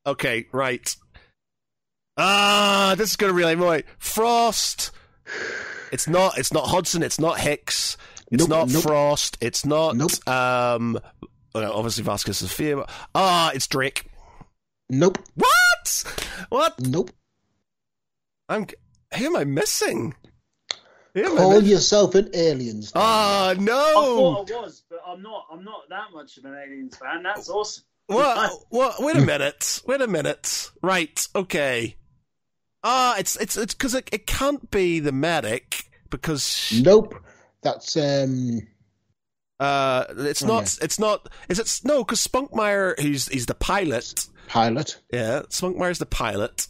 [0.07, 0.47] okay.
[0.53, 0.95] Right.
[2.19, 3.85] Ah, this is gonna really annoy.
[3.99, 4.91] Frost.
[5.93, 6.37] It's not.
[6.39, 7.03] It's not Hudson.
[7.03, 7.97] It's not Hicks.
[8.31, 8.83] It's Nope, not nope.
[8.83, 9.39] Frost.
[9.41, 9.97] It's not.
[9.97, 10.27] Nope.
[10.29, 10.99] Um.
[11.55, 12.85] Well, obviously Vasquez is fear.
[13.15, 14.11] Ah, it's Drake.
[14.91, 15.19] Nope.
[15.35, 16.05] What?
[16.49, 16.81] What?
[16.81, 17.11] Nope.
[18.49, 18.67] I'm.
[19.19, 20.15] Who am I missing?
[21.15, 22.91] Who am I Call yourself an aliens.
[22.91, 23.03] fan.
[23.05, 23.75] Ah, I no!
[23.75, 25.47] thought I was, but I'm not.
[25.53, 27.23] I'm not that much of an aliens fan.
[27.23, 27.85] That's awesome.
[28.07, 28.51] What?
[28.71, 28.95] What?
[29.03, 29.81] Wait a minute.
[29.87, 30.71] Wait a minute.
[30.83, 31.27] Right.
[31.35, 31.97] Okay.
[32.85, 37.15] Ah, it's it's it's because it, it can't be the medic because Nope.
[37.63, 38.61] That's um.
[39.61, 44.27] uh it's Oh, not it's not is it no because Spunkmeyer he's he's the pilot
[44.49, 45.01] Pilot.
[45.13, 46.67] yeah Spunkmeyer's the pilot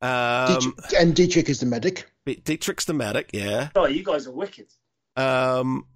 [0.00, 2.10] um Dietrich, and Dietrich is the medic.
[2.26, 4.66] Dietrich's the medic yeah Oh, you guys are wicked.
[5.16, 5.86] um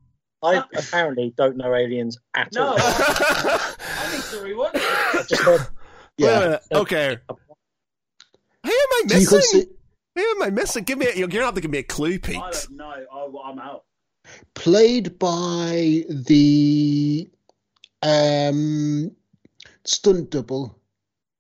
[0.42, 2.66] I apparently don't know aliens at No.
[2.66, 2.78] all.
[3.96, 4.98] I need to rewatch it.
[5.16, 5.60] I just heard
[6.18, 6.38] Wait a Yeah.
[6.40, 6.62] minute.
[6.72, 7.18] Okay.
[7.28, 9.40] Who am I missing?
[9.40, 9.66] see
[10.16, 10.84] Who am I missing?
[10.84, 11.06] Give me.
[11.06, 12.36] A, you're gonna have to give me a clue, Pete.
[12.36, 13.06] I don't know.
[13.12, 13.84] I, I'm out.
[14.54, 17.30] played by the
[18.02, 19.12] um
[19.84, 20.78] stunt double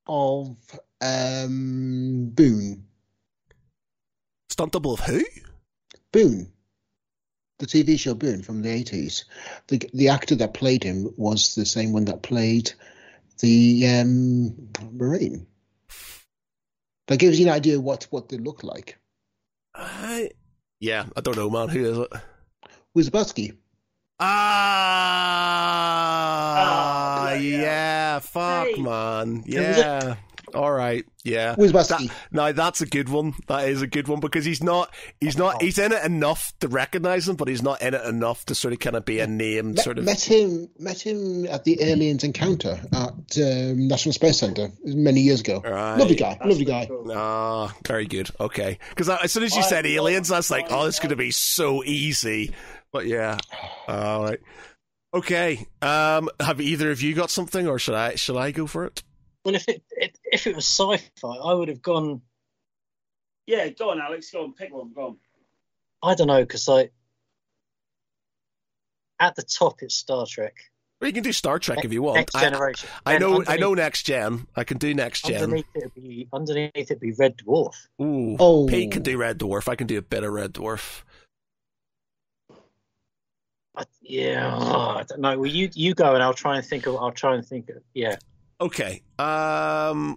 [0.06, 0.56] of
[1.02, 2.84] um Boone.
[4.50, 5.22] Stunt double of who?
[6.12, 6.52] Boone.
[7.58, 9.24] The TV show Boone from the eighties.
[9.68, 12.72] The the actor that played him was the same one that played
[13.40, 15.46] the um Marine.
[17.08, 18.98] That gives you an idea what what they look like.
[19.74, 20.30] I,
[20.80, 21.68] yeah, I don't know, man.
[21.68, 22.08] Who is it?
[22.96, 23.56] Wierzbowski.
[24.20, 25.42] Ah,
[26.56, 28.18] Ah, yeah, yeah.
[28.20, 28.82] fuck, Hey.
[28.82, 30.16] man, yeah.
[30.54, 31.04] All right.
[31.24, 31.54] Yeah.
[31.56, 32.08] Wierzbowski.
[32.08, 33.34] That, now that's a good one.
[33.48, 34.92] That is a good one because he's not.
[35.20, 35.62] He's not.
[35.62, 38.74] He's in it enough to recognize him, but he's not in it enough to sort
[38.74, 39.74] of kind of be a name.
[39.74, 40.04] Met, Sort of.
[40.04, 45.40] met him met him at the aliens encounter at um, National Space Center many years
[45.40, 45.60] ago.
[45.64, 45.96] Right.
[45.96, 46.86] Lovely guy, That's lovely pretty guy.
[46.86, 47.12] cool.
[47.14, 48.30] Ah, very good.
[48.40, 51.10] Okay, because as soon as you I- said aliens, I was like, "Oh, it's going
[51.10, 52.52] to be so easy."
[52.92, 53.38] But yeah,
[53.88, 54.40] all right.
[55.14, 55.66] Okay.
[55.82, 58.14] Um, have either of you got something, or should I?
[58.16, 59.02] Should I go for it?
[59.44, 62.22] Well, if it, it if it was sci-fi, I would have gone.
[63.46, 64.30] Yeah, go on, Alex.
[64.30, 64.92] Go on, pick one.
[64.92, 65.16] Go on.
[66.02, 66.92] I don't know because like
[69.20, 70.54] at the top it's Star Trek.
[71.00, 72.16] Well, you can do Star Trek if you want.
[72.18, 72.88] Next generation.
[73.04, 73.44] I Then know.
[73.48, 74.46] I know next gen.
[74.54, 75.42] I can do next gen.
[75.42, 77.74] Underneath it'd be underneath it'd be Red Dwarf.
[78.00, 78.36] Ooh.
[78.38, 78.68] Oh.
[78.68, 79.68] Pete can do Red Dwarf.
[79.68, 81.02] I can do a bit of Red Dwarf.
[83.74, 85.38] I, yeah, oh, I don't know.
[85.38, 86.96] Well, you you go and I'll try and think of.
[86.96, 87.82] I'll try and think of.
[87.94, 88.16] Yeah,
[88.62, 89.02] Okay.
[89.18, 90.16] Um.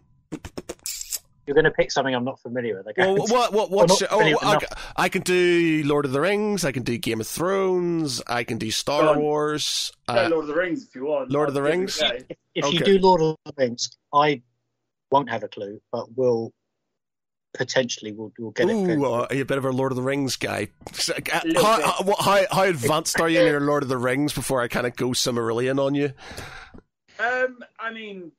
[1.47, 2.88] you're going to pick something I'm not familiar with.
[2.88, 3.53] I Well, what?
[3.53, 3.72] What?
[3.72, 3.88] What?
[3.89, 4.59] not oh, I.
[4.95, 6.63] I can do Lord of the Rings.
[6.63, 8.22] I can do Game of Thrones.
[8.27, 9.17] I can do Star.
[9.17, 9.91] Wars.
[10.07, 11.31] Go Uh, Lord of the Rings if you want.
[11.31, 11.99] Lord of the Rings?
[12.01, 12.26] a go.
[12.30, 14.43] if, if you do Lord of the Rings, I
[15.09, 16.53] won't have a clue, but will
[17.55, 18.73] potentially we'll, we'll get it.
[18.73, 20.67] Ooh, fairly uh, are you a bit of a Lord of the Rings guy?
[20.93, 23.97] So, uh, little How, how, how, how advanced are you in your Lord of the
[23.97, 26.13] Rings before I kind of go Silmarillion on you?
[27.20, 28.32] Um, I mean,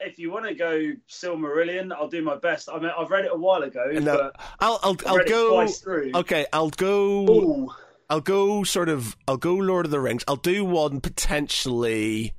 [0.00, 2.68] if you want to go Silmarillion, I'll do my best.
[2.72, 5.66] I mean, I've read it a while ago, No, but I'll I'll, I'll go.
[6.14, 7.28] Okay, I'll go.
[7.30, 7.70] Ooh,
[8.10, 10.24] I'll go sort of I'll go Lord of the Rings.
[10.28, 12.34] I'll do one potentially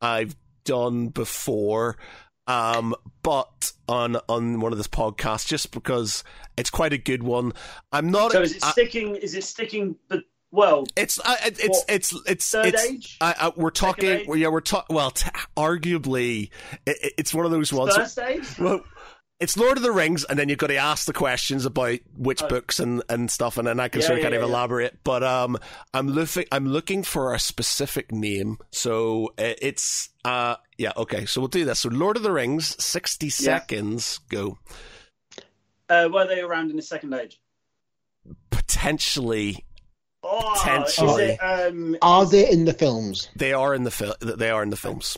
[0.00, 1.96] I've done before.
[2.46, 6.24] Um but on on one of this podcast just because
[6.56, 7.52] it's quite a good one.
[7.92, 9.14] I'm not so is it I- sticking?
[9.16, 9.96] Is it sticking?
[10.08, 14.26] The well, it's it- it's What, it's it's third it's age, I, I, we're talking
[14.28, 16.50] well, yeah we're talking well t- arguably
[16.86, 18.58] it, it- it's one of those ones first age.
[18.58, 18.84] well,
[19.40, 22.44] it's Lord of the Rings, and then you've got to ask the questions about which
[22.44, 22.48] Oh.
[22.48, 24.46] books and, and stuff, and then I can Yeah, sort of yeah, kind of yeah,
[24.46, 24.52] yeah.
[24.52, 24.98] elaborate.
[25.02, 25.58] But um,
[25.92, 31.26] I'm looking I'm looking for a specific name, so uh, it's uh yeah okay.
[31.26, 31.80] So we'll do this.
[31.80, 34.58] So Lord of the Rings, sixty seconds, go.
[35.88, 37.40] Uh, were they around in the second age?
[38.50, 39.64] Potentially,
[40.24, 41.24] Oh, Potentially.
[41.24, 43.28] is it, um, Are they in the films?
[43.36, 45.16] they are in the fil- They are in the films.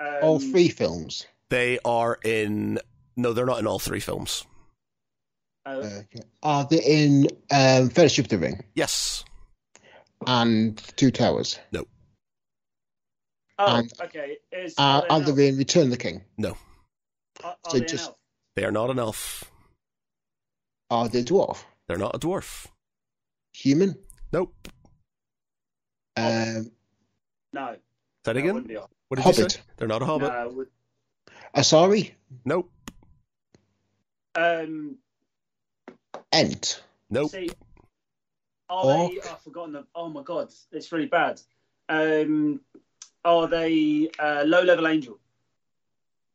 [0.00, 1.26] um, All three films.
[1.48, 2.78] They are in.
[3.16, 4.44] No, they're not in all three films.
[5.66, 6.20] uh, Okay.
[6.42, 9.24] Are they in um, Fellowship of the Ring Yes.
[10.26, 11.58] and Two Towers?
[11.72, 11.86] No.
[13.58, 14.38] oh, and- okay.
[14.50, 16.24] Is, Uh, are are they, an they in Return of the King?
[16.36, 16.56] No.
[17.44, 18.16] Are, are so they just- an elf?
[18.56, 19.44] They are not an elf.
[20.90, 21.64] Are they dwarf?
[21.88, 22.66] They're not a dwarf.
[23.54, 23.96] Human?
[24.32, 24.54] Nope.
[26.16, 26.70] Um,
[27.52, 27.74] No.
[27.74, 27.80] Say
[28.24, 28.54] that again.
[28.54, 28.90] wouldn't be elf.
[29.08, 29.52] What did you Hobbit.
[29.52, 29.60] say?
[29.76, 30.32] They're not a hobbit.
[30.32, 30.70] No, would-
[31.56, 32.12] Asari?
[32.44, 32.70] Nope.
[34.34, 34.96] um.
[36.32, 36.82] Ent?
[37.10, 37.30] Nope.
[37.30, 37.50] See,
[38.70, 39.10] are Orc?
[39.22, 39.28] they?
[39.28, 39.86] I've forgotten the.
[39.94, 41.40] Oh my god, it's really bad.
[41.90, 42.60] Um,
[43.24, 45.18] are they uh, low level angel?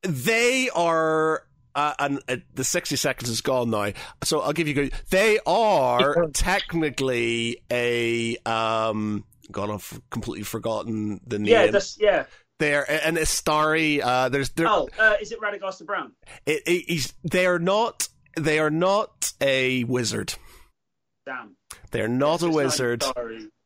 [0.03, 1.46] They are.
[1.77, 3.91] Uh, and uh, the 60 seconds is gone now.
[4.23, 4.93] So I'll give you good.
[5.11, 8.35] They are technically a.
[8.47, 11.53] Um, God, I've completely forgotten the name.
[11.53, 12.25] Yeah, that's yeah.
[12.57, 14.01] They're an Istari.
[14.03, 14.49] Uh, there's.
[14.49, 16.13] They're, Oh, uh, is it Radagast the Brown?
[16.47, 18.09] it, it, he's, they are not.
[18.35, 20.33] They are not a wizard.
[21.27, 21.57] Damn.
[21.91, 23.03] They're not a wizard,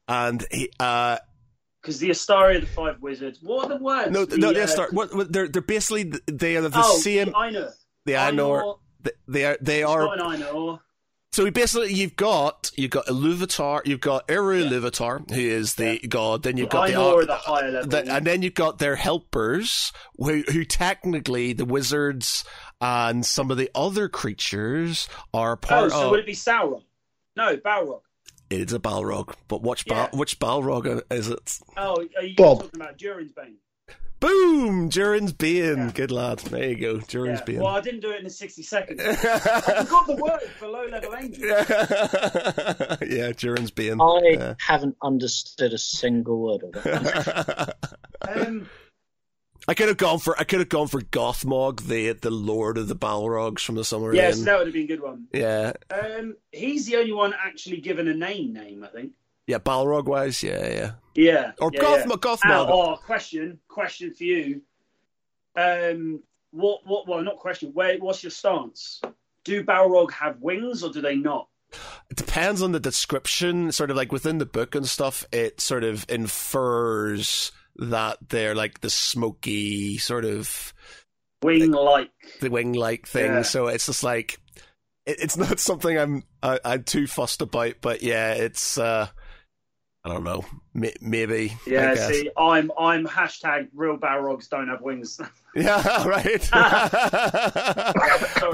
[0.10, 0.70] and he.
[0.82, 1.18] Uh,
[1.82, 3.40] Because the Istari are the five wizards.
[3.42, 4.12] What are the words?
[4.12, 4.90] no, The, no, they're uh, Star.
[4.92, 7.34] What, what, they're they're basically they are the oh, same.
[7.38, 7.70] I know.
[8.06, 8.78] The Ainur.
[9.28, 9.58] They are.
[9.62, 10.16] They are.
[10.16, 10.80] Not an Ainur.
[11.34, 14.70] So basically, you've got you've got Iluvatar, you've got Eru Yeah.
[14.70, 16.44] Iluvatar, who is the god.
[16.44, 17.90] Then you've The got the, the higher level.
[17.90, 22.44] the- and then you've got their helpers, who who technically the wizards
[22.82, 25.86] and some of the other creatures are part.
[25.86, 25.92] Of.
[25.94, 26.12] Oh, part so of.
[26.12, 26.84] would it be Sauron?
[27.38, 28.02] No, Balrog.
[28.50, 30.08] It's a Balrog, but which Yeah.
[30.10, 31.60] Bal, which Balrog is it?
[31.78, 32.64] Oh, are you Bob.
[32.64, 33.56] talking about Durin's Bane?
[34.22, 34.88] Boom!
[34.88, 35.78] Durin's Bane.
[35.78, 35.92] Yeah.
[35.94, 36.40] Good lad.
[36.40, 37.00] There you go.
[37.02, 37.46] Durin's Yeah.
[37.46, 37.58] Bane.
[37.60, 39.02] Well, I didn't do it in the 60 seconds.
[39.06, 41.48] I forgot the word for low level angel.
[43.10, 44.00] yeah, Durin's Bane.
[44.00, 44.54] I Yeah.
[44.60, 47.76] haven't understood a single word of it.
[48.24, 48.70] Um,
[49.68, 52.88] I could have gone for I could have gone for Gothmog, the the Lord of
[52.88, 54.46] the Balrogs from the Summer yes, Inn.
[54.46, 55.26] that would have been a good one.
[55.34, 58.54] Yeah, Um, he's the only one actually given a name.
[58.54, 59.14] Name, I think.
[59.48, 60.92] Yeah, Balrog wise, yeah, yeah.
[61.14, 61.52] Yeah.
[61.60, 62.60] Or yeah, Gothmog, yeah.
[62.60, 64.62] Oh, oh, question, question for you.
[65.56, 67.08] Um, what, what?
[67.08, 67.72] Well, not question.
[67.74, 67.98] Where?
[67.98, 69.02] What's your stance?
[69.44, 71.48] Do Balrog have wings or do they not?
[72.10, 73.72] It depends on the description.
[73.72, 78.82] Sort of like within the book and stuff, it sort of infers that they're like
[78.82, 80.74] the smoky sort of
[81.44, 82.12] Wing like.
[82.40, 83.32] the wing like thing.
[83.32, 83.42] Yeah.
[83.42, 84.40] So it's just like
[85.06, 87.76] it, it's not something I'm I, I'm too fussed about.
[87.82, 89.08] But yeah, it's uh
[90.04, 91.52] I don't know, May- maybe.
[91.68, 92.08] I Yeah, guess.
[92.10, 95.20] see, I'm I'm hashtag real Balrogs don't have wings.
[95.56, 96.42] Yeah, right.
[96.42, 96.90] Sorry,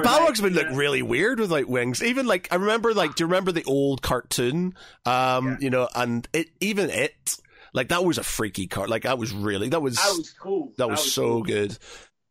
[0.03, 0.41] Balrogs mate.
[0.41, 0.75] would look Yeah.
[0.77, 2.01] really weird without wings.
[2.03, 4.73] Even like I remember, like, do you remember the old cartoon?
[5.05, 5.57] Um, Yeah.
[5.59, 7.37] you know, and it even it
[7.73, 8.89] like that was a freaky card.
[8.89, 10.73] Like that was really that was That was cool.
[10.77, 11.43] that was so cool.
[11.43, 11.77] good.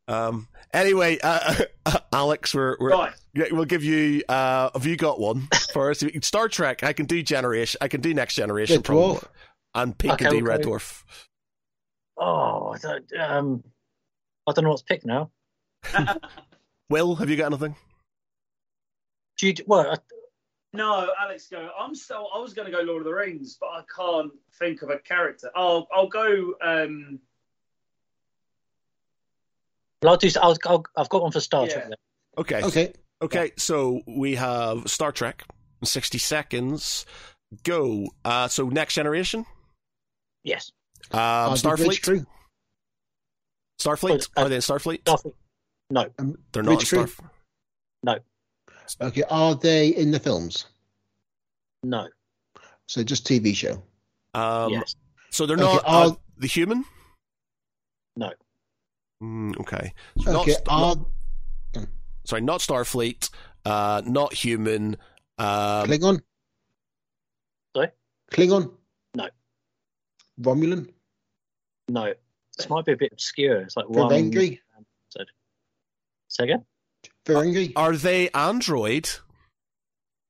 [0.08, 0.48] Um.
[0.72, 1.64] Anyway, uh,
[2.12, 3.12] Alex, we're, we're Right.
[3.34, 4.22] yeah, we'll give you.
[4.28, 6.02] Uh, have you got one for us?
[6.22, 6.82] Star Trek.
[6.82, 7.78] I can do generation.
[7.80, 8.76] I can do next generation.
[8.76, 9.16] Red probably.
[9.16, 9.24] Dwarf.
[9.74, 10.70] And Pink can Okay, do Red okay.
[10.70, 11.02] Dwarf.
[12.18, 13.64] Oh, I don't, um,
[14.46, 15.30] I don't know what's to pick now.
[16.90, 17.76] Will, have you got anything?
[19.38, 19.96] Do you, well, I,
[20.72, 21.70] No, Alex, go.
[21.78, 22.28] I'm still.
[22.34, 24.98] I was going to go Lord of the Rings, but I can't think of a
[24.98, 25.50] character.
[25.54, 26.54] I'll I'll go.
[26.62, 27.18] Um,
[30.02, 30.28] well, I'll do.
[30.40, 31.72] I'll, I'll, I've got one for Star Yeah.
[31.72, 31.84] Trek.
[31.88, 31.96] Then.
[32.38, 32.62] Okay.
[32.62, 32.92] Okay.
[33.22, 35.44] Okay, so we have Star Trek,
[35.82, 37.06] 60 seconds.
[37.64, 38.08] Go.
[38.26, 39.46] Uh, so next generation?
[40.44, 40.70] Yes,
[41.12, 42.02] Um, Uh, Starfleet?
[42.02, 42.26] Crew.
[43.80, 44.28] Starfleet?
[44.36, 45.02] Uh, Are they in Starfleet?
[45.04, 45.32] Starfleet.
[45.90, 47.24] No, Um, They're not in Starfleet.
[48.02, 48.18] no,
[49.00, 49.22] Okay.
[49.30, 50.66] Are they in the films?
[51.82, 52.08] no.
[52.88, 53.82] So just TV show.
[54.34, 54.94] Um, yes,
[55.30, 56.84] So they're Okay, not are- uh, the human?
[58.16, 58.30] no.
[59.22, 59.92] Mm, okay.
[60.22, 60.52] So Okay.
[60.52, 61.88] st- Are not-
[62.24, 63.30] sorry, not Starfleet,
[63.64, 64.96] uh, not human.
[65.38, 66.20] Um, Klingon?
[67.74, 67.90] Sorry?
[68.30, 68.74] Klingon?
[69.14, 69.28] No.
[70.40, 70.92] Romulan?
[71.88, 72.12] No,
[72.56, 73.60] this might be a bit obscure.
[73.62, 74.10] It's like one.
[74.10, 74.60] Ferengi?
[76.28, 76.64] Say again?
[77.24, 77.72] Ferengi?
[77.76, 79.08] are they android?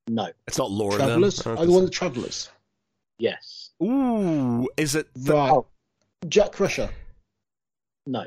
[0.07, 0.31] No.
[0.47, 0.95] It's not Laura.
[0.97, 1.37] Travelers?
[1.39, 1.57] then.
[1.57, 2.49] Are they one of the travelers?
[3.19, 3.71] Yes.
[3.83, 5.51] Ooh, is it the, Right.
[5.51, 5.67] Oh.
[6.29, 6.89] Jack Crusher.
[8.05, 8.25] No.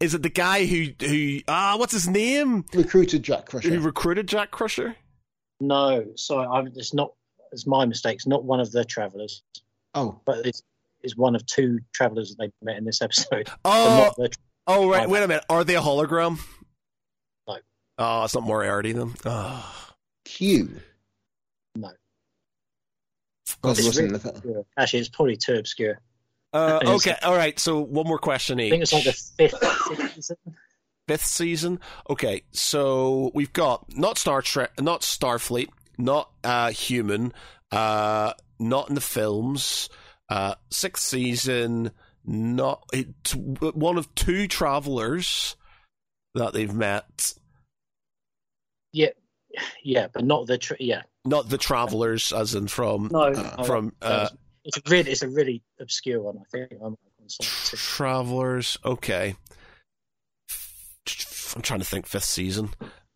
[0.00, 3.68] Is it the guy who who ah what's his name Recruited Jack Crusher.
[3.70, 4.96] who recruited Jack Crusher?
[5.60, 6.06] No.
[6.16, 7.12] Sorry, I'm, it's not.
[7.52, 8.16] It's my mistake.
[8.16, 9.42] It's not one of the travelers,
[9.94, 10.20] oh.
[10.24, 10.62] but it's
[11.02, 13.48] is one of two travelers that they met in this episode.
[13.64, 14.36] Oh, not the-
[14.66, 15.00] oh right.
[15.00, 15.08] Right.
[15.10, 15.44] Wait a minute.
[15.48, 16.38] Are they a hologram?
[17.48, 17.58] No.
[17.98, 19.14] Oh, it's not Moriarty then.
[19.24, 19.88] Oh.
[20.24, 20.80] Q.
[21.76, 21.90] No.
[23.62, 24.34] God, It's wasn't in really the film.
[24.36, 24.66] obscure.
[24.78, 26.00] Actually, it's probably too obscure.
[26.52, 27.58] Uh, okay, all right.
[27.58, 30.36] So one more question I think it's like the fifth season.
[31.06, 31.80] fifth season.
[32.08, 35.68] Okay, so we've got not Star Trek, not Starfleet,
[35.98, 37.32] not uh, human,
[37.70, 39.88] uh, not in the films.
[40.28, 41.90] Uh, sixth season,
[42.24, 45.56] not it, one of two travelers
[46.34, 47.32] that they've met.
[48.92, 49.10] Yeah,
[49.82, 51.02] yeah, but not the tra- yeah.
[51.24, 54.28] Not the travelers, as in from No, Uh, no, from uh,
[54.64, 56.38] it's a really it's a really obscure one.
[56.38, 56.96] I think I'm on
[57.38, 58.76] travelers.
[58.84, 59.34] Okay,
[61.56, 62.06] I'm trying to think.
[62.06, 62.70] Fifth season.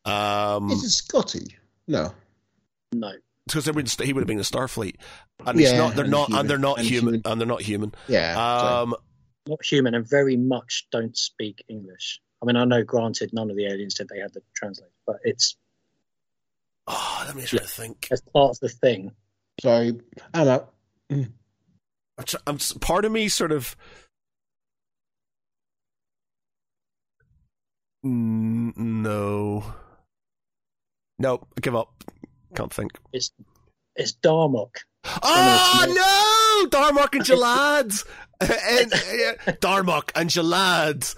[0.04, 1.56] Um, Is it Scotty?
[1.88, 2.12] No.
[2.92, 3.12] No,
[3.46, 3.70] because he
[4.12, 4.96] would have been in Starfleet,
[5.44, 5.94] and he's Yeah, not.
[5.96, 7.22] They're and not, human, and they're not and human, human.
[7.32, 7.94] and they're not human.
[8.06, 8.34] Yeah.
[8.60, 8.94] so- Um,
[9.48, 12.20] not human, and very much don't speak English.
[12.42, 15.16] I mean, I know, granted, none of the aliens did they had the translate, but
[15.24, 15.56] it's
[16.86, 18.08] oh, let me try to think.
[18.10, 19.12] as part of the thing.
[19.60, 19.98] sorry.
[20.32, 20.73] I'm out.
[21.10, 21.34] I'm,
[22.46, 23.76] I'm part of me sort of.
[28.04, 29.64] Mm, no.
[31.18, 32.04] No, give up.
[32.54, 32.92] Can't think.
[33.12, 33.32] It's
[33.96, 34.76] it's Darmok.
[35.22, 36.68] Oh no!
[36.70, 38.04] Darmok and Jalad,
[38.40, 41.14] and uh, Darmok and Jalad,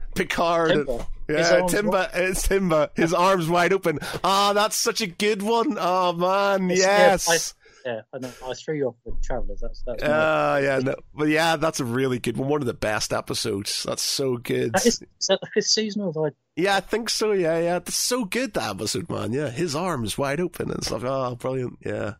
[0.14, 0.70] Picard.
[0.72, 1.06] Temba.
[1.28, 2.10] His Yeah, arms Temba.
[2.14, 2.90] It's Temba.
[2.96, 3.98] His arms wide open.
[4.24, 5.76] Ah, that's such a good one.
[5.78, 7.54] Oh man, It's- yeah, yes.
[7.84, 8.30] Yeah, I know.
[8.46, 9.60] I threw you off with Travelers.
[9.60, 10.02] That's that's.
[10.02, 12.48] my- Ah, yeah, no, but yeah, that's a really good one.
[12.48, 13.82] One of the best episodes.
[13.84, 14.72] That's so good.
[14.74, 16.28] that is, is that the fifth season of I?
[16.56, 17.32] Yeah, I think so.
[17.32, 18.54] Yeah, yeah, that's so good.
[18.54, 19.32] That episode, man.
[19.32, 21.02] Yeah, his arms wide open and stuff.
[21.04, 21.78] Oh, brilliant.
[21.84, 22.14] Yeah.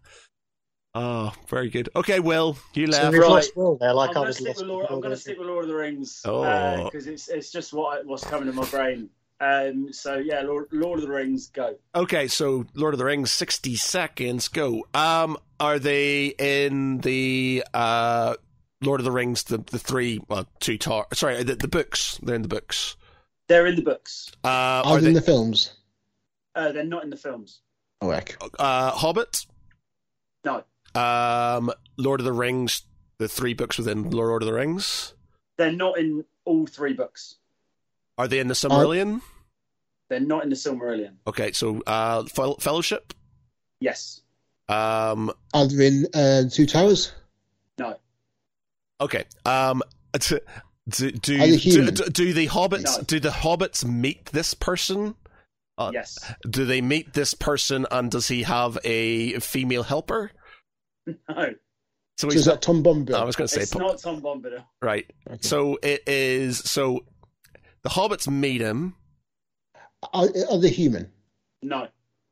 [0.95, 1.89] Oh, very good.
[1.97, 3.13] Okay, Will, you left.
[3.13, 3.29] we've Right.
[3.31, 4.61] lost Will there, like I'm going to was stick lost.
[4.61, 4.87] with Lord.
[4.91, 5.17] I'm going to there.
[5.17, 6.85] stick with Lord of the Rings Oh.
[6.85, 9.09] because it's it's just what what's coming to my brain.
[9.41, 11.77] Um, so yeah, Lord, Lord of the Rings, go.
[11.95, 14.49] Okay, so Lord of the Rings, sixty seconds.
[14.49, 14.85] Go.
[14.93, 18.35] Um, are they in the uh
[18.83, 19.45] Lord of the Rings?
[19.45, 21.07] The the three, well, two tar.
[21.15, 22.19] Sorry, the, the books.
[22.23, 22.97] They're in the books.
[23.49, 24.31] They're in the books.
[24.45, 25.73] Uh, Are are they in the films?
[26.55, 27.61] Uh, they're not in the films.
[28.01, 28.37] Oh, heck.
[28.59, 29.47] uh Hobbit?
[30.45, 30.65] No,
[30.95, 32.83] Um, Lord of the Rings.
[33.19, 35.15] The three books within Lord of the Rings.
[35.57, 37.37] they're not in all three books.
[38.19, 39.21] Are they in the Silmarillion?
[40.09, 41.15] They're not in the Silmarillion.
[41.27, 43.15] Okay, so uh, Fellowship.
[43.79, 44.22] Yes.
[44.73, 47.13] Um, Are they in uh, Two Towers?
[47.79, 47.97] No.
[49.01, 49.25] okay.
[49.45, 49.83] Um,
[50.19, 50.41] Do
[50.89, 53.03] do, do, do, do the hobbits No.
[53.05, 55.15] do the hobbits meet this person?
[55.79, 56.19] Uh, yes.
[56.49, 60.33] Do they meet this person and does he have a female helper?
[61.07, 61.15] No,
[62.19, 63.15] So So is that Tom Bombadil?
[63.15, 64.65] I was going to say it's po- not Tom Bombadil.
[64.83, 65.11] right.
[65.29, 65.39] Okay.
[65.41, 66.59] So it is.
[66.59, 67.05] So
[67.83, 68.95] the hobbits meet him.
[70.13, 71.11] Are, are they human?
[71.63, 71.89] No,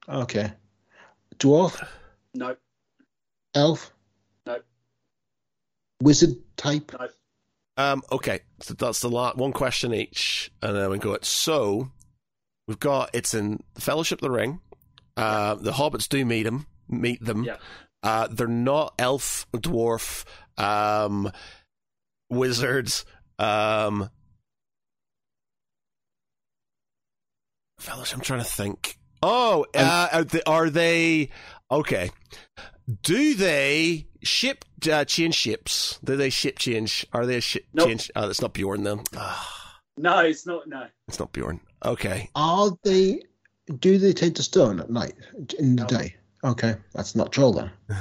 [0.09, 0.53] Okay.
[1.39, 1.87] Dwarf?
[2.35, 2.57] No,
[3.55, 3.93] Elf?
[4.47, 4.59] No.
[6.03, 6.93] Wizard type?
[6.99, 7.09] no.
[7.77, 8.03] Um.
[8.13, 8.41] Okay.
[8.61, 11.15] So that's the last one question each, and then we go.
[11.15, 11.25] It.
[11.25, 11.91] So
[12.69, 14.61] we've got it's in the Fellowship of the Ring.
[15.17, 16.67] Uh, the hobbits do meet them.
[16.89, 17.45] Meet them.
[17.45, 17.57] Yeah.
[18.03, 20.25] Uh, they're not elf, dwarf,
[20.57, 21.31] um,
[22.31, 23.05] wizards,
[23.39, 24.09] um,
[27.79, 28.13] fellas.
[28.15, 28.99] I'm trying to think.
[29.23, 31.29] Oh, uh, are, they, are they
[31.71, 32.11] okay?
[33.03, 35.99] Do they ship uh, change ships?
[36.03, 37.07] Do they ship change?
[37.13, 37.89] Are they a ship Nope.
[37.89, 38.11] change?
[38.17, 39.03] Oh, that's not Beorn then.
[39.97, 40.67] No, it's not.
[40.67, 41.61] No, it's not Beorn.
[41.85, 42.31] Okay.
[42.35, 43.21] Are they.
[43.81, 45.13] Do they take the stone at night?
[45.59, 45.89] In the No.
[45.89, 46.17] day?
[46.43, 46.77] Okay.
[46.95, 47.71] That's not troll then.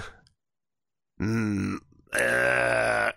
[1.21, 1.79] Mm,
[2.13, 3.11] uh,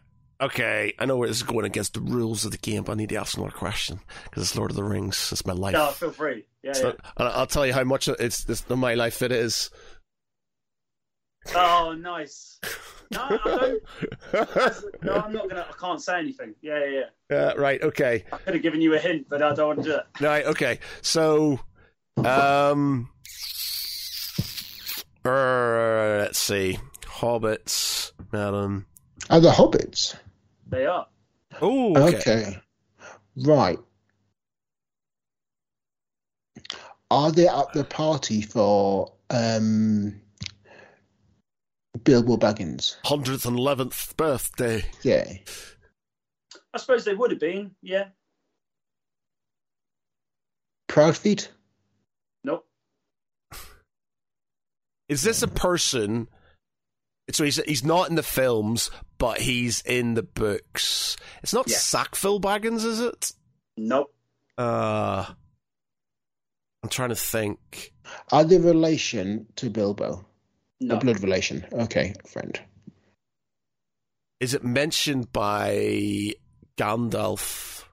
[0.44, 2.94] okay, I know where this is going against the rules of the game, but I
[2.96, 5.30] need to ask another question because it's Lord of the Rings.
[5.30, 5.74] It's my life.
[5.74, 5.86] no.
[5.90, 6.44] Feel free.
[6.64, 6.92] Yeah, It's yeah.
[7.16, 9.70] and I'll tell you how much it's this my life it is.
[11.54, 12.60] Oh, nice.
[13.10, 13.82] No, I don't.
[15.02, 15.66] No, I'm not gonna.
[15.68, 16.54] I can't say anything.
[16.62, 17.36] Yeah, yeah, yeah.
[17.36, 17.82] Uh, right.
[17.82, 18.24] Okay.
[18.32, 20.06] I could have given you a hint, but I don't want to do it.
[20.24, 20.46] Right.
[20.46, 20.78] Okay.
[21.02, 21.60] So,
[22.24, 23.10] um,
[25.24, 26.78] uh, let's see.
[27.02, 28.86] Hobbits, Madam.
[29.28, 30.16] Are the hobbits?
[30.68, 31.06] They are.
[31.60, 32.16] Oh, Okay.
[32.18, 32.58] okay.
[33.36, 33.78] Right.
[37.10, 40.21] Are they at the party for um,
[42.04, 42.96] Bilbo Baggins?
[43.04, 44.84] Hundredth and eleventh birthday.
[45.02, 45.30] Yeah.
[46.74, 47.72] I suppose they would have been.
[47.82, 48.06] Yeah.
[50.88, 51.50] Proud feet?
[52.44, 52.66] Nope.
[55.08, 56.28] Is this a person?
[57.30, 61.16] So he's he's not in the films, but he's in the books.
[61.42, 61.76] It's not Yeah.
[61.76, 63.32] Sackville Baggins, is it?
[63.76, 64.14] Nope.
[64.58, 65.24] Uh,
[66.82, 67.92] I'm trying to think.
[68.30, 70.26] Are they relation to Bilbo?
[70.82, 70.96] No.
[70.96, 71.64] A blood relation.
[71.72, 72.60] Okay, friend.
[74.40, 76.34] Is it mentioned by
[76.76, 77.84] Gandalf?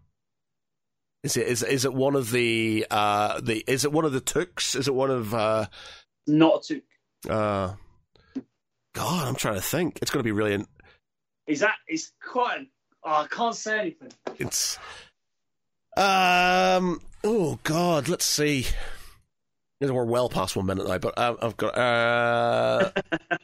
[1.23, 4.21] Is it is is it one of the uh the is it one of the
[4.21, 4.73] Tooks?
[4.75, 5.67] Is it one of uh
[6.25, 6.81] Not to.
[7.29, 7.73] uh
[8.95, 9.99] God, I'm trying to think.
[10.01, 10.65] It's going to be really.
[11.45, 11.75] Is that?
[11.87, 12.67] It's quite.
[13.03, 14.11] Oh, I can't say anything.
[14.39, 14.79] It's
[15.95, 17.01] um.
[17.23, 18.65] Oh God, let's see.
[19.81, 22.91] We're well past one minute now, but um, I've got uh.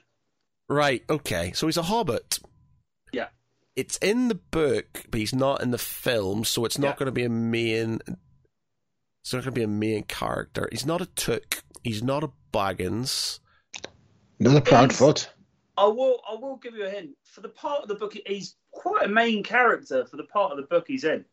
[0.69, 1.03] right.
[1.09, 1.53] Okay.
[1.53, 2.39] So he's a hobbit.
[3.13, 3.27] Yeah.
[3.75, 6.95] It's in the book, but he's not in the film, so it's not Yeah.
[6.97, 7.99] going to be a main.
[9.23, 10.67] It's not going to be a main character.
[10.71, 11.63] He's not a Took.
[11.83, 13.39] He's not a Baggins.
[14.39, 15.29] Another Proudfoot.
[15.77, 16.21] I will.
[16.29, 17.11] I will give you a hint.
[17.23, 20.05] For the part of the book, he's quite a main character.
[20.05, 21.23] For the part of the book he's in,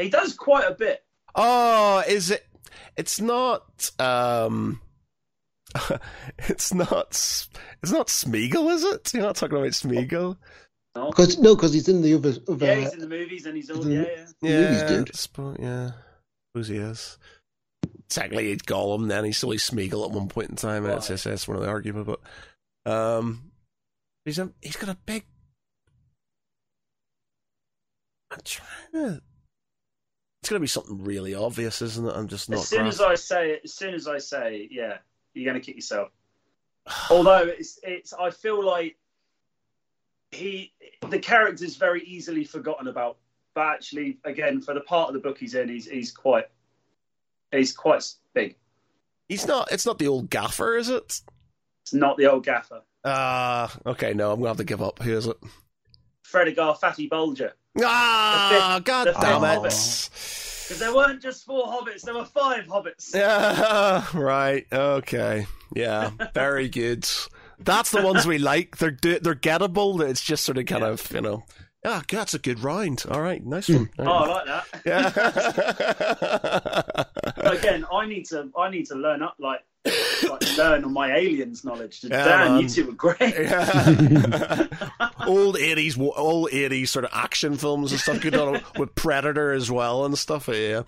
[0.00, 1.04] he does quite a bit.
[1.34, 2.46] Oh, is it?
[2.96, 3.90] It's not.
[4.00, 4.80] Um,
[6.38, 7.08] it's not.
[7.82, 9.12] It's not Smeagol, is it?
[9.14, 10.36] You're not talking about Smeagol.
[10.96, 11.10] No.
[11.10, 12.34] Because no, because he's in the other.
[12.48, 13.84] other Yeah, he's in the movies and he's all.
[13.88, 14.04] Yeah,
[14.42, 14.60] yeah.
[14.60, 15.12] movies, dude.
[15.12, 15.90] spo- yeah.
[16.54, 17.18] Who's he is?
[18.08, 19.08] Technically, he's Gollum.
[19.08, 20.84] Then he's still Smeagol at one point in time.
[20.84, 21.14] and It's Right.
[21.14, 22.20] just that's one of the argument, but
[22.90, 23.50] um,
[24.24, 25.24] he's a, he's got a big.
[28.30, 29.22] I'm trying to.
[30.44, 32.12] It's gonna be something really obvious, isn't it?
[32.14, 32.58] I'm just not.
[32.58, 34.98] as soon as I say it, as soon as I say it, yeah,
[35.32, 36.10] you're gonna kick yourself.
[37.10, 38.98] Although it's, it's, I feel like
[40.32, 40.74] he,
[41.08, 43.16] the character's very easily forgotten about.
[43.54, 46.44] But actually, again, for the part of the book he's in, he's he's quite,
[47.50, 48.04] he's quite
[48.34, 48.56] big.
[49.30, 49.72] He's not.
[49.72, 51.22] It's not the old gaffer, is it?
[51.84, 54.12] It's not the old gaffer, Ah, okay.
[54.12, 55.00] No, I'm gonna have to give up.
[55.00, 55.38] Who is it?
[56.22, 57.52] Fredegar Fatty Bolger.
[57.82, 59.62] Ah, fifth- god damn it!
[59.64, 63.10] Because there weren't just four hobbits, there were five hobbits.
[63.14, 64.64] Yeah, right.
[64.72, 65.46] Okay.
[65.74, 67.08] Yeah, very good.
[67.58, 68.76] That's the ones we like.
[68.78, 70.00] They're they're gettable.
[70.08, 70.90] It's just sort of kind Yeah.
[70.90, 71.42] of you know.
[71.86, 73.04] Ah, God, that's a good round.
[73.10, 73.90] All right, nice one.
[73.98, 74.64] Oh, I like that.
[74.86, 75.10] yeah.
[77.58, 79.60] Again, I need to I need to learn up like,
[80.28, 82.02] like learn on my aliens knowledge.
[82.02, 82.60] Yeah, Dan, man.
[82.60, 83.18] you two were great.
[83.20, 84.66] Yeah.
[85.26, 88.20] old eighties, all eighties sort of action films and stuff.
[88.20, 90.48] Good on with Predator as well and stuff.
[90.48, 90.82] Yeah,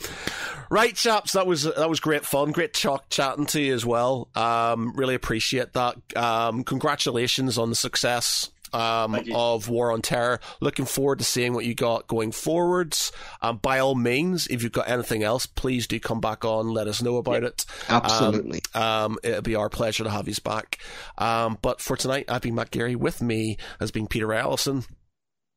[0.70, 1.32] right, chaps.
[1.32, 2.52] That was that was great fun.
[2.52, 4.28] Great talk chatting to you as well.
[4.34, 5.97] Um, really appreciate that.
[6.16, 10.39] Um, congratulations on the success um, of War on Terra.
[10.61, 13.12] Looking forward to seeing what you got going forwards.
[13.43, 16.69] Um, by all means, if you've got anything else, please do come back on.
[16.69, 17.65] Let us know about it.
[17.89, 18.61] Absolutely.
[18.74, 20.78] Um, it'll be our pleasure to have you back.
[21.19, 22.94] Um, but for tonight, I've been Matt Gary.
[22.97, 24.85] With me has been Peter Allison,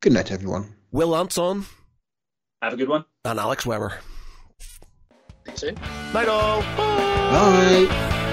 [0.02, 0.76] Good night, everyone.
[0.91, 1.66] Will Anton,
[2.62, 3.04] Have a good one.
[3.26, 4.00] and Alex Weber.
[4.60, 5.76] See you soon.
[6.14, 6.62] Night all.
[6.62, 7.88] Bye.
[7.88, 8.26] Bye.